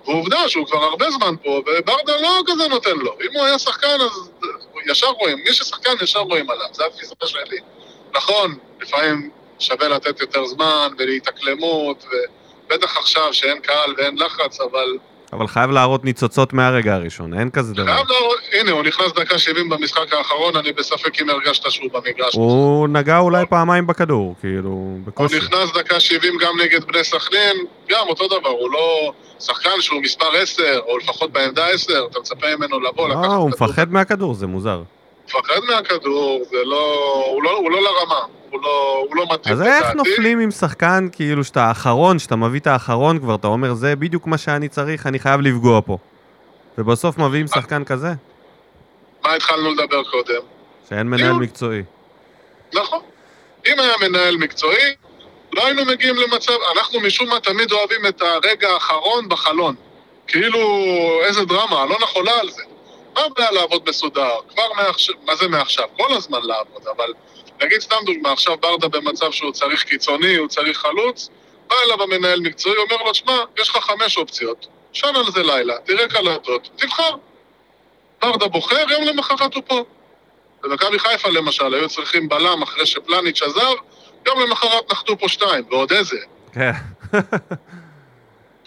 ועובדה 0.05 0.49
שהוא 0.49 0.66
כבר 0.66 0.85
הרבה 0.85 1.11
זמן 1.11 1.35
פה, 1.45 1.51
וברדה 1.51 2.21
לא 2.21 2.41
כזה 2.47 2.69
נותן 2.69 2.97
לו. 2.97 3.16
אם 3.21 3.37
הוא 3.37 3.45
היה 3.45 3.59
שחקן, 3.59 4.01
אז 4.01 4.31
ישר 4.87 5.07
רואים. 5.07 5.39
מי 5.45 5.53
ששחקן, 5.53 5.93
ישר 6.03 6.21
רואים 6.21 6.51
עליו. 6.51 6.66
זו 6.73 6.85
התפיסה 6.87 7.14
שלי. 7.25 7.59
נכון, 8.14 8.59
לפעמים 8.81 9.31
שווה 9.59 9.89
לתת 9.89 10.21
יותר 10.21 10.47
זמן 10.47 10.89
ולהתאקלמות, 10.99 12.05
ובטח 12.71 12.97
עכשיו 12.97 13.35
שאין 13.35 13.59
קהל 13.61 13.95
ואין 13.99 14.16
לחץ, 14.19 14.61
אבל 14.61 14.99
אבל 15.33 15.47
חייב 15.47 15.71
להראות 15.71 16.05
ניצוצות 16.05 16.53
מהרגע 16.53 16.95
הראשון, 16.95 17.39
אין 17.39 17.51
כזה 17.51 17.75
דבר. 17.75 17.85
חייב 17.85 18.07
להראות... 18.09 18.39
הנה, 18.53 18.71
הוא 18.71 18.83
נכנס 18.83 19.12
דקה 19.12 19.39
70 19.39 19.69
במשחק 19.69 20.12
האחרון, 20.12 20.57
אני 20.57 20.73
בספק 20.73 21.21
אם 21.21 21.31
הרגשת 21.31 21.71
שהוא 21.71 21.91
במגרש. 21.93 22.35
הוא 22.35 22.89
נגע 22.89 23.19
אולי 23.19 23.47
פעמיים 23.51 23.87
בכדור, 23.87 24.35
כאילו, 24.41 24.69
הוא 24.69 24.99
בקושי. 25.05 25.37
נכנס 25.37 25.73
דקה 25.75 26.01
70 26.01 26.39
גם 26.41 26.61
נגד 26.61 26.85
בני 26.85 27.05
סכנין, 27.05 27.57
גם 27.89 28.07
אותו 28.09 28.29
דבר, 28.39 28.49
הוא 28.49 28.71
לא 28.71 29.12
שחקן 29.41 29.81
שהוא 29.81 30.03
מספר 30.03 30.37
10, 30.37 30.81
או 30.87 30.99
לפחות 30.99 31.33
בעמדה 31.33 31.66
10, 31.66 32.07
אתה 32.11 32.21
מצפה 32.21 32.47
ממנו 32.57 32.81
לבוא, 32.81 33.09
לא, 33.09 33.14
לקחת 33.14 33.25
הוא 33.33 33.51
כדור. 33.51 33.69
מפחד 33.69 33.93
מהכדור, 33.93 34.35
זה 34.35 34.47
מוזר. 34.47 34.83
מפחד 35.27 35.61
מהכדור, 35.69 36.43
זה 36.51 36.64
לא... 36.64 37.14
הוא 37.33 37.43
לא, 37.43 37.57
הוא 37.57 37.71
לא 37.71 37.79
לרמה, 37.83 38.21
הוא 38.51 38.62
לא, 38.62 39.05
הוא 39.09 39.16
לא 39.16 39.26
מתאים 39.32 39.55
אז 39.55 39.62
איך 39.62 39.94
נופלים 39.94 40.40
עם 40.40 40.51
שחקן, 40.51 41.09
כאילו, 41.12 41.44
שאתה 41.44 41.64
האחרון, 41.64 42.18
שאתה 42.18 42.36
מביא 42.36 42.61
את 42.61 42.66
האחרון 42.66 43.18
כבר, 43.18 43.34
אתה 43.34 43.46
אומר, 43.46 43.74
זה 43.74 43.96
בדיוק 43.96 44.26
מה 44.26 44.38
שאני 44.38 44.68
צריך, 44.68 45.07
אני 45.07 45.18
חייב 45.18 45.40
לפגוע 45.40 45.80
פה. 45.86 45.99
ובסוף 46.78 47.18
מביאים 47.18 47.46
שחקן 47.46 47.84
כזה, 47.84 48.12
מה 49.24 49.34
התחלנו 49.34 49.74
לדבר 49.74 50.03
קודם? 50.11 50.40
שאין 50.88 51.07
מנהל. 51.07 51.32
מקצועי. 51.32 51.82
נכון. 52.74 53.01
אם 53.66 53.80
היה 53.80 53.92
מנהל 54.09 54.36
מקצועי, 54.36 54.94
לא 55.53 55.66
היינו 55.66 55.84
מגיעים 55.84 56.16
למצב... 56.16 56.53
אנחנו 56.76 57.01
משום 57.01 57.28
מה 57.28 57.40
תמיד 57.40 57.72
אוהבים 57.72 58.07
את 58.07 58.22
הרגע 58.22 58.68
האחרון 58.68 59.28
בחלון. 59.28 59.74
כאילו, 60.26 60.61
איזה 61.24 61.44
דרמה, 61.44 61.82
אלונה 61.82 62.07
חולה 62.07 62.40
על 62.40 62.51
זה. 62.51 62.62
מה 63.14 63.20
הבעיה 63.24 63.51
לעבוד 63.51 63.82
מסודר? 63.88 64.36
כבר 64.49 64.72
מעכשיו, 64.76 65.14
מה 65.26 65.36
זה 65.36 65.49
מעכשיו? 65.49 65.84
כל 65.96 66.14
הזמן 66.14 66.38
לעבוד, 66.42 66.82
אבל 66.96 67.12
נגיד 67.62 67.80
סתם 67.80 67.96
דוגמה, 68.06 68.32
עכשיו 68.32 68.56
ברדה 68.56 68.88
במצב 68.88 69.32
שהוא 69.32 69.52
צריך 69.52 69.82
קיצוני, 69.82 70.36
הוא 70.36 70.48
צריך 70.48 70.78
חלוץ, 70.78 71.30
בא 71.68 71.76
אליו 71.84 72.02
המנהל 72.02 72.40
מקצועי, 72.40 72.76
אומר 72.76 73.02
לו, 73.04 73.14
שמע, 73.14 73.36
יש 73.61 73.68
לך 73.68 73.76
חמש 73.76 74.16
אופציות, 74.16 74.66
שן 74.92 75.16
על 75.16 75.32
זה 75.32 75.42
לילה, 75.42 75.74
תראה 75.84 76.09
קלטות, 76.09 76.68
תבחר. 76.76 77.11
ברדה 78.22 78.48
בוחר, 78.48 78.84
יום 78.90 79.04
למחרת 79.04 79.54
הוא 79.54 79.62
פה. 79.66 79.84
במכבי 80.62 80.98
חיפה 80.98 81.28
למשל, 81.28 81.74
היו 81.74 81.88
צריכים 81.88 82.28
בלם 82.28 82.62
אחרי 82.62 82.86
שפלניץ' 82.86 83.42
עזב, 83.42 83.74
יום 84.26 84.40
למחרת 84.40 84.92
נחתו 84.92 85.18
פה 85.18 85.28
שתיים, 85.28 85.64
ועוד 85.70 85.92
איזה. 85.92 86.16
כן. 86.52 86.72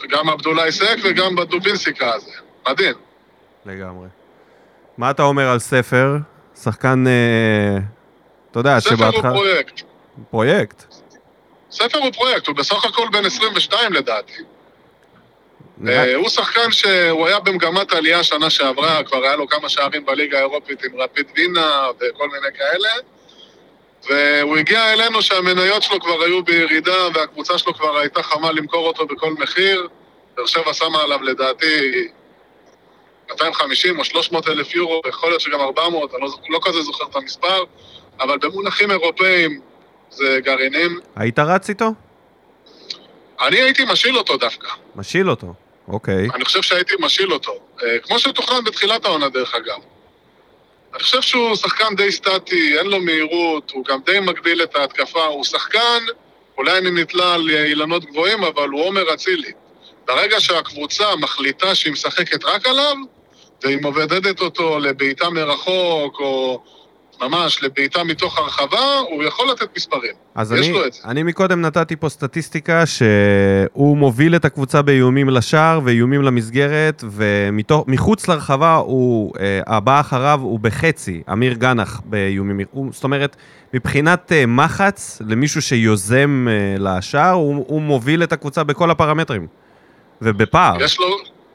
גם 0.10 0.30
עבדולאי 0.30 0.72
סק 0.72 0.98
וגם 1.04 1.36
בדובינסיקה 1.36 2.14
הזה. 2.14 2.32
מדהים. 2.70 2.96
לגמרי. 3.66 4.08
מה 4.98 5.12
אתה 5.12 5.24
אומר 5.24 5.50
על 5.50 5.60
ספר? 5.60 6.18
שחקן, 6.64 7.04
אה, 7.08 7.78
אתה 8.52 8.60
יודע, 8.60 8.80
ספר 8.80 8.90
הוא 8.90 8.98
שבהתחלה... 8.98 9.32
פרויקט. 9.32 9.82
פרויקט. 10.30 10.84
ספר 11.72 11.98
הוא 11.98 12.12
פרויקט, 12.12 12.48
הוא 12.48 12.56
בסך 12.56 12.86
הכל 12.86 13.08
בן 13.12 13.26
22 13.26 13.94
לדעתי. 13.94 14.34
אה, 15.88 16.16
הוא 16.16 16.30
שחקן 16.30 16.72
שהוא 16.72 17.28
היה 17.28 17.40
במגמת 17.40 17.94
עלייה 17.94 18.24
שנה 18.24 18.50
שעברה, 18.50 19.04
כבר 19.04 19.24
היה 19.24 19.36
לו 19.36 19.48
כמה 19.48 19.70
שערים 19.70 20.06
בליגה 20.06 20.38
האירופית 20.38 20.84
עם 20.84 21.02
רפיד 21.02 21.26
וינה 21.36 21.88
וכל 22.00 22.30
מיני 22.30 22.58
כאלה. 22.58 22.90
והוא 24.10 24.58
הגיע 24.58 24.94
אלינו 24.94 25.22
שהמניות 25.22 25.84
שלו 25.84 26.00
כבר 26.00 26.24
היו 26.24 26.44
בירידה 26.44 27.08
והקבוצה 27.14 27.58
שלו 27.58 27.74
כבר 27.74 27.98
הייתה 27.98 28.24
חמה 28.24 28.52
למכור 28.52 28.88
אותו 28.88 29.06
בכל 29.06 29.34
מחיר. 29.34 29.88
באר 30.38 30.46
שבע 30.46 30.74
שמה 30.74 31.02
עליו 31.02 31.24
לדעתי 31.24 32.08
250 33.32 34.00
או 34.00 34.06
300 34.06 34.48
אלף 34.48 34.76
יורו, 34.76 35.02
יכול 35.08 35.30
להיות 35.30 35.42
שגם 35.42 35.60
400, 35.60 36.14
אני 36.14 36.22
לא, 36.22 36.30
לא 36.50 36.60
כזה 36.64 36.82
זוכר 36.82 37.06
את 37.06 37.16
המספר, 37.16 37.64
אבל 38.20 38.38
במונחים 38.38 38.92
אירופאיים 38.92 39.62
זה 40.12 40.40
גרעינים. 40.44 41.00
היית 41.16 41.40
רץ 41.40 41.70
איתו? 41.70 41.94
אני 43.42 43.62
הייתי 43.62 43.86
משיל 43.86 44.18
אותו 44.18 44.38
דווקא. 44.38 44.68
משיל 44.96 45.30
אותו. 45.30 45.54
אוקיי. 45.88 46.28
אני 46.36 46.46
חושב 46.46 46.62
שהייתי 46.62 46.94
משיל 47.00 47.34
אותו. 47.34 47.52
אה, 47.84 48.00
כמו 48.00 48.20
שתוכנן 48.20 48.64
בתחילת 48.64 49.06
העונה, 49.06 49.30
דרך 49.30 49.56
אגב. 49.56 49.80
אני 50.94 51.04
חושב 51.04 51.22
שהוא 51.22 51.56
שחקן 51.56 51.96
די 51.96 52.12
סטטי, 52.12 52.78
אין 52.78 52.88
לו 52.88 53.00
מהירות, 53.00 53.72
הוא 53.72 53.86
גם 53.86 54.00
די 54.06 54.20
מגביל 54.20 54.64
את 54.64 54.76
ההתקפה. 54.76 55.26
הוא 55.26 55.44
שחקן, 55.44 56.04
אולי 56.58 56.78
אני 56.78 56.92
נתלה 56.92 57.34
על 57.34 57.50
אילנות 57.50 58.06
גבוהים, 58.06 58.44
אבל 58.44 58.70
הוא 58.70 58.86
עומר 58.86 59.14
אצילי. 59.14 59.52
ברגע 60.08 60.40
שהקבוצה 60.40 61.16
מחליטה 61.16 61.76
שהיא 61.76 61.94
משחקת 61.94 62.46
רק 62.46 62.68
עליו, 62.68 62.96
והיא 63.64 63.78
מבודדת 63.78 64.42
אותו 64.42 64.80
לבעיטה 64.80 65.30
מרחוק, 65.30 66.20
או 66.20 66.64
ממש 67.22 67.64
לבעיטה 67.64 68.04
מתוך 68.04 68.38
הרחבה, 68.38 69.00
הוא 69.10 69.24
יכול 69.24 69.50
לתת 69.52 69.68
מספרים. 69.76 70.12
אז 70.36 70.54
אני. 70.54 70.74
אני 71.06 71.24
מקודם 71.24 71.62
נתתי 71.62 71.96
פה 71.96 72.10
סטטיסטיקה 72.10 72.86
שהוא 72.86 73.98
מוביל 73.98 74.36
את 74.36 74.46
הקבוצה 74.46 74.82
באיומים 74.82 75.30
לשער 75.30 75.80
ואיומים 75.84 76.22
למסגרת, 76.22 77.04
ומחוץ 77.12 78.28
לרחבה 78.28 78.76
הוא, 78.76 79.34
אה, 79.40 79.62
הבא 79.68 80.00
אחריו 80.00 80.40
הוא 80.42 80.60
בחצי, 80.60 81.22
אמיר 81.32 81.54
גנח 81.54 82.02
באיומים. 82.06 82.60
הוא, 82.72 82.90
זאת 82.92 83.04
אומרת, 83.04 83.36
מבחינת 83.74 84.32
אה, 84.32 84.46
מחץ, 84.46 85.22
למישהו 85.28 85.62
שיוזם 85.62 86.48
אה, 86.50 86.76
לשער, 86.80 87.34
הוא, 87.34 87.66
הוא 87.68 87.82
מוביל 87.82 88.24
את 88.24 88.34
הקבוצה 88.34 88.64
בכל 88.64 88.92
הפרמטרים. 88.92 89.48
ובפער. 90.22 90.82
יש 90.84 91.00
לו, 91.00 91.06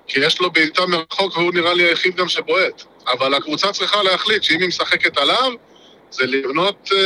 כי 0.07 0.21
יש 0.21 0.41
לו 0.41 0.51
בעיטה 0.51 0.87
מרחוק 0.87 1.37
והוא 1.37 1.55
נראה 1.55 1.75
לי 1.75 1.83
היחיד 1.83 2.17
גם 2.17 2.29
שבועט. 2.29 2.83
אבל 3.13 3.35
הקבוצה 3.35 3.73
צריכה 3.73 4.03
להחליט 4.03 4.43
שאם 4.43 4.61
היא 4.61 4.69
משחקת 4.69 5.19
עליו, 5.19 5.53
זה 6.11 6.27
לבנות 6.27 6.91
אה, 6.97 6.99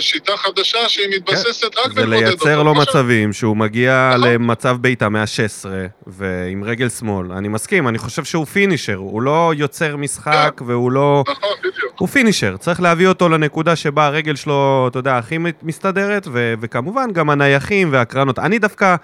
שיטה 0.00 0.36
חדשה 0.36 0.88
שהיא 0.88 1.06
מתבססת 1.16 1.78
רק 1.78 1.92
זה 1.92 1.94
בלבודד 1.94 2.14
אותו. 2.30 2.46
לייצר 2.46 2.62
לו 2.62 2.74
ש- 2.74 2.78
מצבים 2.78 3.32
שהוא 3.32 3.56
מגיע 3.56 4.10
נכון. 4.16 4.30
למצב 4.30 4.76
בעיטה 4.80 5.08
מה-16 5.08 5.66
ועם 6.06 6.64
רגל 6.64 6.88
שמאל. 6.88 7.32
אני 7.32 7.48
מסכים, 7.48 7.88
אני 7.88 7.98
חושב 7.98 8.24
שהוא 8.24 8.44
פינישר, 8.46 8.94
הוא 8.94 9.22
לא 9.22 9.52
יוצר 9.56 9.96
משחק 9.96 10.60
והוא 10.66 10.92
לא... 10.92 11.24
נכון, 11.30 11.50
בדיוק. 11.58 11.92
הוא 11.98 12.08
פינישר, 12.08 12.56
צריך 12.56 12.80
להביא 12.80 13.06
אותו 13.08 13.28
לנקודה 13.28 13.76
שבה 13.76 14.06
הרגל 14.06 14.36
שלו, 14.36 14.86
אתה 14.90 14.98
יודע, 14.98 15.18
הכי 15.18 15.38
מסתדרת, 15.62 16.26
ו- 16.32 16.54
וכמובן 16.60 17.12
גם 17.12 17.30
הנייחים 17.30 17.92
והקרנות. 17.92 18.38
אני 18.38 18.58
דווקא, 18.58 18.96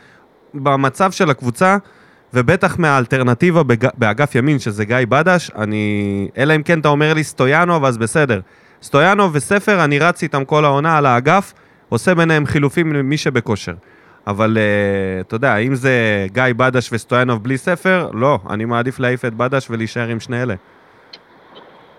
במצב 0.54 1.12
של 1.12 1.30
הקבוצה, 1.30 1.76
ובטח 2.34 2.78
מהאלטרנטיבה 2.78 3.62
בג... 3.62 3.86
באגף 3.98 4.34
ימין, 4.34 4.58
שזה 4.58 4.84
גיא 4.84 4.96
בדש, 5.08 5.50
אני... 5.56 6.28
אלא 6.36 6.56
אם 6.56 6.62
כן 6.62 6.80
אתה 6.80 6.88
אומר 6.88 7.14
לי 7.14 7.24
סטויאנוב, 7.24 7.84
אז 7.84 7.98
בסדר. 7.98 8.40
סטויאנוב 8.82 9.30
וספר, 9.34 9.84
אני 9.84 9.98
רץ 9.98 10.22
איתם 10.22 10.44
כל 10.44 10.64
העונה 10.64 10.98
על 10.98 11.06
האגף, 11.06 11.52
עושה 11.88 12.14
ביניהם 12.14 12.46
חילופים 12.46 12.92
למי 12.92 13.16
שבכושר. 13.16 13.72
אבל 14.26 14.56
uh, 14.56 15.26
אתה 15.26 15.34
יודע, 15.36 15.56
אם 15.56 15.74
זה 15.74 16.26
גיא 16.32 16.42
בדש 16.56 16.88
וסטויאנוב 16.92 17.42
בלי 17.42 17.58
ספר, 17.58 18.08
לא, 18.12 18.38
אני 18.50 18.64
מעדיף 18.64 18.98
להעיף 18.98 19.24
את 19.24 19.34
בדש 19.34 19.66
ולהישאר 19.70 20.08
עם 20.08 20.20
שני 20.20 20.42
אלה. 20.42 20.54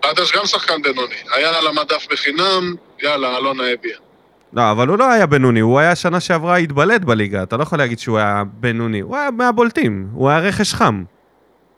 בדש 0.06 0.32
גם 0.32 0.46
שחקן 0.46 0.82
בינוני. 0.82 1.16
היה 1.34 1.58
על 1.58 1.68
המדף 1.68 2.08
בחינם, 2.12 2.76
יאללה, 3.04 3.38
אלונה 3.38 3.64
הביאה. 3.64 4.05
לא, 4.54 4.72
אבל 4.72 4.88
הוא 4.88 4.98
לא 4.98 5.12
היה 5.12 5.26
בינוני, 5.26 5.60
הוא 5.60 5.80
היה 5.80 5.96
שנה 5.96 6.20
שעברה 6.20 6.58
התבלט 6.58 7.02
בליגה, 7.02 7.43
אתה 7.43 7.58
לא 7.58 7.64
יכול 7.64 7.78
להגיד 7.78 8.00
שהוא 8.00 8.18
היה 8.18 8.43
בינוני, 8.54 9.00
הוא 9.00 9.16
היה 9.18 9.32
מהבולטים, 9.32 10.08
הוא 10.14 10.30
היה 10.30 10.39
רכש 10.39 10.74
חם. 10.74 11.04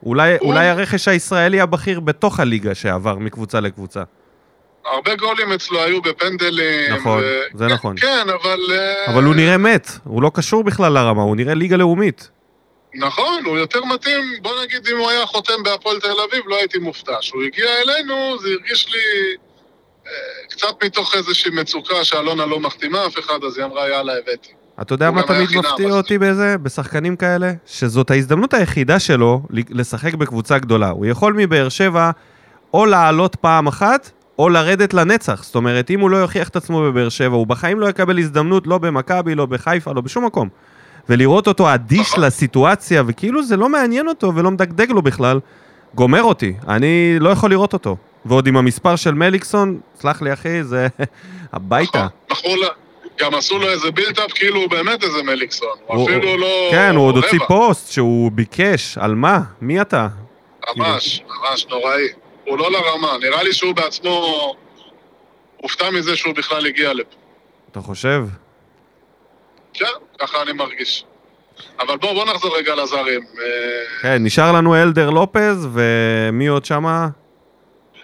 אולי, 0.04 0.38
הוא- 0.40 0.50
אולי 0.54 0.68
הרכש 0.68 1.08
הישראלי 1.08 1.62
הבכיר 1.62 2.00
בתוך 2.00 2.40
הליגה 2.40 2.76
שעבר 2.76 3.16
מקבוצה 3.18 3.60
לקבוצה. 3.60 4.04
הרבה 4.86 5.16
גולים 5.16 5.52
אצלו 5.52 5.80
היו 5.84 6.02
בפנדלים. 6.02 6.94
נכון, 6.96 7.22
זה 7.54 7.66
כן, 7.68 7.74
נכון. 7.74 7.96
כן, 7.98 8.28
אבל... 8.42 8.60
אה, 8.72 9.14
אבל 9.14 9.24
הוא 9.24 9.36
נראה 9.36 9.58
מת, 9.58 9.88
הוא 10.04 10.22
לא 10.22 10.32
קשור 10.34 10.64
בכלל 10.64 10.94
לרמה, 10.94 11.22
הוא 11.22 11.36
נראה 11.36 11.54
ליגה 11.54 11.78
לאומית. 11.78 12.30
נכון, 12.96 13.44
הוא 13.46 13.58
יותר 13.58 13.86
מתאים, 13.86 14.22
בוא 14.42 14.52
נגיד 14.64 14.88
אם 14.92 14.98
הוא 14.98 15.10
היה 15.10 15.26
חותם 15.26 15.64
בהפועל 15.64 16.00
תל 16.00 16.08
אביב, 16.30 16.44
לא 16.48 16.56
הייתי 16.56 16.78
מופתע. 16.80 17.14
כשהוא 17.22 17.44
הגיע 17.44 17.66
אלינו, 17.86 18.38
זה 18.42 18.48
הרגיש 18.50 18.88
לי 18.94 19.00
אה, 19.00 19.47
קצת 20.50 20.84
מתוך 20.86 21.16
איזושהי 21.16 21.52
מצוקה 21.52 22.04
שאלונה 22.04 22.46
לא 22.46 22.60
מחתימה 22.60 23.06
אף 23.06 23.20
אחד, 23.20 23.44
אז 23.48 23.58
היא 23.58 23.66
אמרה, 23.66 23.90
יאללה, 23.90 24.14
הבאתי. 24.14 24.50
אתה 24.82 24.94
יודע 24.94 25.12
מה 25.12 25.24
תמיד 25.24 25.50
מפתיע 25.58 25.90
אותי 25.90 26.18
בזה? 26.18 26.58
בשחקנים 26.58 27.16
כאלה? 27.16 27.52
שזאת 27.66 28.12
ההזדמנות 28.12 28.54
היחידה 28.54 29.00
שלו 29.00 29.42
לשחק 29.50 30.14
בקבוצה 30.14 30.58
גדולה. 30.58 30.90
הוא 30.90 31.06
יכול 31.06 31.34
מבאר 31.34 31.70
שבע 31.70 32.12
או 32.74 32.86
לעלות 32.86 33.36
פעם 33.36 33.68
אחת, 33.68 34.12
או 34.40 34.50
לרדת 34.50 34.94
לנצח. 34.94 35.44
זאת 35.44 35.56
אומרת, 35.56 35.92
אם 35.92 36.00
הוא 36.00 36.10
לא 36.10 36.18
יוכיח 36.18 36.50
את 36.50 36.56
עצמו 36.56 36.82
בבאר 36.82 37.10
שבע, 37.10 37.36
הוא 37.36 37.48
בחיים 37.48 37.80
לא 37.80 37.90
יקבל 37.90 38.20
הזדמנות 38.20 38.68
לא 38.68 38.78
במכבי, 38.78 39.36
לא 39.36 39.46
בחיפה, 39.46 39.92
לא 39.92 40.02
בשום 40.02 40.26
מקום. 40.26 40.50
ולראות 41.10 41.48
אותו 41.48 41.74
אדיש. 41.74 42.18
לסיטואציה, 42.18 43.04
וכאילו 43.08 43.44
זה 43.44 43.58
לא 43.58 43.70
מעניין 43.70 44.08
אותו 44.08 44.36
ולא 44.36 44.52
מדגדג 44.52 44.92
לו 44.92 45.02
בכלל, 45.02 45.40
גומר 45.96 46.24
אותי. 46.24 46.54
אני 46.68 47.20
לא 47.20 47.30
יכול 47.30 47.50
לראות 47.50 47.74
אותו. 47.74 47.98
ועוד 48.28 48.48
עם 48.48 48.58
המספר 48.58 48.96
של 48.96 49.14
מליקסון, 49.14 49.80
סלח 50.02 50.22
לי 50.22 50.34
אחי, 50.34 50.64
זה 50.64 50.88
הביתה. 51.54 52.08
נכון, 52.30 52.52
מכרו 52.52 52.62
לה- 52.62 52.68
גם 53.20 53.36
עשו 53.36 53.58
לו 53.60 53.70
איזה 53.70 53.92
בילדאפ 53.92 54.32
כאילו 54.32 54.60
הוא 54.62 54.70
באמת 54.70 55.04
איזה 55.04 55.24
מליקסון. 55.24 55.70
הוא 55.86 56.04
אפילו 56.06 56.38
לא... 56.38 56.68
כן, 56.72 56.96
הוא 56.96 57.06
עוד 57.08 57.16
הוציא. 57.16 57.40
פוסט 57.48 57.92
שהוא 57.92 58.32
ביקש, 58.32 58.98
על 58.98 59.16
מה? 59.16 59.40
מי 59.62 59.82
אתה? 59.82 60.08
ממש, 60.78 61.22
ממש 61.42 61.66
נוראי. 61.70 62.08
הוא 62.46 62.58
לא 62.58 62.72
לרמה, 62.72 63.18
נראה 63.22 63.44
לי 63.44 63.54
שהוא 63.54 63.76
בעצמו 63.76 64.56
הופתע 65.62 65.90
מזה 65.90 66.16
שהוא 66.16 66.36
בכלל 66.36 66.66
הגיע 66.66 66.94
לפה. 66.94 67.16
אתה 67.72 67.82
חושב? 67.82 68.26
כן, 69.74 69.86
ככה 70.20 70.42
אני 70.42 70.54
מרגיש. 70.54 71.06
אבל 71.80 71.98
בואו, 71.98 72.14
בואו 72.14 72.26
נחזור 72.34 72.58
רגע 72.58 72.76
לזרים. 72.76 73.22
אה, 73.22 74.02
כן, 74.02 74.24
נשאר 74.24 74.52
לנו 74.52 74.76
אלדר 74.76 75.10
לופז, 75.10 75.68
ומי 75.74 76.48
עוד 76.48 76.66
שמה? 76.66 77.08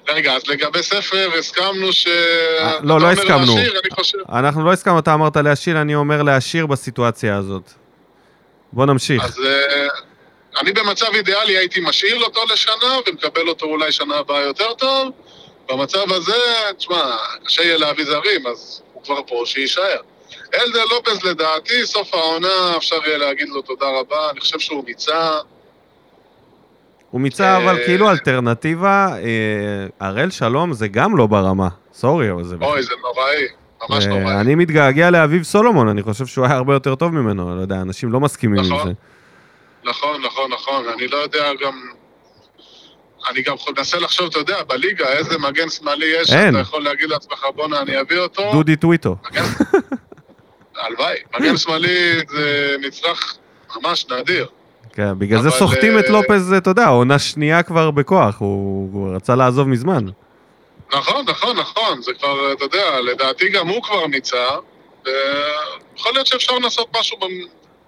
רגע, 0.08 0.34
אז 0.34 0.48
לגבי 0.48 0.84
ספר, 0.84 1.30
הסכמנו 1.40 1.94
ש... 1.94 2.08
אה, 2.08 2.80
לא, 2.84 3.00
לא 3.00 3.12
הסכמנו. 3.12 3.40
להשאיר, 3.40 3.80
אני 3.80 3.90
חושב... 3.92 4.18
אנחנו 4.30 4.66
לא 4.66 4.72
הסכמנו, 4.72 5.00
אתה 5.00 5.14
אמרת 5.14 5.38
להשאיר, 5.38 5.82
אני 5.82 5.96
אומר 5.96 6.22
להשאיר 6.22 6.66
בסיטואציה 6.66 7.38
הזאת. 7.38 7.72
בוא 8.74 8.86
נמשיך. 8.86 9.24
אז 9.24 9.40
אה, 9.46 9.88
אני 10.62 10.72
במצב 10.72 11.14
אידיאלי 11.14 11.58
הייתי 11.58 11.80
משאיל 11.80 12.24
אותו 12.24 12.42
לשנה 12.54 12.98
ומקבל 13.08 13.48
אותו 13.48 13.66
אולי 13.66 13.92
שנה 13.92 14.16
הבאה 14.16 14.42
יותר 14.42 14.74
טוב. 14.74 15.12
במצב 15.70 16.12
הזה, 16.12 16.38
תשמע, 16.78 17.16
קשה 17.44 17.64
יהיה 17.64 17.78
להביא 17.78 18.06
זרים, 18.06 18.48
אז 18.48 18.82
הוא 18.94 19.04
כבר 19.04 19.22
פה, 19.28 19.44
שיישאר. 19.46 19.98
אלדר 20.54 20.86
לופז 20.86 21.24
לדעתי, 21.24 21.86
סוף 21.86 22.14
העונה 22.14 22.78
אפשר 22.78 23.00
יהיה 23.06 23.18
להגיד 23.18 23.50
לו 23.50 23.62
תודה 23.62 23.86
רבה, 24.00 24.30
אני 24.30 24.40
חושב 24.40 24.60
שהוא 24.60 24.84
מיצה. 24.86 25.32
הוא 27.14 27.22
מיצה, 27.22 27.58
אבל 27.58 27.80
אה, 27.80 27.86
כאילו 27.86 28.10
אלטרנטיבה, 28.12 29.08
אה, 29.18 30.08
הראל 30.08 30.30
שלום 30.30 30.74
זה 30.74 30.88
גם 30.88 31.18
לא 31.18 31.28
ברמה. 31.28 31.68
סורי, 31.94 32.32
אבל 32.32 32.44
זה... 32.44 32.56
אוי, 32.62 32.84
זה 32.84 32.94
נוראי, 33.02 33.46
ממש 33.90 34.06
אה, 34.06 34.10
נוראי. 34.10 34.36
אני 34.42 34.56
מתגעגע 34.56 35.10
לאביב 35.10 35.44
סולומון, 35.44 35.88
אני 35.88 36.04
חושב 36.04 36.26
שהוא 36.26 36.46
היה 36.46 36.56
הרבה 36.56 36.74
יותר 36.74 36.96
טוב 36.96 37.14
ממנו, 37.14 37.56
לא 37.56 37.62
יודע, 37.62 37.76
אנשים 37.76 38.12
לא 38.12 38.20
מסכימים 38.20 38.60
עם 38.60 38.74
נכון. 38.74 38.88
זה. 38.88 38.94
נכון, 39.90 40.22
נכון, 40.22 40.52
נכון, 40.52 40.86
אני 40.94 41.08
לא 41.08 41.18
יודע 41.18 41.50
גם... 41.62 41.82
אני 43.30 43.42
גם 43.42 43.56
מנסה 43.78 44.00
לחשוב, 44.00 44.28
אתה 44.28 44.40
יודע, 44.40 44.64
בליגה, 44.64 45.08
איזה 45.08 45.38
מגן 45.38 45.70
שמאלי 45.70 46.06
יש, 46.06 46.34
אין. 46.34 46.50
אתה 46.50 46.60
יכול 46.60 46.84
להגיד 46.84 47.10
לעצמך, 47.10 47.46
בואנה, 47.56 47.82
אני 47.82 48.02
אביא 48.02 48.20
אותו. 48.20 48.52
דודי 48.52 48.76
טוויטו. 48.76 49.16
הלוואי, 50.82 51.18
מגן 51.40 51.58
שמאלי 51.58 52.20
זה 52.30 52.76
מצרך 52.82 53.38
ממש 53.76 54.06
נדיר. 54.10 54.48
כן, 54.94 55.20
בגלל 55.20 55.42
זה 55.42 55.52
סוחטים 55.52 56.00
את 56.00 56.06
אה, 56.06 56.12
לופז, 56.12 56.54
אתה 56.54 56.70
יודע, 56.70 56.88
עונה 56.88 57.20
שנייה 57.20 57.64
כבר 57.64 57.92
בכוח, 57.92 58.40
הוא 58.40 59.16
רצה 59.16 59.36
לעזוב 59.36 59.68
מזמן. 59.68 60.06
נכון, 60.94 61.26
נכון, 61.28 61.58
נכון, 61.58 62.02
זה 62.02 62.12
כבר, 62.14 62.54
אתה 62.54 62.64
יודע, 62.64 63.02
לדעתי 63.02 63.50
גם 63.50 63.68
הוא 63.68 63.84
כבר 63.84 64.08
מיצה, 64.08 64.48
ויכול 65.06 66.12
להיות 66.14 66.28
שאפשר 66.28 66.60
לעשות 66.60 66.98
משהו 67.00 67.18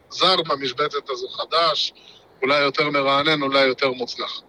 זר 0.10 0.36
במשבצת 0.48 1.10
הזו 1.10 1.28
חדש, 1.28 1.94
אולי 2.42 2.60
יותר 2.60 2.90
מרענן, 2.90 3.42
אולי 3.42 3.66
יותר 3.66 3.92
מוצלח. 3.92 4.42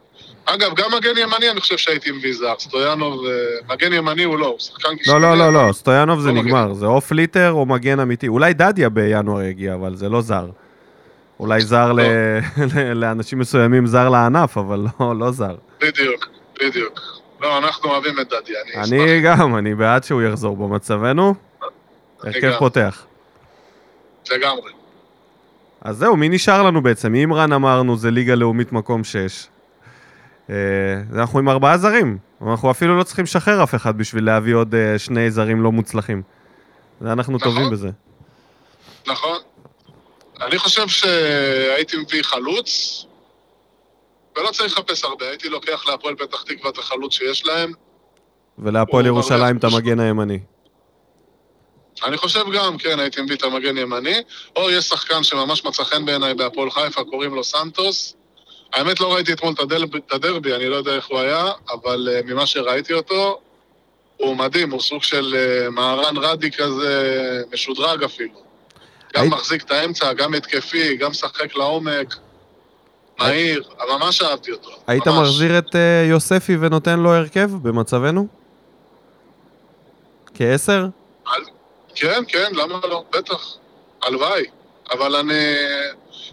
אגב, 0.44 0.74
גם 0.76 0.94
מגן 0.94 1.18
ימני 1.18 1.50
אני 1.50 1.60
חושב 1.60 1.76
שהייתי 1.76 2.10
מביא 2.10 2.34
זר, 2.34 2.54
סטויאנוב, 2.58 3.26
אה, 3.26 3.74
מגן 3.74 3.92
ימני 3.92 4.24
הוא 4.24 4.38
לא, 4.38 4.46
הוא 4.46 4.58
שחקן 4.58 4.88
לא, 4.88 4.96
קישורי. 4.96 5.22
לא, 5.22 5.38
לא, 5.38 5.52
לא, 5.52 5.72
סטויאנוב 5.72 6.20
זה 6.20 6.32
לא 6.32 6.42
נגמר, 6.42 6.72
זה 6.72 6.86
אוף 6.86 7.12
ליטר 7.12 7.52
או 7.52 7.66
מגן 7.66 8.00
אמיתי. 8.00 8.28
אולי 8.28 8.54
דדיה 8.54 8.88
בינואר 8.88 9.42
יגיע, 9.42 9.74
אבל 9.74 9.96
זה 9.96 10.08
לא 10.08 10.20
זר. 10.20 10.46
אולי 11.40 11.60
זר 11.60 11.92
ל- 11.92 12.00
ל- 12.00 12.92
לאנשים 13.02 13.38
מסוימים, 13.38 13.86
זר 13.86 14.08
לענף, 14.08 14.58
אבל 14.58 14.86
לא- 15.00 15.16
לא 15.18 15.30
זר. 15.30 15.54
בדיוק, 15.80 16.26
בדיוק. 16.64 17.00
לא, 17.40 17.58
אנחנו 17.58 17.90
אוהבים 17.90 18.20
את 18.20 18.26
דדיה, 18.26 18.58
אני 18.62 18.82
אשמח. 18.82 18.98
אני 19.00 19.20
גם, 19.20 19.56
אני 19.56 19.74
בעד 19.74 20.04
שהוא 20.04 20.22
יחזור 20.22 20.56
במצבנו. 20.56 21.34
הרכב. 22.22 22.52
פותח. 22.58 23.06
לגמרי. 24.32 24.72
אז 25.80 25.96
זהו, 25.96 26.16
מי 26.16 26.28
נשאר 26.28 26.62
לנו 26.62 26.82
בעצם? 26.82 27.14
אימרן 27.14 27.52
אמרנו, 27.52 27.96
זה 27.96 28.10
ליגה 28.10 28.34
לאומית 28.34 28.72
מקום 28.72 29.02
6. 29.04 29.46
אנחנו 31.14 31.38
עם 31.38 31.48
ארבעה 31.48 31.78
זרים. 31.78 32.18
אנחנו 32.46 32.70
אפילו 32.70 32.98
לא 32.98 33.02
צריכים 33.02 33.22
לשחרר 33.22 33.62
אף 33.62 33.74
אחד 33.74 33.98
בשביל 33.98 34.24
להביא 34.24 34.54
עוד 34.54 34.74
אה, 34.74 34.98
שני 34.98 35.30
זרים 35.30 35.62
לא 35.62 35.72
מוצלחים. 35.72 36.22
אנחנו 37.04 37.36
נכון. 37.36 37.50
טובים 37.52 37.70
בזה. 37.70 37.90
נכון. 39.08 39.38
אני 40.40 40.58
חושב 40.58 40.88
שהייתי 40.88 41.96
מביא 41.96 42.22
חלוץ, 42.22 43.02
לא 44.36 44.50
צריך 44.50 44.72
לחפש 44.72 45.04
הרבה, 45.04 45.28
הייתי 45.28 45.48
לוקח 45.48 45.86
להפועל 45.86 46.14
פתח 46.14 46.42
תקווה 46.42 46.70
את 46.70 46.78
החלוץ 46.78 47.12
שיש 47.12 47.46
להם. 47.46 47.72
ולהפועל 48.58 49.06
הוא 49.06 49.16
ירושלים 49.16 49.56
את 49.56 49.64
המגן 49.64 50.00
הימני. 50.00 50.38
אני 52.04 52.16
חושב 52.16 52.44
גם, 52.54 52.78
כן, 52.78 53.00
הייתי 53.00 53.22
מביא 53.22 53.36
את 53.36 53.42
המגן 53.42 53.78
ימני. 53.78 54.16
או 54.56 54.70
יש 54.70 54.84
שחקן 54.84 55.22
שממש 55.22 55.64
מצא 55.64 55.84
חן 55.84 56.04
בעיניי 56.04 56.34
בהפועל 56.34 56.70
חיפה, 56.70 57.04
קוראים 57.04 57.34
לו 57.34 57.44
סנטוס. 57.44 58.16
האמת, 58.72 59.00
לא 59.00 59.14
ראיתי 59.14 59.32
אתמול 59.32 59.54
את 60.06 60.12
הדרבי, 60.12 60.54
אני 60.54 60.68
לא 60.68 60.76
יודע 60.76 60.94
איך 60.94 61.06
הוא 61.06 61.18
היה, 61.18 61.44
אבל 61.72 62.08
uh, 62.08 62.26
ממה 62.26 62.46
שראיתי 62.46 62.92
אותו, 62.92 63.40
הוא 64.16 64.36
מדהים, 64.36 64.70
הוא 64.70 64.80
סוג 64.80 65.02
של 65.02 65.34
uh, 65.34 65.70
מהרן 65.70 66.16
רדי 66.16 66.50
כזה, 66.50 67.42
משודרג 67.52 68.02
אפילו. 68.02 68.45
גם 69.16 69.22
היית- 69.22 69.32
מחזיק 69.34 69.62
את 69.62 69.70
האמצע, 69.70 70.12
גם 70.12 70.34
התקפי, 70.34 70.96
גם 70.96 71.10
משחק 71.10 71.56
לעומק, 71.56 72.14
מהיר, 73.18 73.62
ממש 73.88 74.22
אהבתי 74.22 74.52
אותו. 74.52 74.70
היית 74.86 75.06
ממש. 75.08 75.28
מחזיר 75.28 75.58
את 75.58 75.76
אה, 75.76 76.06
יוספי 76.08 76.56
ונותן 76.60 77.00
לו 77.00 77.14
הרכב 77.14 77.50
במצבנו? 77.62 78.26
כעשר? 80.34 80.86
כן, 81.94 82.22
כן, 82.28 82.52
למה 82.54 82.80
לא? 82.88 83.04
בטח. 83.12 83.54
הלוואי. 84.02 84.44
אבל 84.92 85.16
אני... 85.16 85.54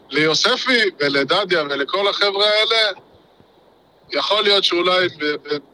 ליוספי 0.10 0.80
ולדדיה 1.00 1.64
ולכל 1.64 2.08
החבר'ה 2.08 2.46
האלה, 2.46 2.92
יכול 4.12 4.44
להיות 4.44 4.64
שאולי 4.64 5.08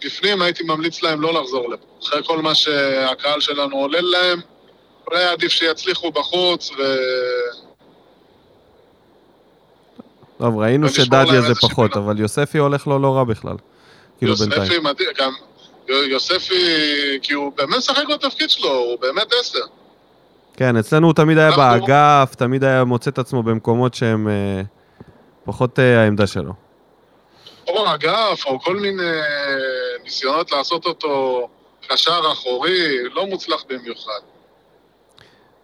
בפנים 0.06 0.42
הייתי 0.42 0.64
ממליץ 0.64 1.04
להם 1.04 1.22
לא 1.22 1.42
לחזור 1.42 1.70
לפה. 1.70 1.86
אחרי 2.04 2.24
כל 2.26 2.42
מה 2.42 2.56
שהקהל 2.56 3.40
שלנו 3.42 3.76
עולל 3.78 4.02
להם, 4.12 4.40
אולי 5.12 5.24
עדיף 5.24 5.52
שיצליחו 5.52 6.12
בחוץ 6.12 6.72
ו... 6.72 6.76
טוב, 10.38 10.58
ראינו 10.58 10.90
שדדיה 10.90 11.42
זה 11.42 11.56
פחות. 11.56 11.98
אבל 11.98 12.20
יוספי 12.20 12.58
הולך 12.58 12.88
לו 12.88 13.00
לא 13.00 13.16
רע 13.16 13.24
בכלל. 13.24 13.56
כאילו 14.18 14.36
בינתיים. 14.36 14.62
יוספי 14.62 14.80
מדהים, 14.80 15.10
גם... 15.18 15.32
יוספי, 15.88 16.56
כי 17.22 17.34
הוא 17.34 17.52
באמת 17.56 17.78
משחק 17.78 18.04
בתפקיד 18.14 18.50
שלו, 18.50 18.70
הוא 18.70 19.00
באמת 19.00 19.28
עשר. 19.40 19.60
כן, 20.54 20.78
אצלנו 20.78 21.08
הוא 21.08 21.14
תמיד 21.14 21.38
היה 21.38 21.52
באגף, 21.52 22.36
תמיד 22.36 22.64
היה 22.64 22.84
מוצא 22.84 23.10
את 23.10 23.20
עצמו 23.20 23.44
במקומות 23.44 23.94
שהם 23.94 24.28
אה, 24.28 24.62
פחות 25.46 25.80
אה, 25.80 26.02
העמדה 26.04 26.28
שלו. 26.28 26.54
או 27.68 27.94
אגף, 27.94 28.46
או 28.46 28.60
כל 28.60 28.76
מיני 28.76 29.04
ניסיונות 30.04 30.52
לעשות 30.52 30.86
אותו 30.86 31.48
קשר 31.88 32.22
אחורי, 32.32 33.04
לא 33.14 33.26
מוצלח 33.26 33.64
במיוחד. 33.70 34.20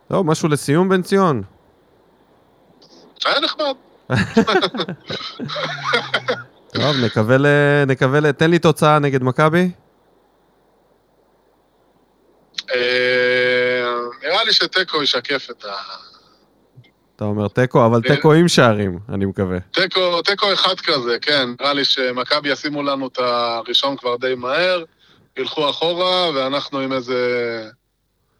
טוב, 0.08 0.26
משהו 0.26 0.50
לסיום, 0.50 0.90
בן 0.90 1.02
ציון? 1.02 1.44
היה 3.26 3.40
נחמד. 3.40 3.76
טוב, 6.74 6.96
נקווה 7.06 7.38
ל... 7.38 7.46
נקווה 7.88 8.20
ל... 8.20 8.32
תן 8.32 8.50
לי 8.50 8.60
תוצאה 8.60 9.00
נגד 9.00 9.24
מכבי. 9.24 9.72
אה, 12.76 13.96
נראה 14.24 14.44
לי 14.44 14.54
שתיקו 14.54 15.04
ישקף 15.04 15.48
את 15.52 15.66
ה... 15.66 15.74
אתה 17.16 17.26
אומר 17.26 17.48
תיקו, 17.48 17.86
אבל 17.86 18.02
תיקו 18.02 18.34
עם 18.34 18.48
שערים, 18.48 19.00
אני 19.10 19.26
מקווה. 19.26 19.58
תיקו, 19.72 20.22
תיקו 20.22 20.54
אחד 20.54 20.80
כזה, 20.80 21.18
כן. 21.22 21.50
נראה 21.60 21.74
לי 21.74 21.86
שמכבי 21.86 22.50
ישימו 22.50 22.84
לנו 22.84 23.08
את 23.08 23.18
הראשון 23.18 23.98
כבר 23.98 24.16
די 24.16 24.36
מהר, 24.36 24.84
ילכו 25.38 25.70
אחורה, 25.70 26.30
ואנחנו 26.36 26.80
עם 26.80 26.94
איזה 26.94 27.16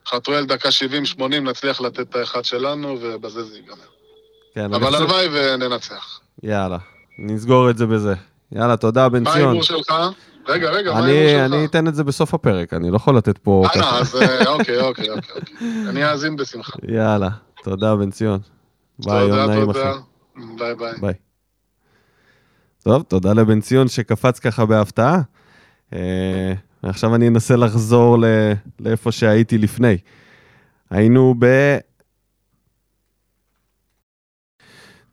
חתואל 0.08 0.46
דקה 0.46 0.70
70-80 1.18 1.22
נצליח 1.26 1.82
לתת 1.82 2.00
את 2.00 2.16
האחד 2.16 2.46
שלנו, 2.46 2.98
ובזה 3.02 3.44
זה 3.44 3.56
ייגמר. 3.58 3.76
כן, 4.54 4.74
אבל 4.74 4.96
הלוואי 4.96 5.28
וננצח. 5.32 6.20
יאללה, 6.44 6.78
נסגור 7.20 7.70
את 7.70 7.78
זה 7.78 7.86
בזה. 7.86 8.14
יאללה, 8.52 8.78
תודה, 8.78 9.10
בן 9.10 9.24
מה 9.24 9.32
ציון. 9.34 9.46
ההימור 9.46 9.64
שלך? 9.64 9.94
רגע, 10.48 10.70
רגע, 10.70 10.94
מה 10.94 11.00
ההימור 11.00 11.30
שלך? 11.30 11.54
אני 11.54 11.66
אתן 11.66 11.88
את 11.88 11.96
זה 11.96 12.04
בסוף 12.04 12.34
הפרק, 12.34 12.74
אני 12.74 12.92
לא 12.92 12.96
יכול 12.96 13.18
לתת 13.18 13.38
פה 13.38 13.64
אה, 13.66 13.70
ככה. 13.70 14.00
אז 14.00 14.16
אה, 14.16 14.48
אוקיי, 14.54 14.82
אוקיי, 14.82 15.10
אוקיי. 15.10 15.36
אוקיי. 15.36 15.90
אני 15.90 16.12
אאזין 16.12 16.36
בשמחה. 16.36 16.78
יאללה, 16.88 17.30
תודה, 17.64 17.96
בן 17.96 18.12
ציון. 18.12 18.40
ביי, 19.00 19.22
יום 19.22 19.30
תודה, 19.30 19.48
נעים 19.48 19.70
אחי. 19.70 19.80
ביי 20.58 20.76
ביי. 20.76 20.94
ביי. 21.02 21.14
טוב, 22.84 23.04
תודה 23.04 23.34
לבן 23.34 23.62
ציון 23.62 23.88
שקפץ 23.88 24.40
ככה 24.40 24.66
בהפתעה. 24.66 25.22
אה, 26.86 26.90
עכשיו 26.90 27.16
אני 27.16 27.28
אנסה 27.28 27.56
לחזור 27.56 28.20
ל- 28.20 28.54
לאיפה 28.80 29.12
שהייתי 29.12 29.58
לפני. 29.58 29.98
היינו 30.90 31.36
ב... 31.40 31.46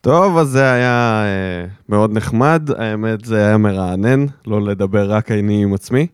טוב, 0.00 0.38
אז 0.38 0.48
זה 0.48 0.72
היה 0.72 1.22
אה, 1.24 1.66
מאוד 1.88 2.12
נחמד, 2.12 2.68
האמת 2.78 3.24
זה 3.24 3.46
היה 3.46 3.56
מרענן, 3.56 4.26
לא 4.46 4.62
לדבר 4.62 5.12
רק 5.12 5.30
אני 5.30 5.62
עם 5.62 5.74
עצמי, 5.74 6.06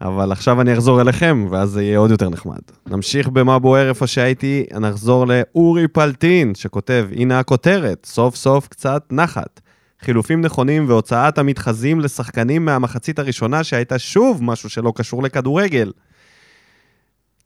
אבל 0.00 0.32
עכשיו 0.32 0.60
אני 0.60 0.72
אחזור 0.72 1.00
אליכם, 1.00 1.46
ואז 1.50 1.70
זה 1.70 1.82
יהיה 1.82 1.98
עוד 1.98 2.10
יותר 2.10 2.28
נחמד. 2.28 2.60
נמשיך 2.86 3.28
במה 3.28 3.58
בוער 3.58 3.88
איפה 3.88 4.06
שהייתי, 4.06 4.64
נחזור 4.80 5.26
לאורי 5.26 5.88
פלטין, 5.88 6.54
שכותב, 6.54 7.08
הנה 7.16 7.38
הכותרת, 7.38 8.06
סוף 8.06 8.36
סוף 8.36 8.68
קצת 8.68 9.02
נחת. 9.10 9.60
חילופים 10.02 10.40
נכונים 10.40 10.88
והוצאת 10.88 11.38
המתחזים 11.38 12.00
לשחקנים 12.00 12.64
מהמחצית 12.64 13.18
הראשונה, 13.18 13.64
שהייתה 13.64 13.98
שוב 13.98 14.42
משהו 14.42 14.70
שלא 14.70 14.92
קשור 14.96 15.22
לכדורגל. 15.22 15.92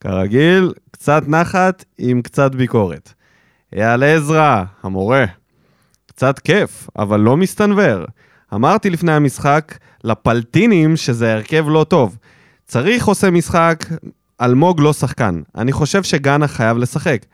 כרגיל, 0.01 0.73
קצת 0.91 1.23
נחת 1.29 1.85
עם 1.99 2.23
קצת 2.23 2.55
ביקורת. 2.55 3.13
אייל 3.73 4.03
עזרא, 4.03 4.65
המורה, 4.83 5.25
קצת 6.07 6.39
כיף, 6.39 6.89
אבל 6.99 7.21
לא 7.21 7.37
מסתנוור. 7.37 8.05
אמרתי 8.55 8.91
לפני 8.91 9.13
המשחק 9.13 9.79
לפלטינים 10.05 10.97
שזה 10.97 11.35
הרכב 11.35 11.65
לא 11.69 11.85
טוב. 11.89 12.17
צריך 12.67 13.07
עושה 13.07 13.31
משחק, 13.31 13.85
אלמוג 14.41 14.81
לא 14.81 14.93
שחקן. 14.93 15.43
אני 15.57 15.73
חושב 15.73 16.03
שגאנה 16.03 16.49
חייב 16.49 16.77
לשחק. 16.77 17.27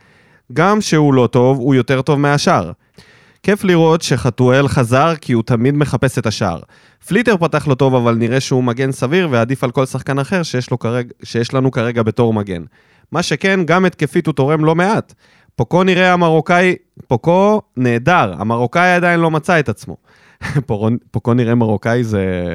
גם 0.53 0.81
שהוא 0.81 1.15
לא 1.15 1.27
טוב, 1.33 1.59
הוא 1.59 1.75
יותר 1.75 2.03
טוב 2.03 2.19
מהשאר. 2.19 2.73
כיף 3.43 3.65
לראות 3.65 4.03
שחתואל 4.03 4.69
חזר 4.69 5.15
כי 5.21 5.33
הוא 5.33 5.43
תמיד 5.43 5.75
מחפש 5.75 6.19
את 6.19 6.27
השער. 6.27 6.61
פליטר 7.07 7.37
פתח 7.37 7.67
לו 7.67 7.75
טוב, 7.75 7.95
אבל 7.95 8.15
נראה 8.15 8.41
שהוא 8.41 8.65
מגן 8.65 8.93
סביר 8.93 9.29
ועדיף 9.31 9.65
על 9.65 9.71
כל 9.71 9.87
שחקן 9.87 10.19
אחר 10.19 10.43
שיש, 10.43 10.69
כרג... 10.81 11.11
שיש 11.23 11.55
לנו 11.55 11.71
כרגע 11.71 12.03
בתור 12.03 12.35
מגן. 12.35 12.63
מה 13.13 13.23
שכן, 13.23 13.61
גם 13.65 13.85
התקפית 13.85 14.27
הוא 14.27 14.33
תורם 14.35 14.65
לא 14.65 14.75
מעט. 14.75 15.15
פוקו 15.57 15.85
נראה 15.85 16.13
המרוקאי, 16.13 16.77
פוקו 17.07 17.63
נהדר, 17.77 18.35
המרוקאי 18.39 18.95
עדיין 18.95 19.21
לא 19.21 19.31
מצא 19.31 19.61
את 19.61 19.69
עצמו. 19.69 19.97
פוקו 21.11 21.35
נראה 21.35 21.55
מרוקאי 21.55 22.05
זה, 22.05 22.55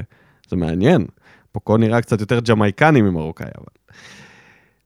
זה 0.50 0.56
מעניין. 0.56 1.06
פוקו 1.52 1.78
נראה 1.78 2.02
קצת 2.02 2.22
יותר 2.22 2.40
ג'מייקני 2.40 3.02
ממרוקאי, 3.02 3.48
אבל... 3.58 3.98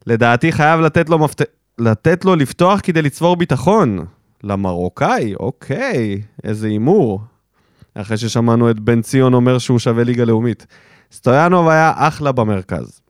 לדעתי 0.08 0.52
חייב 0.52 0.80
לתת 0.80 1.10
לו, 1.10 1.20
מפת... 1.20 1.42
לתת 1.80 2.26
לו 2.26 2.36
לפתוח 2.36 2.80
כדי 2.84 3.02
לצבור 3.02 3.36
ביטחון. 3.36 4.06
למרוקאי, 4.44 5.36
אוקיי, 5.36 6.22
איזה 6.44 6.68
הימור. 6.68 7.22
אחרי 7.96 8.18
ששמענו 8.18 8.70
את 8.72 8.80
בן 8.80 9.02
ציון 9.02 9.34
אומר 9.34 9.58
שהוא 9.58 9.80
שווה 9.80 10.04
ליגה 10.04 10.26
לאומית. 10.26 10.68
סטויאנוב 11.12 11.68
היה 11.68 11.94
אחלה 11.96 12.32
במרכז. 12.32 13.02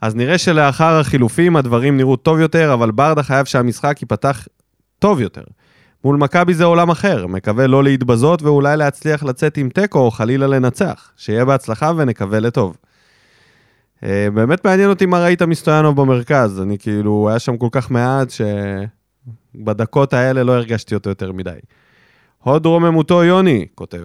אז 0.00 0.14
נראה 0.14 0.38
שלאחר 0.38 1.00
החילופים 1.00 1.56
הדברים 1.56 1.96
נראו 1.96 2.16
טוב 2.16 2.40
יותר, 2.40 2.74
אבל 2.74 2.90
ברדה 2.90 3.22
חייב 3.22 3.46
שהמשחק 3.46 4.02
ייפתח 4.02 4.46
טוב 4.98 5.20
יותר. 5.20 5.42
מול 6.04 6.16
מכבי 6.16 6.54
זה 6.54 6.64
עולם 6.64 6.90
אחר, 6.90 7.26
מקווה 7.26 7.66
לא 7.66 7.84
להתבזות 7.84 8.42
ואולי 8.42 8.76
להצליח 8.76 9.22
לצאת 9.22 9.56
עם 9.56 9.68
תיקו 9.68 9.98
או 9.98 10.10
חלילה 10.10 10.46
לנצח. 10.46 11.10
שיהיה 11.16 11.44
בהצלחה 11.44 11.92
ונקווה 11.96 12.40
לטוב. 12.40 12.76
אה, 14.04 14.28
באמת 14.34 14.64
מעניין 14.64 14.90
אותי 14.90 15.06
מה 15.06 15.24
ראית 15.24 15.42
מסטויאנוב 15.42 16.00
במרכז, 16.00 16.60
אני 16.60 16.78
כאילו, 16.78 17.28
היה 17.28 17.38
שם 17.38 17.56
כל 17.56 17.68
כך 17.70 17.90
מעט 17.90 18.30
שבדקות 19.56 20.12
האלה 20.12 20.42
לא 20.42 20.52
הרגשתי 20.52 20.94
אותו 20.94 21.10
יותר 21.10 21.32
מדי. 21.32 21.58
הוד 22.38 22.66
רוממותו 22.66 23.24
יוני, 23.24 23.66
כותב. 23.74 24.00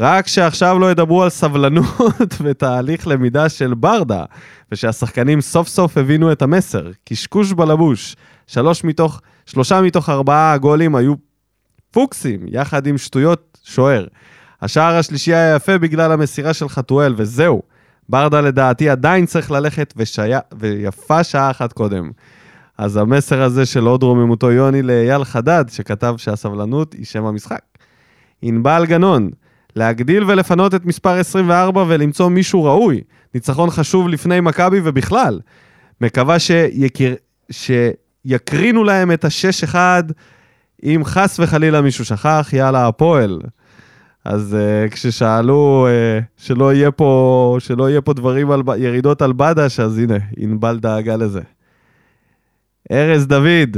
רק 0.00 0.26
שעכשיו 0.26 0.78
לא 0.78 0.90
ידברו 0.90 1.22
על 1.22 1.28
סבלנות 1.28 2.34
ותהליך 2.44 3.06
למידה 3.06 3.48
של 3.48 3.74
ברדה, 3.74 4.24
ושהשחקנים 4.72 5.40
סוף 5.40 5.68
סוף 5.68 5.98
הבינו 5.98 6.32
את 6.32 6.42
המסר. 6.42 6.90
קשקוש 7.04 7.52
בלבוש. 7.52 8.16
שלוש 8.46 8.84
מתוך, 8.84 9.20
שלושה 9.46 9.80
מתוך 9.80 10.08
ארבעה 10.08 10.52
הגולים 10.52 10.94
היו 10.94 11.14
פוקסים, 11.90 12.40
יחד 12.46 12.86
עם 12.86 12.98
שטויות 12.98 13.58
שוער. 13.64 14.06
השער 14.62 14.96
השלישי 14.96 15.34
היה 15.34 15.56
יפה 15.56 15.78
בגלל 15.78 16.12
המסירה 16.12 16.54
של 16.54 16.68
חתואל, 16.68 17.14
וזהו. 17.16 17.62
ברדה 18.08 18.40
לדעתי 18.40 18.88
עדיין 18.88 19.26
צריך 19.26 19.50
ללכת, 19.50 19.94
ושיה, 19.96 20.40
ויפה 20.58 21.24
שעה 21.24 21.50
אחת 21.50 21.72
קודם. 21.72 22.10
אז 22.82 22.96
המסר 22.96 23.42
הזה 23.42 23.66
של 23.66 23.80
הוד 23.80 24.02
רוממותו 24.02 24.50
יוני 24.50 24.82
לאייל 24.82 25.24
חדד, 25.24 25.64
שכתב 25.68 26.14
שהסבלנות 26.16 26.92
היא 26.92 27.06
שם 27.06 27.24
המשחק. 27.24 27.60
ענבל 28.42 28.86
גנון, 28.86 29.30
להגדיל 29.76 30.24
ולפנות 30.24 30.74
את 30.74 30.84
מספר 30.84 31.10
24 31.10 31.84
ולמצוא 31.88 32.28
מישהו 32.28 32.64
ראוי. 32.64 33.00
ניצחון 33.34 33.70
חשוב 33.70 34.08
לפני 34.08 34.40
מכבי 34.40 34.80
ובכלל. 34.84 35.40
מקווה 36.00 36.38
שיקר... 36.38 37.14
שיקרינו 37.50 38.84
להם 38.84 39.12
את 39.12 39.24
ה-6-1, 39.24 39.76
אם 40.84 41.02
חס 41.04 41.40
וחלילה 41.40 41.80
מישהו 41.80 42.04
שכח, 42.04 42.50
יאללה, 42.52 42.88
הפועל. 42.88 43.40
אז 44.24 44.56
uh, 44.56 44.90
כששאלו 44.90 45.88
uh, 45.88 46.24
שלא 46.36 46.74
יהיה 46.74 46.90
פה, 46.90 47.56
שלא 47.60 47.90
יהיה 47.90 48.00
פה 48.00 48.12
דברים 48.12 48.50
על 48.50 48.62
ירידות 48.76 49.22
על 49.22 49.32
בדש, 49.32 49.80
אז 49.80 49.98
הנה, 49.98 50.16
ענבל 50.36 50.78
דאגה 50.78 51.16
לזה. 51.16 51.40
ארז 52.90 53.26
דוד, 53.26 53.76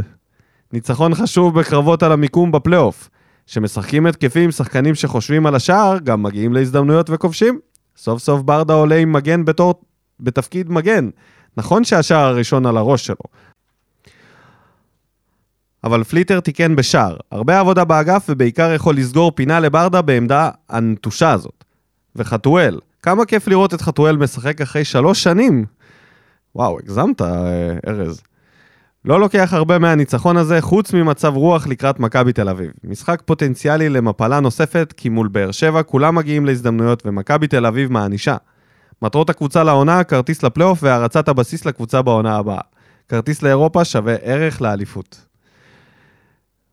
ניצחון 0.73 1.15
חשוב 1.15 1.61
בקרבות 1.61 2.03
על 2.03 2.13
המיקום 2.13 2.53
בפלייאוף. 2.53 3.11
כשמשחקים 3.47 4.07
התקפים 4.07 4.51
שחקנים 4.51 4.95
שחושבים 4.95 5.47
על 5.47 5.55
השער, 5.55 5.99
גם 5.99 6.23
מגיעים 6.23 6.53
להזדמנויות 6.53 7.11
וכובשים. 7.11 7.59
סוף 7.97 8.23
סוף 8.23 8.43
ברדה 8.43 8.75
עולה 8.75 8.97
עם 8.97 9.13
מגן 9.13 9.45
בתור, 9.45 9.75
בתפקיד 10.21 10.71
מגן. 10.71 11.09
נכון 11.57 11.85
שהשער 11.85 12.27
הראשון 12.27 12.67
על 12.67 12.77
הראש 12.77 13.07
שלו. 13.07 13.17
אבל 15.85 16.05
פליטר 16.05 16.41
תיקן 16.41 16.77
בשער. 16.77 17.17
הרבה 17.33 17.61
עבודה 17.61 17.85
באגף 17.85 18.27
ובעיקר 18.29 18.73
יכול 18.73 18.97
לסגור 18.97 19.33
פינה 19.35 19.61
לברדה 19.61 20.03
בעמדה 20.03 20.51
הנטושה 20.69 21.33
הזאת. 21.33 21.65
וחתואל, 22.17 22.81
כמה 23.03 23.25
כיף 23.25 23.49
לראות 23.49 23.75
את 23.75 23.81
חתואל 23.81 24.17
משחק 24.17 24.61
אחרי 24.61 24.85
שלוש 24.85 25.23
שנים. 25.23 25.65
וואו, 26.55 26.79
הגזמת, 26.79 27.23
אה, 27.23 27.77
ארז. 27.89 28.23
לא 29.05 29.21
לוקח 29.21 29.53
הרבה 29.53 29.79
מהניצחון 29.79 30.37
הזה, 30.37 30.61
חוץ 30.61 30.93
ממצב 30.93 31.37
רוח 31.37 31.67
לקראת 31.67 32.01
מכבי 32.01 32.33
תל 32.33 32.49
אביב. 32.49 32.71
משחק 32.85 33.23
פוטנציאלי 33.25 33.89
למפלה 33.89 34.41
נוספת, 34.41 34.95
כי 34.97 35.09
מול 35.09 35.29
באר 35.29 35.51
שבע 35.51 35.83
כולם 35.83 36.15
מגיעים 36.15 36.47
להזדמנויות 36.47 37.07
ומכבי 37.07 37.47
תל 37.47 37.67
אביב 37.67 37.93
מענישה. 37.93 38.37
מטרות 39.03 39.31
הקבוצה 39.31 39.65
לעונה, 39.65 40.05
כרטיס 40.05 40.43
לפלייאוף 40.43 40.79
והרצת 40.83 41.29
הבסיס 41.29 41.65
לקבוצה 41.65 42.03
בעונה 42.03 42.37
הבאה. 42.37 42.61
כרטיס 43.09 43.43
לאירופה 43.43 43.85
שווה 43.85 44.15
ערך 44.23 44.63
לאליפות. 44.63 45.27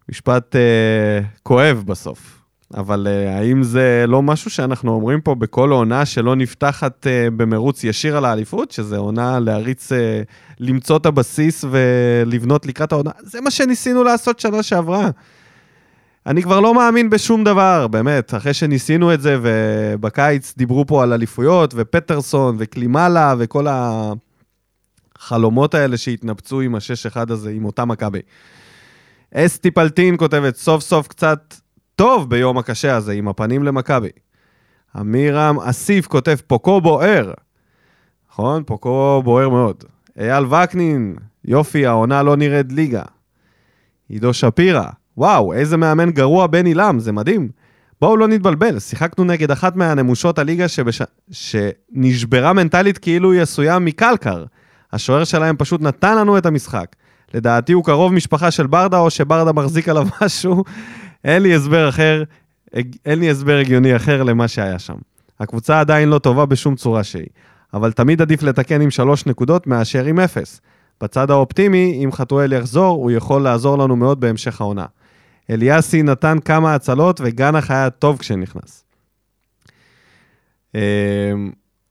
משפט 0.10 0.56
אה, 0.56 1.20
כואב 1.44 1.84
בסוף. 1.86 2.41
אבל 2.74 3.08
uh, 3.08 3.30
האם 3.30 3.64
זה 3.64 4.06
לא 4.08 4.22
משהו 4.22 4.52
שאנחנו 4.52 4.92
אומרים 4.92 5.22
פה 5.22 5.36
בכל 5.36 5.72
עונה 5.72 6.06
שלא 6.06 6.36
נפתחת 6.36 7.08
uh, 7.08 7.32
במרוץ 7.32 7.84
ישיר 7.84 8.18
על 8.18 8.26
האליפות, 8.26 8.72
שזה 8.72 8.98
עונה 8.98 9.40
להריץ, 9.40 9.92
uh, 9.92 9.96
למצוא 10.60 10.98
את 10.98 11.06
הבסיס 11.06 11.66
ולבנות 11.72 12.66
לקראת 12.66 12.92
העונה? 12.92 13.12
זה 13.20 13.42
מה 13.42 13.52
שניסינו 13.52 14.04
לעשות 14.04 14.40
שנה 14.40 14.64
שעברה. 14.64 15.10
אני 16.26 16.44
כבר 16.44 16.60
לא 16.60 16.74
מאמין 16.74 17.10
בשום 17.10 17.44
דבר, 17.44 17.88
באמת, 17.88 18.34
אחרי 18.34 18.54
שניסינו 18.54 19.14
את 19.14 19.22
זה, 19.22 19.38
ובקיץ 19.42 20.54
דיברו 20.58 20.86
פה 20.88 21.04
על 21.04 21.14
אליפויות, 21.14 21.74
ופטרסון, 21.78 22.56
וקלימלה, 22.60 23.36
וכל 23.38 23.68
החלומות 25.18 25.74
האלה 25.74 25.98
שהתנפצו 25.98 26.62
עם 26.62 26.76
ה-6-1 26.76 27.34
הזה, 27.34 27.50
עם 27.50 27.66
אותה 27.66 27.86
מכבי. 27.86 28.20
אסתי 29.34 29.72
פלטין 29.72 30.18
כותבת, 30.18 30.56
סוף 30.56 30.84
סוף 30.84 31.08
קצת 31.08 31.56
טוב 31.96 32.30
ביום 32.30 32.58
הקשה 32.58 32.96
הזה, 32.96 33.14
עם 33.14 33.28
הפנים 33.28 33.64
למכבי. 33.64 34.10
עמירם 34.96 35.60
אסיף 35.60 36.08
כותב, 36.08 36.36
פוקו 36.48 36.82
בוער. 36.82 37.34
נכון? 38.32 38.64
פוקו 38.64 39.22
בוער 39.24 39.50
מאוד. 39.50 39.84
אייל 40.20 40.46
וקנין, 40.46 41.16
יופי, 41.46 41.86
העונה 41.86 42.24
לא 42.24 42.36
נראית 42.36 42.72
ליגה. 42.72 43.04
עידו 44.10 44.34
שפירא, 44.34 44.86
וואו, 45.18 45.54
איזה 45.54 45.78
מאמן 45.78 46.12
גרוע 46.12 46.48
בן 46.48 46.66
עילם, 46.66 47.00
זה 47.00 47.12
מדהים. 47.12 47.50
בואו 48.02 48.18
לא 48.18 48.28
נתבלבל, 48.28 48.80
שיחקנו 48.80 49.24
נגד 49.24 49.52
אחת 49.52 49.76
מהנמושות 49.76 50.40
הליגה 50.40 50.68
שבש... 50.68 51.02
שנשברה 51.32 52.54
מנטלית 52.54 52.98
כאילו 52.98 53.32
היא 53.32 53.42
עשויה 53.42 53.80
מקלקר. 53.80 54.46
השוער 54.94 55.24
שלהם 55.24 55.56
פשוט 55.58 55.82
נתן 55.82 56.18
לנו 56.18 56.38
את 56.38 56.46
המשחק. 56.46 56.96
לדעתי 57.34 57.74
הוא 57.74 57.84
קרוב 57.84 58.14
משפחה 58.14 58.52
של 58.52 58.68
ברדה, 58.68 59.00
או 59.00 59.10
שברדה 59.10 59.52
מחזיק 59.52 59.90
עליו 59.90 60.08
משהו. 60.22 60.64
אין 61.24 61.44
לי 61.44 61.56
הסבר 61.56 61.90
אחר, 61.90 62.24
אין 63.06 63.20
לי 63.20 63.30
הסבר 63.30 63.58
הגיוני 63.58 63.96
אחר 63.96 64.24
למה 64.24 64.48
שהיה 64.48 64.80
שם. 64.80 64.96
הקבוצה 65.40 65.80
עדיין 65.80 66.10
לא 66.10 66.20
טובה 66.20 66.46
בשום 66.46 66.76
צורה 66.76 67.04
שהיא, 67.04 67.28
אבל 67.74 67.92
תמיד 67.92 68.22
עדיף 68.22 68.44
לתקן 68.44 68.82
עם 68.82 68.92
שלוש 68.92 69.26
נקודות 69.26 69.68
מאשר 69.68 70.06
עם 70.06 70.20
אפס. 70.20 70.62
בצד 71.02 71.32
האופטימי, 71.32 72.02
אם 72.06 72.12
חתואל 72.12 72.54
יחזור, 72.54 73.04
הוא 73.04 73.12
יכול 73.12 73.42
לעזור 73.42 73.78
לנו 73.78 73.96
מאוד 73.96 74.20
בהמשך 74.20 74.62
העונה. 74.62 74.86
אליאסי 75.50 76.04
נתן 76.04 76.38
כמה 76.46 76.76
הצלות 76.76 77.22
וגנח 77.24 77.72
היה 77.72 77.90
טוב 77.90 78.18
כשנכנס. 78.18 78.86
אמ, 80.76 80.80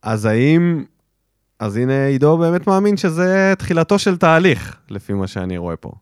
אז 0.03 0.25
האם... 0.25 0.85
אז 1.59 1.77
הנה 1.77 2.07
עידו 2.07 2.39
באמת 2.39 2.67
מאמין 2.67 2.97
שזה 2.97 3.55
תחילתו 3.59 3.99
של 3.99 4.17
תהליך, 4.17 4.77
לפי 4.91 5.13
מה 5.13 5.27
שאני 5.27 5.59
רואה 5.59 5.77
פה. 5.77 5.93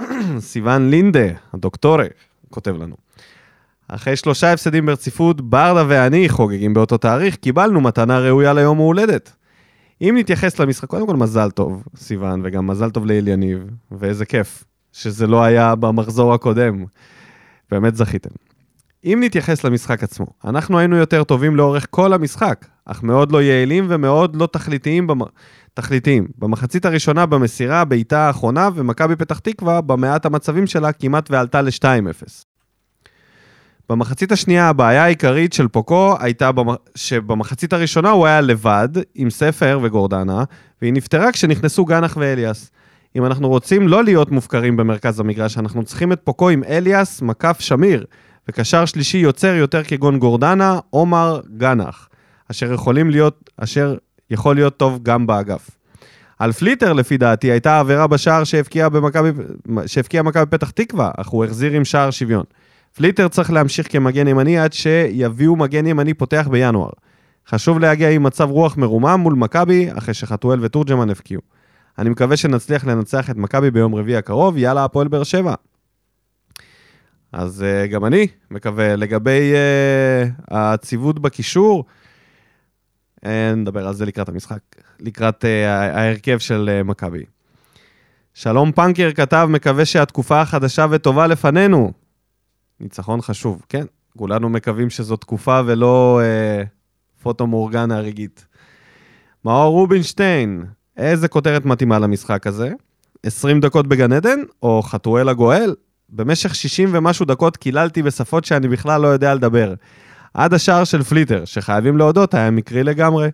סיוון 0.38 0.90
לינדה, 0.90 1.28
הדוקטורי, 1.54 2.08
כותב 2.54 2.76
לנו. 2.76 2.96
אחרי 3.88 4.16
שלושה 4.16 4.52
הפסדים 4.52 4.86
ברציפות, 4.86 5.40
ברדה 5.40 5.84
ואני 5.88 6.28
חוגגים 6.28 6.74
באותו 6.74 6.98
תאריך, 6.98 7.36
קיבלנו 7.36 7.80
מתנה 7.80 8.18
ראויה 8.18 8.52
ליום 8.52 8.78
ההולדת. 8.78 9.32
אם 10.00 10.14
נתייחס 10.18 10.58
למשחק, 10.58 10.88
קודם 10.88 11.06
כל 11.06 11.16
מזל 11.16 11.50
טוב, 11.50 11.84
סיוון, 11.96 12.40
וגם 12.44 12.66
מזל 12.66 12.90
טוב 12.90 13.06
לאליניב, 13.06 13.58
ואיזה 13.92 14.24
כיף 14.24 14.64
שזה 14.92 15.26
לא 15.26 15.42
היה 15.42 15.74
במחזור 15.74 16.34
הקודם. 16.34 16.84
באמת 17.70 17.96
זכיתם. 17.96 18.43
אם 19.04 19.20
נתייחס 19.22 19.64
למשחק 19.64 20.02
עצמו, 20.02 20.26
אנחנו 20.44 20.78
היינו 20.78 20.96
יותר 20.96 21.24
טובים 21.24 21.56
לאורך 21.56 21.86
כל 21.90 22.12
המשחק, 22.12 22.66
אך 22.84 23.02
מאוד 23.02 23.32
לא 23.32 23.42
יעילים 23.42 23.86
ומאוד 23.88 24.36
לא 24.36 24.46
תכליתיים, 24.46 25.06
במ... 25.06 25.18
תכליתיים. 25.74 26.26
במחצית 26.38 26.84
הראשונה 26.84 27.26
במסירה, 27.26 27.84
בעיטה 27.84 28.18
האחרונה, 28.18 28.68
ומכבי 28.74 29.16
פתח 29.16 29.38
תקווה, 29.38 29.80
במעט 29.80 30.26
המצבים 30.26 30.66
שלה, 30.66 30.92
כמעט 30.92 31.30
ועלתה 31.30 31.62
ל-2-0. 31.62 32.44
במחצית 33.88 34.32
השנייה 34.32 34.68
הבעיה 34.68 35.04
העיקרית 35.04 35.52
של 35.52 35.68
פוקו 35.68 36.14
הייתה 36.20 36.52
במ... 36.52 36.66
שבמחצית 36.94 37.72
הראשונה 37.72 38.10
הוא 38.10 38.26
היה 38.26 38.40
לבד, 38.40 38.88
עם 39.14 39.30
ספר 39.30 39.78
וגורדנה, 39.82 40.44
והיא 40.82 40.92
נפתרה 40.92 41.32
כשנכנסו 41.32 41.84
גנח 41.84 42.16
ואליאס. 42.20 42.70
אם 43.16 43.24
אנחנו 43.24 43.48
רוצים 43.48 43.88
לא 43.88 44.04
להיות 44.04 44.30
מופקרים 44.30 44.76
במרכז 44.76 45.20
המגרש, 45.20 45.58
אנחנו 45.58 45.82
צריכים 45.82 46.12
את 46.12 46.20
פוקו 46.24 46.48
עם 46.48 46.64
אליאס, 46.64 47.22
מקף 47.22 47.56
שמיר, 47.60 48.04
וקשר 48.48 48.84
שלישי 48.84 49.18
יוצר 49.18 49.54
יותר 49.54 49.82
כגון 49.84 50.18
גורדנה, 50.18 50.78
עומר, 50.90 51.40
גנח, 51.56 52.08
אשר 52.50 52.72
יכולים 52.72 53.10
להיות, 53.10 53.50
אשר 53.56 53.96
יכול 54.30 54.54
להיות 54.54 54.76
טוב 54.76 54.98
גם 55.02 55.26
באגף. 55.26 55.70
על 56.38 56.52
פליטר, 56.52 56.92
לפי 56.92 57.16
דעתי, 57.16 57.50
הייתה 57.50 57.78
עבירה 57.78 58.06
בשער 58.06 58.44
שהבקיע 58.44 60.22
מכבי 60.22 60.46
פתח 60.50 60.70
תקווה, 60.70 61.10
אך 61.16 61.28
הוא 61.28 61.44
החזיר 61.44 61.72
עם 61.72 61.84
שער 61.84 62.10
שוויון. 62.10 62.44
פליטר 62.96 63.28
צריך 63.28 63.52
להמשיך 63.52 63.92
כמגן 63.92 64.28
ימני 64.28 64.58
עד 64.58 64.72
שיביאו 64.72 65.56
מגן 65.56 65.86
ימני 65.86 66.14
פותח 66.14 66.48
בינואר. 66.50 66.90
חשוב 67.48 67.78
להגיע 67.78 68.10
עם 68.10 68.22
מצב 68.22 68.50
רוח 68.50 68.76
מרומם 68.76 69.20
מול 69.20 69.34
מכבי, 69.34 69.88
אחרי 69.98 70.14
שחתואל 70.14 70.58
ותורג'מן 70.62 71.10
הבקיעו. 71.10 71.40
אני 71.98 72.10
מקווה 72.10 72.36
שנצליח 72.36 72.84
לנצח 72.84 73.30
את 73.30 73.36
מכבי 73.36 73.70
ביום 73.70 73.94
רביעי 73.94 74.16
הקרוב, 74.16 74.58
יאללה 74.58 74.84
הפועל 74.84 75.08
באר 75.08 75.22
שבע. 75.22 75.54
אז 77.34 77.64
uh, 77.64 77.86
גם 77.86 78.04
אני 78.04 78.26
מקווה. 78.50 78.96
לגבי 78.96 79.52
uh, 79.52 80.44
הציוות 80.48 81.18
בקישור, 81.18 81.84
uh, 83.16 83.28
נדבר 83.56 83.88
על 83.88 83.94
זה 83.94 84.06
לקראת 84.06 84.28
המשחק, 84.28 84.58
לקראת 85.00 85.44
uh, 85.44 85.46
ההרכב 85.68 86.38
של 86.38 86.70
uh, 86.80 86.84
מכבי. 86.84 87.24
שלום 88.34 88.72
פנקר 88.72 89.10
כתב, 89.14 89.48
מקווה 89.50 89.84
שהתקופה 89.84 90.40
החדשה 90.40 90.86
וטובה 90.90 91.26
לפנינו. 91.26 91.92
ניצחון 92.80 93.20
חשוב, 93.20 93.62
כן, 93.68 93.84
כולנו 94.18 94.48
מקווים 94.48 94.90
שזו 94.90 95.16
תקופה 95.16 95.60
ולא 95.66 96.20
אה, 96.22 96.62
פוטו 97.22 97.46
מורגנה 97.46 98.00
רגעית. 98.00 98.46
מאור 99.44 99.72
רובינשטיין, 99.72 100.64
איזה 100.96 101.28
כותרת 101.28 101.64
מתאימה 101.64 101.98
למשחק 101.98 102.46
הזה? 102.46 102.72
20 103.22 103.60
דקות 103.60 103.86
בגן 103.86 104.12
עדן, 104.12 104.38
או 104.62 104.82
חתואל 104.82 105.28
הגואל? 105.28 105.74
במשך 106.16 106.54
60 106.54 106.88
ומשהו 106.92 107.26
דקות 107.26 107.56
קיללתי 107.56 108.02
בשפות 108.02 108.44
שאני 108.44 108.68
בכלל 108.68 109.00
לא 109.00 109.08
יודע 109.08 109.34
לדבר. 109.34 109.74
עד 110.34 110.54
השער 110.54 110.84
של 110.84 111.02
פליטר, 111.02 111.44
שחייבים 111.44 111.98
להודות, 111.98 112.34
היה 112.34 112.50
מקרי 112.50 112.84
לגמרי. 112.84 113.28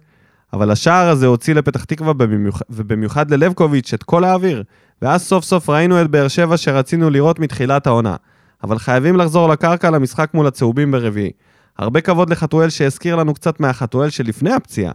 אבל 0.53 0.71
השער 0.71 1.09
הזה 1.09 1.27
הוציא 1.27 1.55
לפתח 1.55 1.85
תקווה, 1.85 2.13
במיוח... 2.13 2.63
ובמיוחד 2.71 3.31
ללבקוביץ', 3.31 3.95
את 3.95 4.03
כל 4.03 4.25
האוויר. 4.25 4.63
ואז 5.03 5.23
סוף 5.23 5.45
סוף 5.45 5.71
ראינו 5.71 6.03
את 6.03 6.11
באר 6.11 6.29
שבע 6.29 6.57
שרצינו 6.57 7.11
לראות 7.11 7.39
מתחילת 7.39 7.87
העונה. 7.87 8.17
אבל 8.65 8.79
חייבים 8.79 9.17
לחזור 9.17 9.49
לקרקע 9.49 9.91
למשחק 9.91 10.31
מול 10.35 10.47
הצהובים 10.47 10.91
ברביעי. 10.91 11.31
הרבה 11.79 12.01
כבוד 12.01 12.31
לחתואל 12.31 12.69
שהזכיר 12.69 13.17
לנו 13.17 13.35
קצת 13.35 13.61
מהחתואל 13.61 14.11
שלפני 14.11 14.53
הפציעה, 14.53 14.93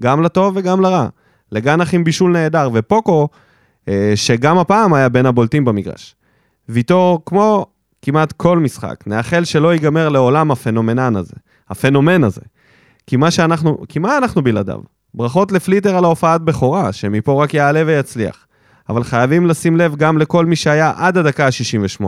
גם 0.00 0.22
לטוב 0.22 0.56
וגם 0.56 0.80
לרע. 0.80 1.08
לגנח 1.52 1.94
עם 1.94 2.04
בישול 2.04 2.32
נהדר, 2.32 2.70
ופוקו, 2.72 3.28
אה, 3.88 4.12
שגם 4.14 4.58
הפעם 4.58 4.94
היה 4.94 5.08
בין 5.08 5.26
הבולטים 5.26 5.64
במגרש. 5.64 6.14
ויטור, 6.68 7.22
כמו 7.26 7.66
כמעט 8.02 8.32
כל 8.32 8.58
משחק, 8.58 9.04
נאחל 9.06 9.44
שלא 9.44 9.72
ייגמר 9.72 10.08
לעולם 10.08 10.50
הפנומנן 10.50 11.16
הזה, 11.16 11.34
הפנומן 11.68 12.24
הזה. 12.24 12.40
כי 13.06 13.16
מה 13.16 13.30
שאנחנו, 13.30 13.78
כי 13.88 13.98
מה 13.98 14.18
אנחנו 14.18 14.42
בלעדיו? 14.42 14.78
ברכות 15.14 15.52
לפליטר 15.52 15.96
על 15.96 16.04
ההופעת 16.04 16.42
בכורה, 16.42 16.92
שמפה 16.92 17.42
רק 17.42 17.54
יעלה 17.54 17.82
ויצליח. 17.86 18.46
אבל 18.88 19.04
חייבים 19.04 19.46
לשים 19.46 19.76
לב 19.76 19.96
גם 19.96 20.18
לכל 20.18 20.46
מי 20.46 20.56
שהיה 20.56 20.92
עד 20.96 21.16
הדקה 21.16 21.46
ה-68. 21.46 22.04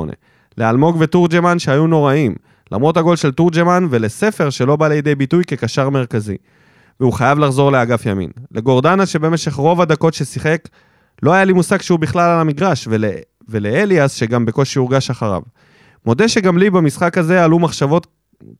לאלמוג 0.58 0.96
ותורג'מן 1.00 1.58
שהיו 1.58 1.86
נוראים, 1.86 2.34
למרות 2.72 2.96
הגול 2.96 3.16
של 3.16 3.32
תורג'מן 3.32 3.86
ולספר 3.90 4.50
שלא 4.50 4.76
בא 4.76 4.88
לידי 4.88 5.14
ביטוי 5.14 5.44
כקשר 5.46 5.90
מרכזי. 5.90 6.36
והוא 7.00 7.12
חייב 7.12 7.38
לחזור 7.38 7.72
לאגף 7.72 8.06
ימין. 8.06 8.30
לגורדנה 8.52 9.06
שבמשך 9.06 9.54
רוב 9.54 9.80
הדקות 9.80 10.14
ששיחק, 10.14 10.68
לא 11.22 11.32
היה 11.32 11.44
לי 11.44 11.52
מושג 11.52 11.80
שהוא 11.80 11.98
בכלל 11.98 12.30
על 12.30 12.40
המגרש, 12.40 12.88
ול... 12.90 13.04
ולאליאס 13.50 14.12
שגם 14.12 14.44
בקושי 14.46 14.78
הורגש 14.78 15.10
אחריו. 15.10 15.42
מודה 16.06 16.28
שגם 16.28 16.58
לי 16.58 16.70
במשחק 16.70 17.18
הזה 17.18 17.44
עלו 17.44 17.58
מחשבות 17.58 18.06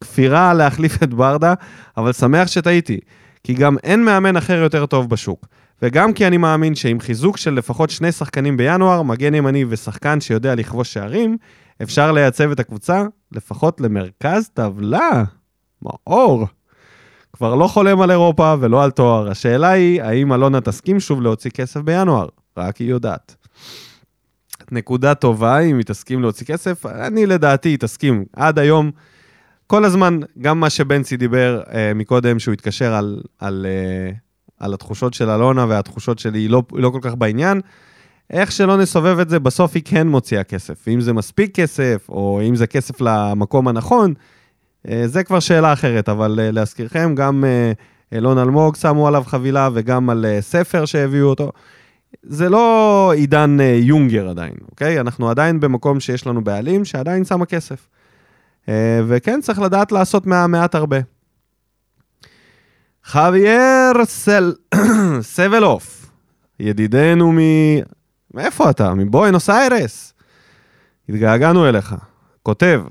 כפירה 0.01 0.55
להחליף 0.55 1.03
את 1.03 1.15
ברדה, 1.15 1.55
אבל 1.97 2.13
שמח 2.13 2.49
שטעיתי, 2.49 3.01
כי 3.45 3.55
גם 3.55 3.77
אין 3.85 4.05
מאמן 4.05 4.37
אחר 4.37 4.57
יותר 4.57 4.87
טוב 4.87 5.11
בשוק. 5.11 5.47
וגם 5.83 6.13
כי 6.13 6.27
אני 6.27 6.37
מאמין 6.37 6.75
שעם 6.75 7.01
חיזוק 7.01 7.37
של 7.37 7.55
לפחות 7.55 7.91
שני 7.91 8.13
שחקנים 8.13 8.57
בינואר, 8.57 9.03
מגן 9.03 9.35
ימני 9.35 9.65
ושחקן 9.69 10.21
שיודע 10.21 10.55
לכבוש 10.55 10.93
שערים, 10.93 11.37
אפשר 11.83 12.13
לייצב 12.13 12.51
את 12.51 12.61
הקבוצה 12.61 13.03
לפחות 13.33 13.81
למרכז 13.81 14.49
טבלה. 14.55 15.25
מאור. 15.83 16.47
כבר 17.33 17.55
לא 17.55 17.67
חולם 17.67 18.01
על 18.01 18.11
אירופה 18.11 18.55
ולא 18.61 18.85
על 18.85 18.91
תואר. 18.91 19.31
השאלה 19.31 19.69
היא, 19.69 20.03
האם 20.03 20.33
אלונה 20.33 20.61
תסכים 20.61 21.01
שוב 21.01 21.23
להוציא 21.23 21.51
כסף 21.51 21.81
בינואר? 21.81 22.29
רק 22.57 22.77
היא 22.77 22.91
יודעת. 22.91 23.37
נקודה 24.73 25.15
טובה, 25.15 25.59
אם 25.59 25.77
היא 25.77 25.85
תסכים 25.85 26.23
להוציא 26.23 26.47
כסף, 26.47 26.87
אני 26.87 27.27
לדעתי 27.27 27.69
היא 27.69 27.79
תסכים. 27.79 28.25
עד 28.37 28.59
היום, 28.59 28.91
כל 29.67 29.85
הזמן, 29.85 30.19
גם 30.41 30.61
מה 30.61 30.71
שבנצי 30.71 31.17
דיבר 31.17 31.63
אה, 31.73 31.93
מקודם, 31.95 32.39
שהוא 32.39 32.53
התקשר 32.53 32.95
על, 32.95 33.23
על, 33.39 33.67
אה, 33.69 34.13
על 34.61 34.75
התחושות 34.75 35.15
של 35.15 35.31
אלונה 35.31 35.67
והתחושות 35.69 36.19
שלי, 36.19 36.39
היא 36.39 36.51
לא, 36.51 36.63
לא 36.73 36.91
כל 36.91 36.99
כך 37.03 37.15
בעניין. 37.15 37.61
איך 38.31 38.53
שלא 38.53 38.77
נסובב 38.77 39.19
את 39.19 39.29
זה, 39.29 39.39
בסוף 39.39 39.75
היא 39.75 39.83
כן 39.85 40.09
מוציאה 40.09 40.45
כסף. 40.45 40.89
אם 40.89 41.01
זה 41.01 41.13
מספיק 41.13 41.55
כסף, 41.55 42.07
או 42.09 42.41
אם 42.49 42.57
זה 42.57 42.67
כסף 42.67 43.01
למקום 43.01 43.69
הנכון, 43.69 44.15
אה, 44.89 45.03
זה 45.07 45.25
כבר 45.25 45.41
שאלה 45.41 45.73
אחרת, 45.73 46.09
אבל 46.09 46.41
אה, 46.43 46.51
להזכירכם, 46.51 47.15
גם 47.15 47.45
אה, 47.45 47.73
אלון 48.13 48.39
אלמוג 48.39 48.77
שמו 48.77 49.09
עליו 49.09 49.23
חבילה 49.27 49.69
וגם 49.75 50.11
על 50.11 50.27
ספר 50.41 50.85
שהביאו 50.85 51.29
אותו. 51.29 51.53
זה 52.23 52.49
לא 52.49 53.13
עידן 53.17 53.57
יונגר 53.61 54.29
עדיין, 54.29 54.55
אוקיי? 54.71 55.01
אנחנו 55.01 55.31
עדיין 55.31 55.61
במקום 55.61 56.01
שיש 56.01 56.27
לנו 56.27 56.45
בעלים 56.45 56.85
שעדיין 56.85 57.25
שמה 57.25 57.47
כסף. 57.47 57.89
וכן, 59.09 59.41
צריך 59.43 59.59
לדעת 59.59 59.93
לעשות 59.93 60.27
מהמעט 60.27 60.75
הרבה. 60.75 60.99
חוויאר 63.07 63.93
סל... 64.05 64.55
סבלוף, 65.21 66.11
ידידנו 66.61 67.33
מ... 67.33 67.39
מאיפה 68.35 68.71
אתה? 68.71 68.95
מבואנוס 68.95 69.51
איירס. 69.51 70.15
התגעגענו 71.09 71.69
אליך. 71.69 71.95
כותב, 72.43 72.83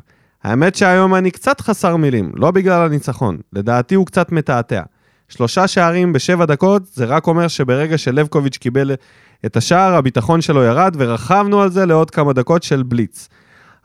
האמת 0.44 0.76
שהיום 0.76 1.16
אני 1.16 1.32
קצת 1.32 1.62
חסר 1.62 1.96
מילים, 1.96 2.32
לא 2.36 2.52
בגלל 2.52 2.86
הניצחון, 2.86 3.38
לדעתי 3.54 3.96
הוא 3.96 4.06
קצת 4.06 4.32
מתעתע. 4.32 4.82
שלושה 5.30 5.68
שערים 5.68 6.14
בשבע 6.14 6.46
דקות, 6.46 6.86
זה 6.86 7.06
רק 7.06 7.28
אומר 7.28 7.48
שברגע 7.48 7.98
שלבקוביץ' 7.98 8.58
קיבל 8.58 8.92
את 9.46 9.58
השער, 9.58 9.96
הביטחון 9.96 10.42
שלו 10.42 10.64
ירד, 10.64 10.96
ורכבנו 11.00 11.62
על 11.62 11.70
זה 11.70 11.86
לעוד 11.86 12.12
כמה 12.12 12.34
דקות 12.34 12.64
של 12.64 12.84
בליץ. 12.84 13.30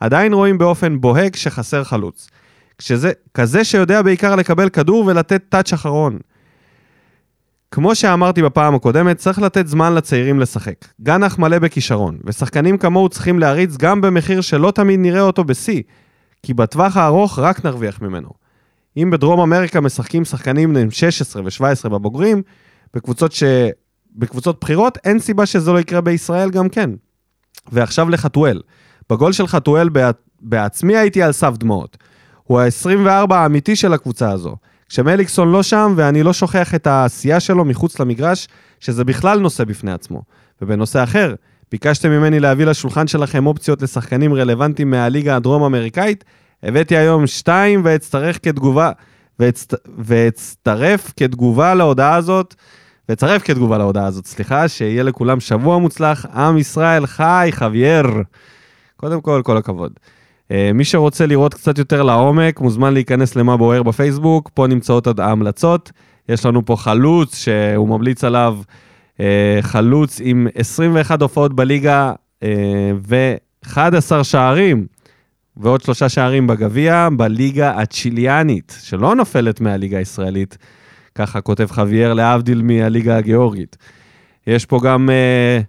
עדיין 0.01 0.33
רואים 0.33 0.59
באופן 0.59 1.01
בוהק 1.01 1.37
שחסר 1.37 1.85
חלוץ. 1.85 2.31
כשזה, 2.79 3.13
כזה 3.35 3.65
שיודע 3.65 4.03
בעיקר 4.03 4.37
לקבל 4.37 4.69
כדור 4.69 5.07
ולתת 5.07 5.43
טאץ' 5.49 5.73
אחרון. 5.73 6.19
כמו 7.71 7.95
שאמרתי 7.95 8.43
בפעם 8.43 8.75
הקודמת, 8.75 9.17
צריך 9.17 9.39
לתת 9.39 9.67
זמן 9.67 9.95
לצעירים 9.95 10.41
לשחק. 10.41 10.85
גנח 11.01 11.39
מלא 11.39 11.59
בכישרון, 11.59 12.19
ושחקנים 12.25 12.79
כמוהו 12.79 13.09
צריכים 13.09 13.39
להריץ 13.39 13.77
גם 13.77 14.01
במחיר 14.01 14.41
שלא 14.41 14.71
תמיד 14.71 15.01
נראה 15.01 15.21
אותו 15.21 15.45
בשיא, 15.45 15.83
כי 16.43 16.55
בטווח 16.55 16.97
הארוך 16.97 17.39
רק 17.39 17.65
נרוויח 17.65 18.03
ממנו. 18.03 18.44
אם 18.97 19.11
בדרום 19.11 19.41
אמריקה 19.41 19.81
משחקים 19.81 20.25
שחקנים 20.25 20.75
בני 20.75 20.91
16 20.91 21.43
ו-17 21.43 21.89
בבוגרים, 21.89 22.43
בקבוצות, 22.95 23.33
ש... 23.33 23.43
בקבוצות 24.17 24.61
בחירות, 24.61 24.99
אין 25.05 25.19
סיבה 25.19 25.47
שזה 25.47 25.73
לא 25.73 25.81
יקרה 25.81 26.01
בישראל 26.01 26.51
גם 26.51 26.69
כן. 26.69 26.91
ועכשיו 27.73 28.09
לחתואל. 28.09 28.61
בגול 29.11 29.33
של 29.33 29.47
חתואל 29.47 29.89
בעצמי 30.41 30.97
הייתי 30.97 31.23
על 31.23 31.33
סף 31.33 31.57
דמעות. 31.57 31.97
הוא 32.45 32.61
ה-24 32.61 33.35
האמיתי 33.35 33.77
של 33.77 33.93
הקבוצה 33.93 34.31
הזו. 34.31 34.57
כשמליקסון 34.89 35.53
לא 35.53 35.63
שם, 35.63 35.95
ואני 35.97 36.23
לא 36.23 36.33
שוכח 36.33 36.75
את 36.75 36.87
העשייה 36.87 37.41
שלו 37.41 37.65
מחוץ 37.65 38.01
למגרש, 38.01 38.49
שזה 38.81 39.05
בכלל 39.05 39.39
נושא 39.39 39.65
בפני 39.65 39.93
עצמו. 39.93 40.23
ובנושא 40.63 41.03
אחר, 41.03 41.35
ביקשתם 41.73 42.11
ממני 42.11 42.41
להביא 42.41 42.65
לשולחן 42.65 43.07
שלכם 43.07 43.47
אופציות 43.47 43.83
לשחקנים 43.83 44.35
רלוונטיים 44.35 44.91
מהליגה 44.91 45.37
הדרום-אמריקאית, 45.37 46.25
הבאתי 46.65 46.97
היום 46.97 47.27
שתיים 47.27 47.81
ואצטרך 47.85 48.39
כתגובה, 48.43 48.91
ואצט, 49.39 49.75
ואצטרף 49.99 51.13
כתגובה 51.17 51.75
להודעה 51.75 52.15
הזאת, 52.15 52.55
ואצרף 53.09 53.43
כתגובה 53.43 53.79
להודעה 53.79 54.07
הזאת, 54.07 54.27
סליחה, 54.27 54.69
שיהיה 54.69 55.03
לכולם 55.03 55.41
שבוע 55.41 55.79
מוצלח, 55.79 56.27
עם 56.35 56.59
ישראל 56.59 57.07
חי, 57.07 57.51
חווייר. 57.53 58.07
קודם 58.97 59.21
כל, 59.21 59.41
כל 59.45 59.57
הכבוד. 59.57 59.93
Uh, 60.49 60.55
מי 60.75 60.85
שרוצה 60.85 61.27
לראות 61.27 61.55
קצת 61.55 61.79
יותר 61.79 62.03
לעומק, 62.03 62.61
מוזמן 62.61 62.95
להיכנס 62.95 63.37
למה 63.37 63.57
בוער 63.57 63.83
בפייסבוק, 63.83 64.51
פה 64.55 64.67
נמצאות 64.67 65.19
ההמלצות. 65.19 65.93
יש 66.29 66.47
לנו 66.47 66.65
פה 66.65 66.77
חלוץ 66.77 67.37
שהוא 67.37 67.89
ממליץ 67.89 68.25
עליו 68.25 68.59
אה, 69.21 69.59
חלוץ 69.61 70.21
עם 70.25 70.47
21 70.55 71.23
הופעות 71.23 71.55
בליגה 71.55 72.13
אה, 72.43 72.49
ו-11 73.09 74.23
שערים, 74.23 74.87
ועוד 75.57 75.81
שלושה 75.81 76.09
שערים 76.09 76.47
בגביע, 76.47 77.09
בליגה 77.17 77.71
הצ'יליאנית, 77.71 78.79
שלא 78.83 79.15
נופלת 79.15 79.61
מהליגה 79.61 79.99
הישראלית, 79.99 80.59
ככה 81.15 81.41
כותב 81.41 81.67
חוויאר, 81.71 82.13
להבדיל 82.13 82.63
מהליגה 82.63 83.17
הגיאורגית. 83.17 83.77
יש 84.47 84.67
פה 84.67 84.81
גם 84.83 85.11
אה, 85.11 85.61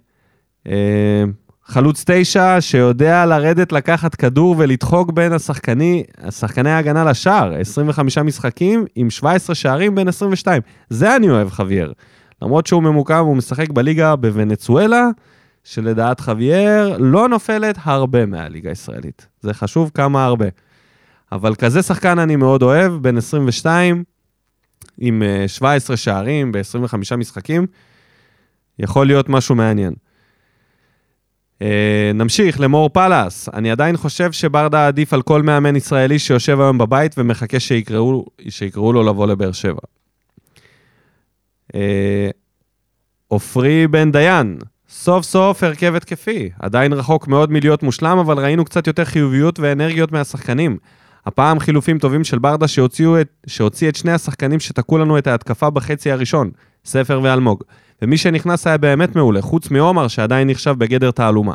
אה, 0.72 1.24
חלוץ 1.64 2.04
תשע 2.06 2.56
שיודע 2.60 3.26
לרדת, 3.26 3.72
לקחת 3.72 4.14
כדור 4.14 4.54
ולדחוק 4.58 5.10
בין 5.12 5.32
השחקני, 5.32 6.02
השחקני 6.18 6.70
ההגנה 6.70 7.04
לשער, 7.04 7.54
25 7.60 8.18
משחקים 8.18 8.84
עם 8.94 9.10
17 9.10 9.54
שערים 9.54 9.94
בין 9.94 10.08
22. 10.08 10.62
זה 10.90 11.16
אני 11.16 11.30
אוהב, 11.30 11.50
חוויאר. 11.50 11.92
למרות 12.42 12.66
שהוא 12.66 12.82
ממוקם, 12.82 13.24
הוא 13.24 13.36
משחק 13.36 13.70
בליגה 13.70 14.16
בוונצואלה, 14.16 15.08
שלדעת 15.66 16.20
חוויאר 16.20 16.96
לא 16.98 17.28
נופלת 17.28 17.78
הרבה 17.82 18.26
מהליגה 18.26 18.70
הישראלית. 18.70 19.26
זה 19.40 19.54
חשוב 19.54 19.90
כמה 19.94 20.24
הרבה. 20.24 20.46
אבל 21.32 21.54
כזה 21.54 21.82
שחקן 21.82 22.18
אני 22.18 22.36
מאוד 22.36 22.62
אוהב, 22.62 22.92
בן 22.92 23.16
22, 23.16 24.04
עם 24.98 25.22
17 25.46 25.94
אה, 25.94 25.96
שערים 25.96 26.52
ב-25 26.52 27.16
משחקים, 27.16 27.66
יכול 28.78 29.06
להיות 29.06 29.28
משהו 29.28 29.54
מעניין. 29.54 29.94
Uh, 31.62 31.66
נמשיך 32.14 32.60
למור 32.60 32.88
פלאס. 32.88 33.48
אני 33.48 33.70
עדיין 33.70 33.96
חושב 33.96 34.32
שברדה 34.32 34.86
עדיף 34.86 35.12
על 35.12 35.22
כל 35.22 35.42
מאמן 35.42 35.76
ישראלי 35.76 36.18
שיושב 36.18 36.60
היום 36.60 36.78
בבית 36.78 37.14
ומחכה 37.18 37.60
שיקראו, 37.60 38.26
שיקראו 38.48 38.92
לו 38.92 39.02
לבוא 39.02 39.26
לבאר 39.26 39.52
שבע. 39.52 39.80
אה, 41.74 42.30
עופרי 43.28 43.86
בן 43.88 44.12
דיין, 44.12 44.58
סוף 44.88 45.24
סוף 45.24 45.62
הרכב 45.62 45.94
התקפי. 45.94 46.50
עדיין 46.58 46.92
רחוק 46.92 47.28
מאוד 47.28 47.52
מלהיות 47.52 47.82
מושלם, 47.82 48.18
אבל 48.18 48.38
ראינו 48.38 48.64
קצת 48.64 48.86
יותר 48.86 49.04
חיוביות 49.04 49.60
ואנרגיות 49.60 50.12
מהשחקנים. 50.12 50.76
הפעם 51.26 51.60
חילופים 51.60 51.98
טובים 51.98 52.24
של 52.24 52.38
ברדה 52.38 52.68
שהוציאו 52.68 53.20
את, 53.20 53.28
שהוציא 53.46 53.88
את 53.88 53.96
שני 53.96 54.12
השחקנים 54.12 54.60
שתקעו 54.60 54.98
לנו 54.98 55.18
את 55.18 55.26
ההתקפה 55.26 55.70
בחצי 55.70 56.10
הראשון, 56.10 56.50
ספר 56.84 57.20
ואלמוג. 57.22 57.62
ומי 58.02 58.16
שנכנס 58.16 58.66
היה 58.66 58.78
באמת 58.78 59.16
מעולה, 59.16 59.42
חוץ 59.42 59.70
מעומר 59.70 60.08
שעדיין 60.08 60.50
נחשב 60.50 60.74
בגדר 60.78 61.10
תעלומה. 61.10 61.52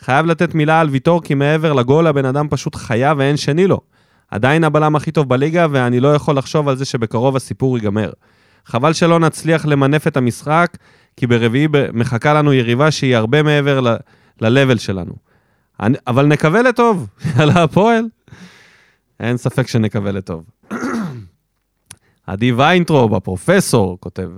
חייב 0.00 0.26
לתת 0.26 0.54
מילה 0.54 0.80
על 0.80 0.88
ויטור, 0.88 1.22
כי 1.22 1.34
מעבר 1.34 1.72
לגול 1.72 2.06
הבן 2.06 2.24
אדם 2.24 2.48
פשוט 2.50 2.74
חיה 2.74 3.14
ואין 3.16 3.36
שני 3.36 3.66
לו. 3.66 3.80
עדיין 4.30 4.64
הבלם 4.64 4.96
הכי 4.96 5.10
טוב 5.10 5.28
בליגה, 5.28 5.66
ואני 5.70 6.00
לא 6.00 6.14
יכול 6.14 6.38
לחשוב 6.38 6.68
על 6.68 6.76
זה 6.76 6.84
שבקרוב 6.84 7.36
הסיפור 7.36 7.78
ייגמר. 7.78 8.10
חבל 8.66 8.92
שלא 8.92 9.18
נצליח 9.18 9.66
למנף 9.66 10.06
את 10.06 10.16
המשחק, 10.16 10.76
כי 11.16 11.26
ברביעי 11.26 11.68
מחכה 11.92 12.34
לנו 12.34 12.52
יריבה 12.52 12.90
שהיא 12.90 13.16
הרבה 13.16 13.42
מעבר 13.42 13.80
ל-level 13.80 14.78
שלנו. 14.78 15.12
אני, 15.80 15.98
אבל 16.06 16.26
נקווה 16.26 16.62
לטוב, 16.62 17.08
יאללה, 17.38 17.62
הפועל. 17.62 18.04
אין 19.20 19.36
ספק 19.36 19.68
שנקווה 19.68 20.12
לטוב. 20.12 20.44
עדי 22.26 22.52
ויינטרוב, 22.52 23.14
הפרופסור, 23.14 23.98
כותב, 24.00 24.28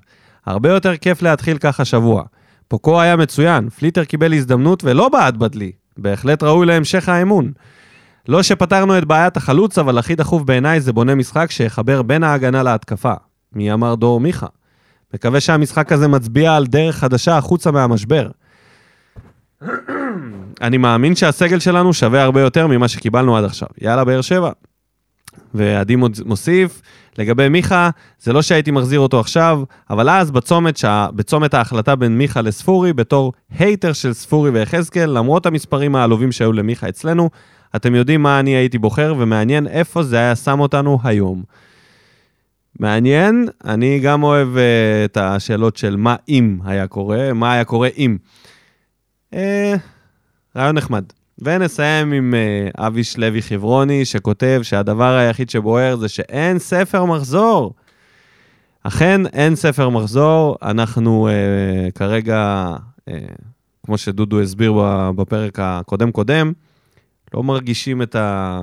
הרבה 0.47 0.69
יותר 0.69 0.97
כיף 0.97 1.23
להתחיל 1.23 1.59
ככה 1.59 1.85
שבוע. 1.85 2.25
פוקו 2.69 3.01
היה 3.01 3.17
מצוין, 3.17 3.69
פליטר 3.69 4.05
קיבל 4.05 4.35
הזדמנות 4.35 4.85
ולא 4.85 5.09
בעט 5.09 5.35
בדלי. 5.35 5.73
בהחלט 5.97 6.43
ראוי 6.43 6.67
להמשך 6.67 7.09
האמון. 7.09 7.53
לא 8.29 8.43
שפתרנו 8.43 8.99
את 8.99 9.05
בעיית 9.05 9.37
החלוץ, 9.37 9.79
אבל 9.79 9.99
הכי 9.99 10.15
דחוף 10.15 10.43
בעיניי 10.43 10.81
זה 10.81 10.93
בונה 10.93 11.15
משחק 11.15 11.51
שיחבר 11.51 12.03
בין 12.03 12.25
ההגנה 12.25 12.63
להתקפה. 12.63 13.13
מי 13.53 13.73
אמר 13.73 13.95
דור 13.95 14.21
מיכה? 14.21 14.47
מקווה 15.15 15.41
שהמשחק 15.41 15.93
הזה 15.93 16.09
מצביע 16.09 16.57
על 16.57 16.67
דרך 16.67 16.97
חדשה 16.97 17.37
החוצה 17.37 17.71
מהמשבר. 17.71 18.29
אני 20.61 20.77
מאמין 20.77 21.17
שהסגל 21.17 21.59
שלנו 21.59 21.95
שווה 21.95 22.23
הרבה 22.23 22.41
יותר 22.41 22.67
ממה 22.67 22.89
שקיבלנו 22.89 23.37
עד 23.37 23.45
עכשיו. 23.45 23.69
יאללה, 23.81 24.05
באר 24.05 24.21
שבע. 24.21 24.51
ועדי 25.55 25.97
מוסיף, 26.25 26.83
לגבי 27.19 27.49
מיכה, 27.49 27.91
זה 28.21 28.33
לא 28.33 28.43
שהייתי 28.43 28.71
מחזיר 28.71 29.01
אותו 29.01 29.21
עכשיו, 29.21 29.63
אבל 29.91 30.11
אז 30.11 30.31
בצומת, 30.31 30.77
שה... 30.77 31.07
בצומת 31.15 31.55
ההחלטה 31.55 31.97
בין 31.97 32.19
מיכה 32.19 32.43
לספורי, 32.43 32.93
בתור 32.93 33.33
הייטר 33.59 33.93
של 33.93 34.13
ספורי 34.13 34.51
ויחזקאל, 34.51 35.11
למרות 35.11 35.47
המספרים 35.47 35.97
העלובים 35.97 36.33
שהיו 36.33 36.53
למיכה 36.53 36.89
אצלנו, 36.89 37.31
אתם 37.77 37.95
יודעים 37.95 38.23
מה 38.23 38.41
אני 38.41 38.51
הייתי 38.51 38.79
בוחר, 38.79 39.15
ומעניין 39.19 39.67
איפה 39.67 40.03
זה 40.03 40.17
היה 40.17 40.37
שם 40.37 40.61
אותנו 40.61 40.99
היום. 41.05 41.43
מעניין, 42.79 43.49
אני 43.65 44.01
גם 44.01 44.23
אוהב 44.23 44.49
uh, 44.57 44.59
את 45.05 45.17
השאלות 45.17 45.77
של 45.77 45.97
מה 45.97 46.17
אם 46.29 46.59
היה 46.65 46.87
קורה, 46.87 47.33
מה 47.33 47.53
היה 47.53 47.65
קורה 47.65 47.89
אם. 47.99 48.17
Uh, 49.35 49.37
רעיון 50.57 50.77
נחמד. 50.77 51.05
ונסיים 51.39 52.13
עם 52.13 52.35
uh, 52.35 52.87
אביש 52.87 53.19
לוי 53.19 53.43
חברוני, 53.43 54.05
שכותב 54.05 54.61
שהדבר 54.63 55.17
היחיד 55.17 55.51
שבוער 55.51 55.97
זה 55.97 56.09
שאין 56.09 56.59
ספר 56.59 57.05
מחזור. 57.05 57.75
אכן, 58.83 59.27
אין 59.27 59.57
ספר 59.57 59.89
מחזור, 59.89 60.57
אנחנו 60.63 61.29
uh, 61.29 61.93
כרגע, 61.93 62.67
uh, 63.11 63.13
כמו 63.87 63.99
שדודו 63.99 64.41
הסביר 64.41 64.75
בפרק 65.17 65.59
הקודם-קודם, 65.63 66.53
לא 67.35 67.43
מרגישים 67.43 68.03
את 68.03 68.15
ה... 68.15 68.61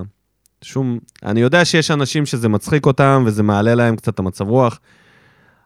שום... 0.66 1.00
אני 1.24 1.42
יודע 1.42 1.66
שיש 1.66 1.92
אנשים 1.92 2.26
שזה 2.26 2.50
מצחיק 2.50 2.86
אותם 2.86 3.24
וזה 3.26 3.44
מעלה 3.44 3.76
להם 3.76 3.96
קצת 3.96 4.14
את 4.14 4.20
המצב 4.20 4.48
רוח, 4.48 4.80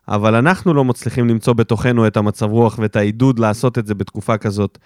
אבל 0.07 0.35
אנחנו 0.35 0.73
לא 0.73 0.85
מצליחים 0.85 1.29
למצוא 1.29 1.53
בתוכנו 1.53 2.07
את 2.07 2.17
המצב 2.17 2.45
רוח 2.45 2.79
ואת 2.79 2.95
העידוד 2.95 3.39
לעשות 3.39 3.77
את 3.77 3.87
זה 3.87 3.95
בתקופה 3.95 4.37
כזאת. 4.37 4.77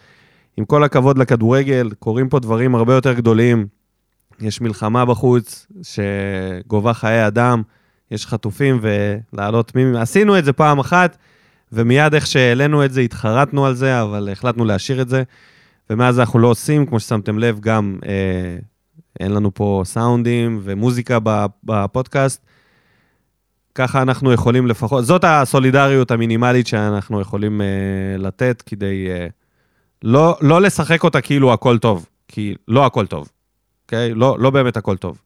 עם 0.57 0.65
כל 0.65 0.83
הכבוד 0.83 1.17
לכדורגל, 1.17 1.89
קורים 1.99 2.29
פה 2.29 2.39
דברים 2.39 2.75
הרבה 2.75 2.93
יותר 2.93 3.13
גדולים. 3.13 3.67
יש 4.39 4.61
מלחמה 4.61 5.05
בחוץ 5.05 5.67
שגובה 5.83 6.93
חיי 6.93 7.27
אדם, 7.27 7.61
יש 8.11 8.27
חטופים 8.27 8.79
ולעלות 8.81 9.75
מי... 9.75 9.97
עשינו 9.97 10.37
את 10.37 10.45
זה 10.45 10.53
פעם 10.53 10.79
אחת, 10.79 11.17
ומיד 11.71 12.13
איך 12.13 12.27
שהעלינו 12.27 12.85
את 12.85 12.91
זה, 12.91 13.01
התחרטנו 13.01 13.65
על 13.65 13.73
זה, 13.73 14.01
אבל 14.01 14.29
החלטנו 14.31 14.65
להשאיר 14.65 15.01
את 15.01 15.09
זה. 15.09 15.23
ומאז 15.89 16.19
אנחנו 16.19 16.39
לא 16.39 16.47
עושים, 16.47 16.85
כמו 16.85 16.99
ששמתם 16.99 17.39
לב, 17.39 17.59
גם 17.59 17.99
אה, 18.05 18.57
אין 19.19 19.31
לנו 19.31 19.53
פה 19.53 19.81
סאונדים 19.85 20.59
ומוזיקה 20.63 21.17
בפודקאסט. 21.63 22.45
ככה 23.75 24.01
אנחנו 24.01 24.33
יכולים 24.33 24.67
לפחות, 24.67 25.05
זאת 25.05 25.23
הסולידריות 25.27 26.11
המינימלית 26.11 26.67
שאנחנו 26.67 27.21
יכולים 27.21 27.61
אה, 27.61 27.67
לתת 28.17 28.63
כדי 28.65 29.07
אה, 29.09 29.27
לא, 30.03 30.37
לא 30.41 30.61
לשחק 30.61 31.03
אותה 31.03 31.21
כאילו 31.21 31.53
הכל 31.53 31.77
טוב, 31.77 32.05
כי 32.27 32.55
לא 32.67 32.85
הכל 32.85 33.05
טוב, 33.05 33.29
אוקיי? 33.85 34.13
לא, 34.13 34.35
לא 34.39 34.49
באמת 34.49 34.77
הכל 34.77 34.97
טוב. 34.97 35.21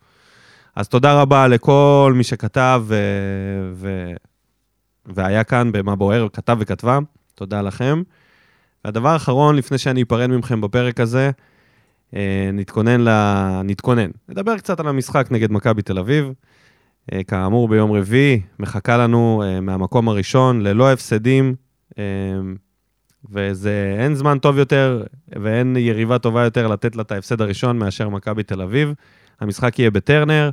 אז 0.75 0.87
תודה 0.87 1.21
רבה 1.21 1.47
לכל 1.47 2.13
מי 2.15 2.23
שכתב 2.23 2.83
ו... 2.85 2.95
ו... 3.73 4.11
והיה 5.05 5.43
כאן 5.43 5.71
במה 5.71 5.95
בוער, 5.95 6.27
כתב 6.33 6.57
וכתבה, 6.59 6.99
תודה 7.35 7.61
לכם. 7.61 8.01
והדבר 8.85 9.09
האחרון, 9.09 9.55
לפני 9.55 9.77
שאני 9.77 10.03
אפרד 10.03 10.27
מכם 10.27 10.61
בפרק 10.61 10.99
הזה, 10.99 11.25
אה, 11.25 11.31
נתכונן 12.53 13.01
ל... 13.01 13.09
נתכונן. 13.63 14.09
נדבר 14.29 14.57
קצת 14.57 14.79
על 14.79 14.87
המשחק 14.87 15.27
נגד 15.31 15.51
מכבי 15.51 15.81
תל 15.81 15.99
אביב. 15.99 16.31
אה, 17.13 17.23
כאמור, 17.23 17.67
ביום 17.67 17.91
רביעי, 17.91 18.41
מחכה 18.59 18.97
לנו 18.97 19.43
אה, 19.45 19.61
מהמקום 19.61 20.09
הראשון, 20.09 20.61
ללא 20.61 20.91
הפסדים, 20.91 21.55
וזה, 23.31 23.95
אין 23.99 24.15
זמן 24.15 24.39
טוב 24.39 24.57
יותר 24.57 25.03
ואין 25.41 25.75
יריבה 25.77 26.19
טובה 26.19 26.43
יותר 26.43 26.67
לתת 26.67 26.95
לה 26.95 27.01
את 27.01 27.11
ההפסד 27.11 27.41
הראשון 27.41 27.79
מאשר 27.79 28.09
מכבי 28.09 28.43
תל 28.43 28.61
אביב. 28.61 28.93
המשחק 29.39 29.79
יהיה 29.79 29.91
בטרנר, 29.91 30.49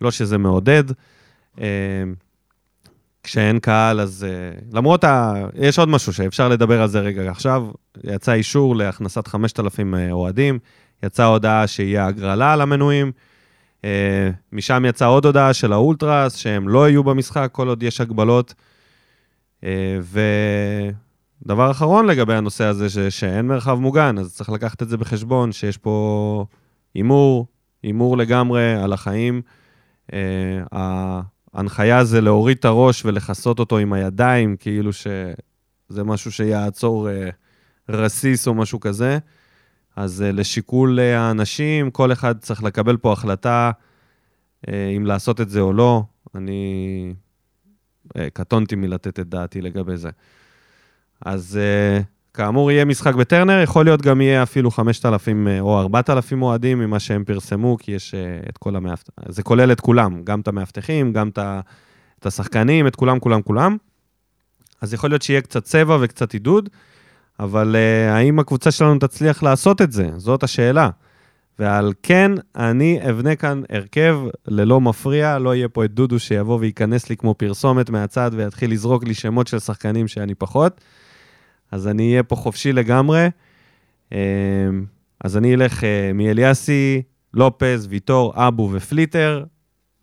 לא 0.00 0.10
שזה 0.10 0.38
מעודד. 0.38 0.84
כשאין 3.22 3.58
קהל, 3.58 4.00
אז 4.00 4.26
למרות 4.72 5.04
ה... 5.04 5.34
יש 5.54 5.78
עוד 5.78 5.88
משהו 5.88 6.12
שאפשר 6.12 6.48
לדבר 6.48 6.82
על 6.82 6.88
זה 6.88 7.00
רגע 7.00 7.30
עכשיו. 7.30 7.66
יצא 8.04 8.32
אישור 8.32 8.76
להכנסת 8.76 9.28
5,000 9.28 9.94
אה, 9.94 10.12
אוהדים, 10.12 10.58
יצאה 11.02 11.26
הודעה 11.26 11.66
שיהיה 11.66 12.06
הגרלה 12.06 12.52
על 12.52 12.60
המנויים. 12.60 13.12
Uh, 13.76 13.84
משם 14.52 14.84
יצאה 14.88 15.08
עוד 15.08 15.24
הודעה 15.26 15.54
של 15.54 15.72
האולטרס, 15.72 16.36
שהם 16.36 16.68
לא 16.68 16.88
יהיו 16.88 17.04
במשחק 17.04 17.48
כל 17.52 17.68
עוד 17.68 17.82
יש 17.82 18.00
הגבלות. 18.00 18.54
Uh, 19.60 19.64
ודבר 21.44 21.70
אחרון 21.70 22.06
לגבי 22.06 22.34
הנושא 22.34 22.64
הזה, 22.64 22.90
ש... 22.90 22.98
שאין 22.98 23.46
מרחב 23.46 23.78
מוגן, 23.78 24.18
אז 24.18 24.34
צריך 24.34 24.50
לקחת 24.50 24.82
את 24.82 24.88
זה 24.88 24.96
בחשבון, 24.96 25.52
שיש 25.52 25.76
פה 25.76 26.46
הימור, 26.94 27.46
הימור 27.82 28.16
לגמרי 28.16 28.74
על 28.74 28.92
החיים. 28.92 29.42
Uh, 30.10 30.14
ההנחיה 31.54 32.04
זה 32.04 32.20
להוריד 32.20 32.56
את 32.56 32.64
הראש 32.64 33.04
ולכסות 33.04 33.58
אותו 33.58 33.78
עם 33.78 33.92
הידיים, 33.92 34.56
כאילו 34.56 34.92
שזה 34.92 36.04
משהו 36.04 36.32
שיעצור 36.32 37.10
אה, 37.10 37.30
רסיס 37.88 38.48
או 38.48 38.54
משהו 38.54 38.80
כזה. 38.80 39.18
אז 39.98 40.22
אה, 40.22 40.32
לשיקול 40.32 41.00
אה, 41.00 41.20
האנשים, 41.20 41.90
כל 41.90 42.12
אחד 42.12 42.38
צריך 42.38 42.62
לקבל 42.62 42.96
פה 42.96 43.12
החלטה 43.12 43.70
אה, 44.68 44.88
אם 44.96 45.06
לעשות 45.06 45.40
את 45.40 45.48
זה 45.48 45.60
או 45.60 45.72
לא. 45.72 46.02
אני 46.34 47.14
קטונתי 48.32 48.76
מלתת 48.76 49.20
את 49.20 49.28
דעתי 49.28 49.60
לגבי 49.60 49.96
זה. 49.96 50.10
אז 51.26 51.58
כאמור, 52.34 52.70
יהיה 52.70 52.84
משחק 52.84 53.14
בטרנר, 53.14 53.60
יכול 53.62 53.84
להיות 53.84 54.02
גם 54.02 54.20
יהיה 54.20 54.42
אפילו 54.42 54.70
5,000 54.70 55.48
אה, 55.48 55.60
או 55.60 55.80
4,000 55.80 56.42
אוהדים 56.42 56.78
ממה 56.78 57.00
שהם 57.00 57.24
פרסמו, 57.24 57.76
כי 57.80 57.92
יש 57.92 58.14
את 58.48 58.58
כל 58.58 58.76
המאבטחים, 58.76 59.24
זה 59.28 59.42
כולל 59.42 59.72
את 59.72 59.80
כולם, 59.80 60.24
גם 60.24 60.40
את 60.40 60.48
המאבטחים, 60.48 61.12
גם 61.12 61.28
את 61.28 62.26
השחקנים, 62.26 62.86
את 62.86 62.96
כולם, 62.96 63.18
כולם, 63.18 63.42
כולם. 63.42 63.76
אז 64.80 64.94
יכול 64.94 65.10
להיות 65.10 65.22
שיהיה 65.22 65.40
קצת 65.40 65.64
צבע 65.64 65.98
וקצת 66.00 66.32
עידוד, 66.32 66.68
אבל 67.40 67.76
uh, 67.76 68.12
האם 68.12 68.38
הקבוצה 68.38 68.70
שלנו 68.70 68.98
תצליח 68.98 69.42
לעשות 69.42 69.82
את 69.82 69.92
זה? 69.92 70.10
זאת 70.16 70.42
השאלה. 70.42 70.90
ועל 71.58 71.92
כן, 72.02 72.32
אני 72.56 73.00
אבנה 73.10 73.36
כאן 73.36 73.62
הרכב 73.70 74.18
ללא 74.48 74.80
מפריע, 74.80 75.38
לא 75.38 75.54
יהיה 75.54 75.68
פה 75.68 75.84
את 75.84 75.94
דודו 75.94 76.18
שיבוא 76.18 76.58
וייכנס 76.60 77.10
לי 77.10 77.16
כמו 77.16 77.34
פרסומת 77.34 77.90
מהצד 77.90 78.30
ויתחיל 78.34 78.72
לזרוק 78.72 79.04
לי 79.04 79.14
שמות 79.14 79.46
של 79.46 79.58
שחקנים 79.58 80.08
שאני 80.08 80.34
פחות. 80.34 80.80
אז 81.72 81.88
אני 81.88 82.10
אהיה 82.10 82.22
פה 82.22 82.36
חופשי 82.36 82.72
לגמרי. 82.72 83.28
אמ, 84.12 84.18
אז 85.24 85.36
אני 85.36 85.54
אלך 85.54 85.84
אה, 85.84 86.10
מאליאסי, 86.14 87.02
לופז, 87.34 87.86
ויטור, 87.90 88.32
אבו 88.36 88.70
ופליטר. 88.72 89.44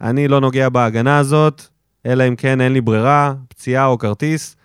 אני 0.02 0.28
לא 0.28 0.42
נוגע 0.42 0.70
בהגנה 0.70 1.18
הזאת, 1.18 1.62
אלא 2.06 2.28
אם 2.28 2.36
כן 2.36 2.62
אין 2.62 2.74
לי 2.74 2.82
ברירה, 2.82 3.34
פציעה 3.48 3.86
או 3.86 3.98
כרטיס. 3.98 4.56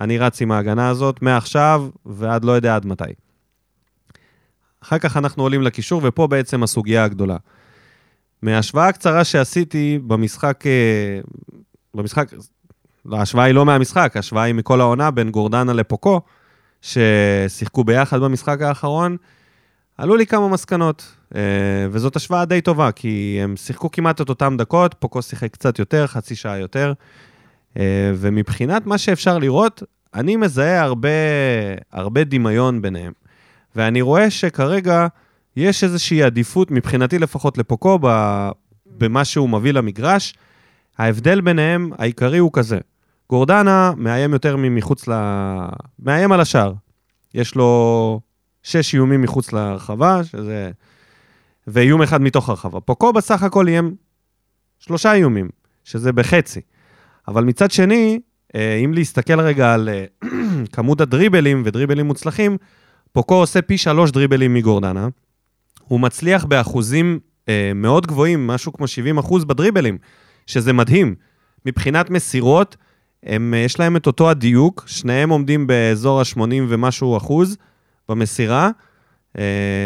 אני 0.00 0.18
רץ 0.18 0.42
עם 0.42 0.52
ההגנה 0.52 0.88
הזאת 0.88 1.22
מעכשיו 1.22 1.88
ועד 2.06 2.44
לא 2.44 2.52
יודע 2.52 2.76
עד 2.76 2.86
מתי. 2.86 3.04
אחר 4.82 4.98
כך 4.98 5.16
אנחנו 5.16 5.42
עולים 5.42 5.62
לקישור, 5.62 6.00
ופה 6.04 6.26
בעצם 6.26 6.62
הסוגיה 6.62 7.04
הגדולה. 7.04 7.36
מההשוואה 8.42 8.88
הקצרה 8.88 9.24
שעשיתי 9.24 9.98
במשחק, 10.06 10.66
אה, 10.66 11.20
במשחק, 11.94 12.32
ההשוואה 13.12 13.44
היא 13.44 13.54
לא 13.54 13.66
מהמשחק, 13.66 14.12
ההשוואה 14.16 14.42
היא 14.42 14.54
מכל 14.54 14.80
העונה 14.80 15.10
בין 15.10 15.30
גורדנה 15.30 15.72
לפוקו, 15.72 16.20
ששיחקו 16.82 17.84
ביחד 17.84 18.20
במשחק 18.20 18.62
האחרון. 18.62 19.16
עלו 19.98 20.16
לי 20.16 20.26
כמה 20.26 20.48
מסקנות, 20.48 21.12
אה, 21.34 21.40
וזאת 21.90 22.16
השוואה 22.16 22.44
די 22.44 22.60
טובה, 22.60 22.92
כי 22.92 23.38
הם 23.42 23.56
שיחקו 23.56 23.90
כמעט 23.90 24.20
את 24.20 24.28
אותן 24.28 24.56
דקות, 24.56 24.94
פוקו 24.98 25.22
שיחק 25.22 25.52
קצת 25.52 25.78
יותר, 25.78 26.06
חצי 26.06 26.34
שעה 26.34 26.58
יותר, 26.58 26.92
ומבחינת 28.14 28.86
מה 28.86 28.98
שאפשר 28.98 29.38
לראות, 29.38 29.82
אני 30.14 30.36
מזהה 30.36 30.82
הרבה, 30.82 31.08
הרבה 31.92 32.24
דמיון 32.24 32.82
ביניהם. 32.82 33.12
ואני 33.76 34.02
רואה 34.02 34.30
שכרגע 34.30 35.06
יש 35.56 35.84
איזושהי 35.84 36.22
עדיפות, 36.22 36.70
מבחינתי 36.70 37.18
לפחות 37.18 37.58
לפוקו, 37.58 37.98
במה 38.86 39.24
שהוא 39.24 39.48
מביא 39.48 39.72
למגרש. 39.72 40.34
ההבדל 40.98 41.40
ביניהם 41.40 41.90
העיקרי 41.98 42.38
הוא 42.38 42.50
כזה, 42.52 42.78
גורדנה 43.30 43.92
מאיים 43.96 44.32
יותר 44.32 44.56
ממחוץ 44.56 45.08
ל... 45.08 45.12
מאיים 45.98 46.32
על 46.32 46.40
השער. 46.40 46.72
יש 47.34 47.54
לו 47.54 48.20
שש 48.62 48.94
איומים 48.94 49.22
מחוץ 49.22 49.52
לרחבה, 49.52 50.24
שזה... 50.24 50.70
ואיום 51.66 52.02
אחד 52.02 52.20
מתוך 52.20 52.48
הרחבה. 52.48 52.80
פוקו 52.80 53.12
בסך 53.12 53.42
הכל 53.42 53.68
איים 53.68 53.94
שלושה 54.78 55.12
איומים, 55.12 55.48
שזה 55.84 56.12
בחצי. 56.12 56.60
אבל 57.28 57.44
מצד 57.44 57.70
שני, 57.70 58.20
אה, 58.54 58.74
אם 58.84 58.94
להסתכל 58.94 59.40
רגע 59.40 59.74
על 59.74 59.88
אה, 59.88 60.04
כמות 60.72 61.00
הדריבלים 61.00 61.62
ודריבלים 61.64 62.06
מוצלחים, 62.06 62.56
פוקו 63.12 63.34
עושה 63.34 63.62
פי 63.62 63.78
שלוש 63.78 64.10
דריבלים 64.10 64.54
מגורדנה. 64.54 65.08
הוא 65.88 66.00
מצליח 66.00 66.44
באחוזים 66.44 67.18
אה, 67.48 67.72
מאוד 67.74 68.06
גבוהים, 68.06 68.46
משהו 68.46 68.72
כמו 68.72 68.86
70 68.86 69.18
אחוז 69.18 69.44
בדריבלים, 69.44 69.98
שזה 70.46 70.72
מדהים. 70.72 71.14
מבחינת 71.66 72.10
מסירות, 72.10 72.76
הם, 73.22 73.54
יש 73.64 73.80
להם 73.80 73.96
את 73.96 74.06
אותו 74.06 74.30
הדיוק, 74.30 74.84
שניהם 74.86 75.30
עומדים 75.30 75.66
באזור 75.66 76.20
ה-80 76.20 76.40
ומשהו 76.68 77.16
אחוז 77.16 77.56
במסירה, 78.08 78.70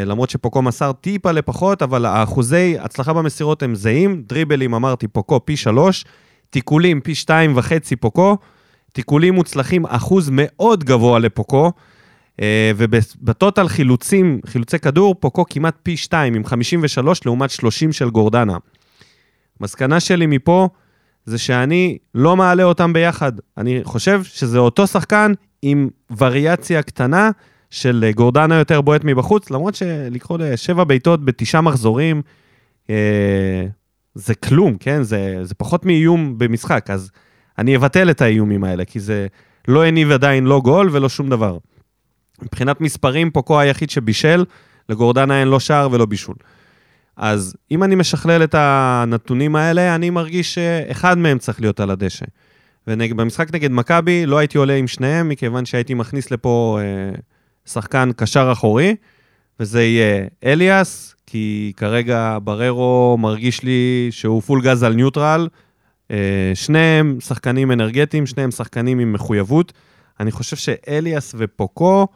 למרות 0.07 0.31
שפוקו 0.31 0.63
מסר 0.63 0.93
טיפה 0.93 1.33
לפחות, 1.33 1.83
אבל 1.83 2.05
האחוזי 2.05 2.77
הצלחה 2.81 3.13
במסירות 3.13 3.63
הם 3.63 3.75
זהים. 3.75 4.23
דריבלים, 4.27 4.75
אמרתי, 4.75 5.09
פוקו 5.09 5.41
פי 5.45 5.57
שלוש, 5.57 6.05
תיקולים 6.51 7.01
פי 7.01 7.15
שתיים 7.15 7.57
וחצי 7.57 7.97
פוקו, 7.97 8.37
תיקולים 8.93 9.35
מוצלחים 9.35 9.87
אחוז 9.87 10.31
מאוד 10.33 10.85
גבוה 10.85 11.19
לפוקו, 11.19 11.73
אה, 12.41 12.73
ובטוטל 12.77 13.69
חילוצים, 13.69 14.41
חילוצי 14.47 14.79
כדור, 14.79 15.15
פוקו 15.15 15.45
כמעט 15.51 15.75
פי 15.83 15.97
שתיים, 15.97 16.35
עם 16.35 16.45
53 16.45 17.27
לעומת 17.27 17.51
30 17.51 17.93
של 17.93 18.11
גורדנה. 18.11 18.57
מסקנה 19.61 20.01
שלי 20.01 20.27
מפה 20.27 20.69
זה 21.25 21.39
שאני 21.39 21.99
לא 22.15 22.37
מעלה 22.37 22.65
אותם 22.65 22.93
ביחד. 22.93 23.33
אני 23.59 23.81
חושב 23.85 24.25
שזה 24.25 24.59
אותו 24.59 24.87
שחקן 24.87 25.33
עם 25.63 25.89
וריאציה 26.19 26.83
קטנה 26.83 27.31
של 27.71 28.11
גורדנה 28.15 28.55
יותר 28.55 28.81
בועט 28.81 29.05
מבחוץ, 29.05 29.51
למרות 29.51 29.75
שלקרוא 29.75 30.39
לשבע 30.39 30.85
בעיטות 30.85 31.25
בתשעה 31.25 31.61
מחזורים, 31.61 32.23
אה, 32.91 33.67
זה 34.15 34.35
כלום, 34.35 34.77
כן? 34.77 35.03
זה, 35.03 35.39
זה 35.43 35.55
פחות 35.55 35.87
מאיום 35.87 36.39
במשחק, 36.39 36.91
אז 36.91 37.11
אני 37.59 37.77
אבטל 37.77 38.11
את 38.11 38.21
האיומים 38.21 38.65
האלה, 38.65 38.85
כי 38.85 39.01
זה 39.01 39.27
לא 39.69 39.85
הניב 39.85 40.11
עדיין 40.11 40.45
לא 40.45 40.61
גול 40.61 40.89
ולא 40.93 41.09
שום 41.09 41.31
דבר. 41.31 41.59
מבחינת 42.43 42.81
מספרים, 42.81 43.31
פוקו 43.31 43.61
היחיד 43.61 43.91
שבישל, 43.91 44.45
לגורדנה 44.89 45.41
אין 45.41 45.49
לא 45.49 45.61
שער 45.61 45.89
ולא 45.93 46.07
בישול. 46.07 46.35
אז 47.17 47.57
אם 47.71 47.83
אני 47.83 47.95
משכלל 47.95 48.45
את 48.45 48.55
הנתונים 48.59 49.57
האלה, 49.57 49.95
אני 49.95 50.11
מרגיש 50.11 50.55
שאחד 50.55 51.19
מהם 51.19 51.39
צריך 51.39 51.61
להיות 51.61 51.81
על 51.81 51.91
הדשא. 51.91 52.27
ובמשחק 52.87 53.55
נגד 53.55 53.71
מכבי 53.71 54.27
לא 54.27 54.39
הייתי 54.39 54.59
עולה 54.59 54.75
עם 54.75 54.87
שניהם, 54.87 55.29
מכיוון 55.29 55.67
שהייתי 55.67 55.95
מכניס 55.95 56.31
לפה 56.31 56.79
אה, 56.81 57.19
שחקן 57.67 58.11
קשר 58.17 58.49
אחורי, 58.53 58.97
וזה 59.61 59.83
יהיה 59.83 60.27
אליאס, 60.45 61.15
כי 61.31 61.73
כרגע 61.77 62.39
בררו 62.45 63.17
מרגיש 63.19 63.63
לי 63.63 64.09
שהוא 64.11 64.43
פול 64.43 64.63
גז 64.63 64.83
על 64.83 64.95
ניוטרל. 64.95 65.49
אה, 66.11 66.53
שניהם 66.55 67.19
שחקנים 67.21 67.73
אנרגטיים, 67.73 68.27
שניהם 68.27 68.51
שחקנים 68.51 68.99
עם 68.99 69.13
מחויבות. 69.13 69.73
אני 70.21 70.31
חושב 70.31 70.57
שאליאס 70.57 71.35
ופוקו 71.39 72.07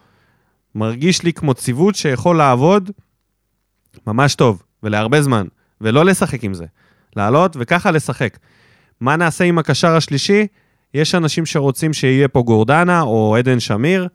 מרגיש 0.75 1.23
לי 1.23 1.33
כמו 1.33 1.55
ציוות 1.55 1.95
שיכול 1.95 2.37
לעבוד 2.37 2.91
ממש 4.07 4.35
טוב, 4.35 4.63
ולהרבה 4.83 5.23
זמן, 5.23 5.47
ולא 5.81 6.05
לשחק 6.05 6.45
עם 6.45 6.55
זה. 6.55 6.65
לעלות 7.17 7.57
וככה 7.61 7.91
לשחק. 7.91 8.39
מה 9.01 9.17
נעשה 9.17 9.45
עם 9.45 9.59
הקשר 9.59 9.97
השלישי? 9.97 10.47
יש 10.95 11.15
אנשים 11.15 11.47
שרוצים 11.47 11.93
שיהיה 11.93 12.29
פה 12.29 12.43
גורדנה 12.43 13.01
או 13.01 13.37
עדן 13.37 13.61
שמיר. 13.61 14.09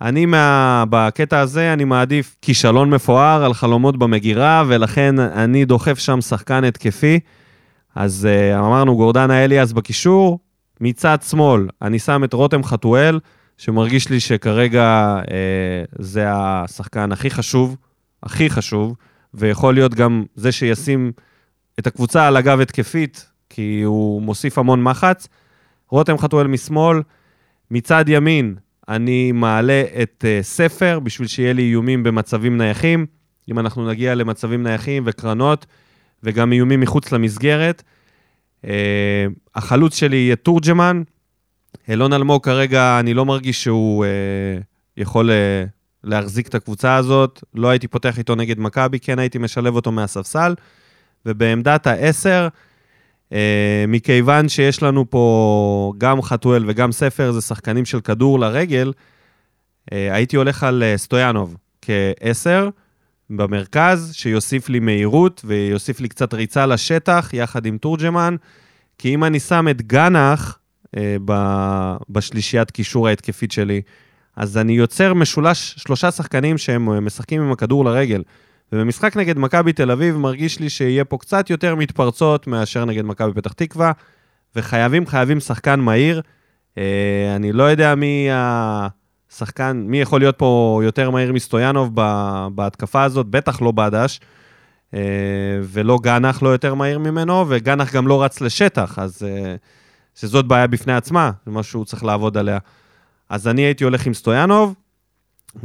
אני 0.00 0.26
מה... 0.26 0.84
בקטע 0.90 1.40
הזה, 1.40 1.72
אני 1.72 1.84
מעדיף 1.84 2.36
כישלון 2.42 2.90
מפואר 2.90 3.44
על 3.44 3.54
חלומות 3.54 3.96
במגירה, 3.96 4.64
ולכן 4.68 5.18
אני 5.18 5.64
דוחף 5.64 5.98
שם 5.98 6.20
שחקן 6.20 6.64
התקפי. 6.64 7.20
אז 7.94 8.28
uh, 8.28 8.58
אמרנו 8.58 8.96
גורדנה 8.96 9.44
אליאס 9.44 9.72
בקישור, 9.72 10.38
מצד 10.80 11.18
שמאל 11.28 11.68
אני 11.82 11.98
שם 11.98 12.24
את 12.24 12.32
רותם 12.32 12.64
חתואל, 12.64 13.20
שמרגיש 13.58 14.08
לי 14.08 14.20
שכרגע 14.20 15.16
uh, 15.22 15.26
זה 15.98 16.24
השחקן 16.28 17.12
הכי 17.12 17.30
חשוב, 17.30 17.76
הכי 18.22 18.50
חשוב, 18.50 18.94
ויכול 19.34 19.74
להיות 19.74 19.94
גם 19.94 20.24
זה 20.34 20.52
שישים 20.52 21.12
את 21.78 21.86
הקבוצה 21.86 22.26
על 22.26 22.36
הגב 22.36 22.60
התקפית, 22.60 23.26
כי 23.50 23.82
הוא 23.84 24.22
מוסיף 24.22 24.58
המון 24.58 24.82
מחץ. 24.82 25.28
רותם 25.88 26.18
חתואל 26.18 26.46
משמאל, 26.46 27.02
מצד 27.70 28.04
ימין 28.08 28.54
אני 28.88 29.32
מעלה 29.32 29.84
את 30.02 30.24
uh, 30.24 30.42
ספר 30.42 31.00
בשביל 31.00 31.28
שיהיה 31.28 31.52
לי 31.52 31.62
איומים 31.62 32.02
במצבים 32.02 32.58
נייחים. 32.58 33.06
אם 33.50 33.58
אנחנו 33.58 33.88
נגיע 33.88 34.14
למצבים 34.14 34.62
נייחים 34.62 35.02
וקרנות, 35.06 35.66
וגם 36.22 36.52
איומים 36.52 36.80
מחוץ 36.80 37.12
למסגרת. 37.12 37.82
Uh, 38.62 38.66
החלוץ 39.54 39.96
שלי 39.96 40.16
יהיה 40.16 40.36
תורג'מן. 40.36 41.02
אלון 41.90 42.12
אלמוג 42.12 42.44
כרגע, 42.44 43.00
אני 43.00 43.14
לא 43.14 43.24
מרגיש 43.24 43.62
שהוא 43.64 44.04
uh, 44.04 44.62
יכול 44.96 45.30
להחזיק 46.04 46.48
את 46.48 46.54
הקבוצה 46.54 46.96
הזאת. 46.96 47.44
לא 47.54 47.68
הייתי 47.68 47.88
פותח 47.88 48.18
איתו 48.18 48.34
נגד 48.34 48.58
מכבי, 48.58 49.00
כן 49.00 49.18
הייתי 49.18 49.38
משלב 49.38 49.74
אותו 49.74 49.92
מהספסל. 49.92 50.54
ובעמדת 51.26 51.86
העשר, 51.86 52.48
Uh, 52.48 52.73
מכיוון 53.88 54.48
שיש 54.48 54.82
לנו 54.82 55.10
פה 55.10 55.92
גם 55.98 56.22
חתואל 56.22 56.64
וגם 56.68 56.92
ספר, 56.92 57.32
זה 57.32 57.40
שחקנים 57.40 57.84
של 57.84 58.00
כדור 58.00 58.40
לרגל, 58.40 58.92
uh, 58.92 59.94
הייתי 60.10 60.36
הולך 60.36 60.62
על 60.62 60.82
uh, 60.82 60.98
סטויאנוב 60.98 61.56
כעשר 61.82 62.68
במרכז, 63.30 64.12
שיוסיף 64.14 64.68
לי 64.68 64.80
מהירות 64.80 65.42
ויוסיף 65.44 66.00
לי 66.00 66.08
קצת 66.08 66.34
ריצה 66.34 66.66
לשטח 66.66 67.30
יחד 67.32 67.66
עם 67.66 67.78
תורג'מן, 67.78 68.36
כי 68.98 69.14
אם 69.14 69.24
אני 69.24 69.40
שם 69.40 69.66
את 69.70 69.82
גנח 69.82 70.58
בשלישיית 72.08 72.70
קישור 72.70 73.08
ההתקפית 73.08 73.52
שלי, 73.52 73.80
אז 74.36 74.58
אני 74.58 74.72
יוצר 74.72 75.14
משולש 75.14 75.74
שלושה 75.78 76.10
שחקנים 76.10 76.58
שהם 76.58 77.06
משחקים 77.06 77.42
עם 77.42 77.52
הכדור 77.52 77.84
לרגל. 77.84 78.22
ובמשחק 78.74 79.16
נגד 79.16 79.38
מכבי 79.38 79.72
תל 79.72 79.90
אביב 79.90 80.16
מרגיש 80.16 80.60
לי 80.60 80.70
שיהיה 80.70 81.04
פה 81.04 81.18
קצת 81.18 81.50
יותר 81.50 81.74
מתפרצות 81.74 82.46
מאשר 82.46 82.84
נגד 82.84 83.04
מכבי 83.04 83.32
פתח 83.32 83.52
תקווה, 83.52 83.92
וחייבים, 84.56 85.06
חייבים 85.06 85.40
שחקן 85.40 85.80
מהיר. 85.80 86.20
אה, 86.78 87.32
אני 87.36 87.52
לא 87.52 87.62
יודע 87.62 87.94
מי 87.94 88.28
השחקן, 88.32 89.84
מי 89.86 90.00
יכול 90.00 90.20
להיות 90.20 90.38
פה 90.38 90.80
יותר 90.84 91.10
מהיר 91.10 91.32
מסטויאנוב 91.32 91.90
בהתקפה 92.54 93.02
הזאת, 93.02 93.26
בטח 93.26 93.62
לא 93.62 93.72
בדש, 93.72 94.20
אה, 94.94 95.00
ולא 95.62 95.98
גנח 96.02 96.42
לא 96.42 96.48
יותר 96.48 96.74
מהיר 96.74 96.98
ממנו, 96.98 97.44
וגנח 97.48 97.94
גם 97.94 98.08
לא 98.08 98.22
רץ 98.22 98.40
לשטח, 98.40 98.98
אז 98.98 99.22
אה, 99.22 99.54
שזאת 100.14 100.46
בעיה 100.46 100.66
בפני 100.66 100.94
עצמה, 100.94 101.30
זה 101.46 101.52
משהו 101.52 101.70
שהוא 101.70 101.84
צריך 101.84 102.04
לעבוד 102.04 102.36
עליה. 102.36 102.58
אז 103.28 103.48
אני 103.48 103.62
הייתי 103.62 103.84
הולך 103.84 104.06
עם 104.06 104.14
סטויאנוב, 104.14 104.74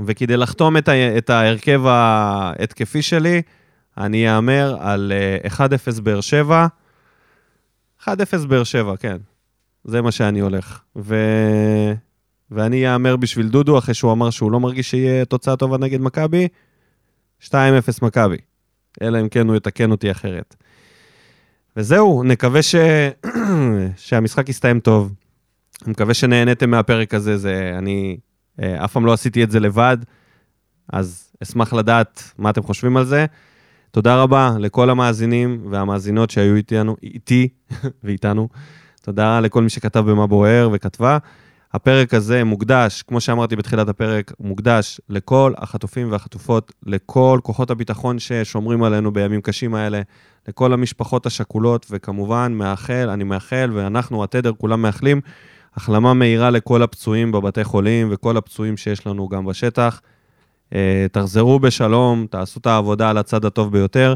וכדי 0.06 0.38
לחתום 0.38 0.78
את, 0.78 0.88
ה- 0.88 1.18
את 1.18 1.30
ההרכב 1.30 1.82
ההתקפי 1.86 3.02
שלי, 3.02 3.42
אני 3.98 4.36
אאמר 4.36 4.78
על 4.80 5.12
1-0 5.48 5.60
אה, 5.62 6.02
באר 6.04 6.22
שבע. 6.22 6.68
1-0 8.04 8.08
באר 8.48 8.64
שבע, 8.64 8.98
כן. 8.98 9.18
זה 9.84 10.02
מה 10.02 10.12
שאני 10.12 10.40
הולך. 10.40 10.80
ו... 10.96 11.16
ואני 12.52 12.94
אאמר 12.94 13.16
בשביל 13.16 13.48
דודו, 13.48 13.78
אחרי 13.78 13.94
שהוא 13.94 14.12
אמר 14.12 14.30
שהוא 14.30 14.52
לא 14.52 14.60
מרגיש 14.60 14.90
שיהיה 14.90 15.26
תוצאה 15.26 15.56
טובה 15.56 15.78
נגד 15.78 16.02
מכבי, 16.02 16.48
2-0 17.48 17.52
מכבי. 18.02 18.38
אלא 19.02 19.20
אם 19.22 19.30
כן 19.30 19.48
הוא 19.48 19.56
יתקן 19.56 19.92
אותי 19.92 20.12
אחרת. 20.12 20.56
וזהו, 21.78 22.24
נקווה 22.24 22.62
ש... 22.62 22.76
שהמשחק 23.98 24.50
יסתיים 24.50 24.80
טוב. 24.80 25.14
אני 25.84 25.92
מקווה 25.92 26.14
שנהניתם 26.14 26.70
מהפרק 26.70 27.14
הזה, 27.14 27.38
זה... 27.38 27.76
אני 27.78 28.18
אף 28.60 28.94
פעם 28.94 29.06
לא 29.06 29.14
עשיתי 29.14 29.44
את 29.44 29.52
זה 29.52 29.60
לבד, 29.60 29.98
אז 30.94 31.32
אשמח 31.44 31.74
לדעת 31.74 32.24
מה 32.38 32.50
אתם 32.50 32.64
חושבים 32.64 32.98
על 32.98 33.06
זה. 33.06 33.26
תודה 33.92 34.22
רבה 34.22 34.56
לכל 34.60 34.90
המאזינים 34.90 35.62
והמאזינות 35.70 36.30
שהיו 36.30 36.56
איתנו, 36.56 36.96
איתי 37.04 37.48
ואיתנו. 38.04 38.50
תודה 39.02 39.40
לכל 39.40 39.62
מי 39.62 39.70
שכתב 39.70 40.00
במה 40.00 40.28
בוער 40.28 40.70
וכתבה. 40.74 41.18
הפרק 41.74 42.14
הזה 42.14 42.44
מוקדש, 42.44 43.02
כמו 43.02 43.22
שאמרתי 43.22 43.56
בתחילת 43.56 43.90
הפרק, 43.90 44.32
מוקדש 44.40 45.02
לכל 45.10 45.54
החטופים 45.58 46.12
והחטופות, 46.12 46.72
לכל 46.86 47.40
כוחות 47.44 47.72
הביטחון 47.72 48.20
ששומרים 48.20 48.84
עלינו 48.84 49.14
בימים 49.14 49.42
קשים 49.42 49.76
האלה, 49.76 50.02
לכל 50.48 50.74
המשפחות 50.74 51.26
השכולות, 51.26 51.86
וכמובן, 51.90 52.54
מאחל, 52.56 53.10
אני 53.10 53.24
מאחל, 53.24 53.72
ואנחנו, 53.74 54.24
התדר, 54.24 54.52
כולם 54.58 54.82
מאחלים 54.82 55.22
החלמה 55.80 56.14
מהירה 56.14 56.50
לכל 56.50 56.84
הפצועים 56.84 57.32
בבתי 57.32 57.64
חולים 57.64 58.08
וכל 58.12 58.38
הפצועים 58.38 58.78
שיש 58.78 59.08
לנו 59.08 59.28
גם 59.28 59.46
בשטח. 59.46 60.02
אה, 60.76 61.06
תחזרו 61.12 61.60
בשלום, 61.60 62.26
תעשו 62.30 62.60
את 62.60 62.66
העבודה 62.66 63.10
על 63.10 63.18
הצד 63.18 63.46
הטוב 63.46 63.72
ביותר. 63.72 64.14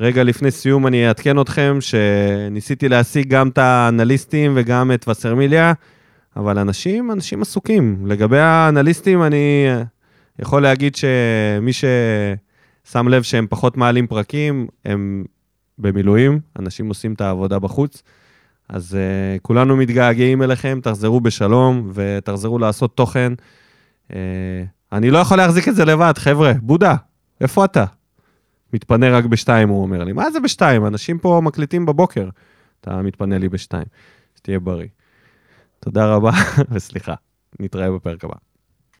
רגע 0.00 0.24
לפני 0.24 0.50
סיום 0.50 0.86
אני 0.86 1.08
אעדכן 1.08 1.40
אתכם 1.40 1.78
שניסיתי 1.80 2.88
להשיג 2.88 3.28
גם 3.28 3.48
את 3.48 3.58
האנליסטים 3.58 4.52
וגם 4.54 4.92
את 4.94 5.08
וסרמיליה, 5.08 5.72
אבל 6.36 6.58
אנשים, 6.58 7.10
אנשים 7.10 7.42
עסוקים. 7.42 8.06
לגבי 8.06 8.38
האנליסטים, 8.38 9.22
אני 9.22 9.66
יכול 10.38 10.62
להגיד 10.62 10.96
שמי 10.96 11.72
ששם 11.72 13.08
לב 13.08 13.22
שהם 13.22 13.46
פחות 13.50 13.76
מעלים 13.76 14.06
פרקים, 14.06 14.66
הם 14.84 15.24
במילואים, 15.78 16.40
אנשים 16.58 16.88
עושים 16.88 17.12
את 17.12 17.20
העבודה 17.20 17.58
בחוץ. 17.58 18.02
אז 18.72 18.96
uh, 18.96 19.40
כולנו 19.42 19.76
מתגעגעים 19.76 20.42
אליכם, 20.42 20.78
תחזרו 20.82 21.20
בשלום 21.20 21.90
ותחזרו 21.94 22.58
לעשות 22.58 22.96
תוכן. 22.96 23.32
Uh, 24.08 24.14
אני 24.92 25.10
לא 25.10 25.18
יכול 25.18 25.36
להחזיק 25.36 25.68
את 25.68 25.74
זה 25.74 25.84
לבד, 25.84 26.12
חבר'ה, 26.18 26.52
בודה, 26.62 26.96
איפה 27.40 27.64
אתה? 27.64 27.84
מתפנה 28.72 29.10
רק 29.10 29.24
בשתיים, 29.24 29.68
הוא 29.68 29.82
אומר 29.82 30.04
לי. 30.04 30.12
מה 30.12 30.30
זה 30.30 30.40
בשתיים? 30.40 30.86
אנשים 30.86 31.18
פה 31.18 31.40
מקליטים 31.44 31.86
בבוקר. 31.86 32.28
אתה 32.80 33.02
מתפנה 33.02 33.38
לי 33.38 33.48
בשתיים. 33.48 33.86
שתהיה 34.36 34.60
בריא. 34.60 34.88
תודה 35.80 36.14
רבה, 36.14 36.30
וסליחה, 36.70 37.14
נתראה 37.60 37.90
בפרק 37.90 38.24
הבא. 38.24 38.49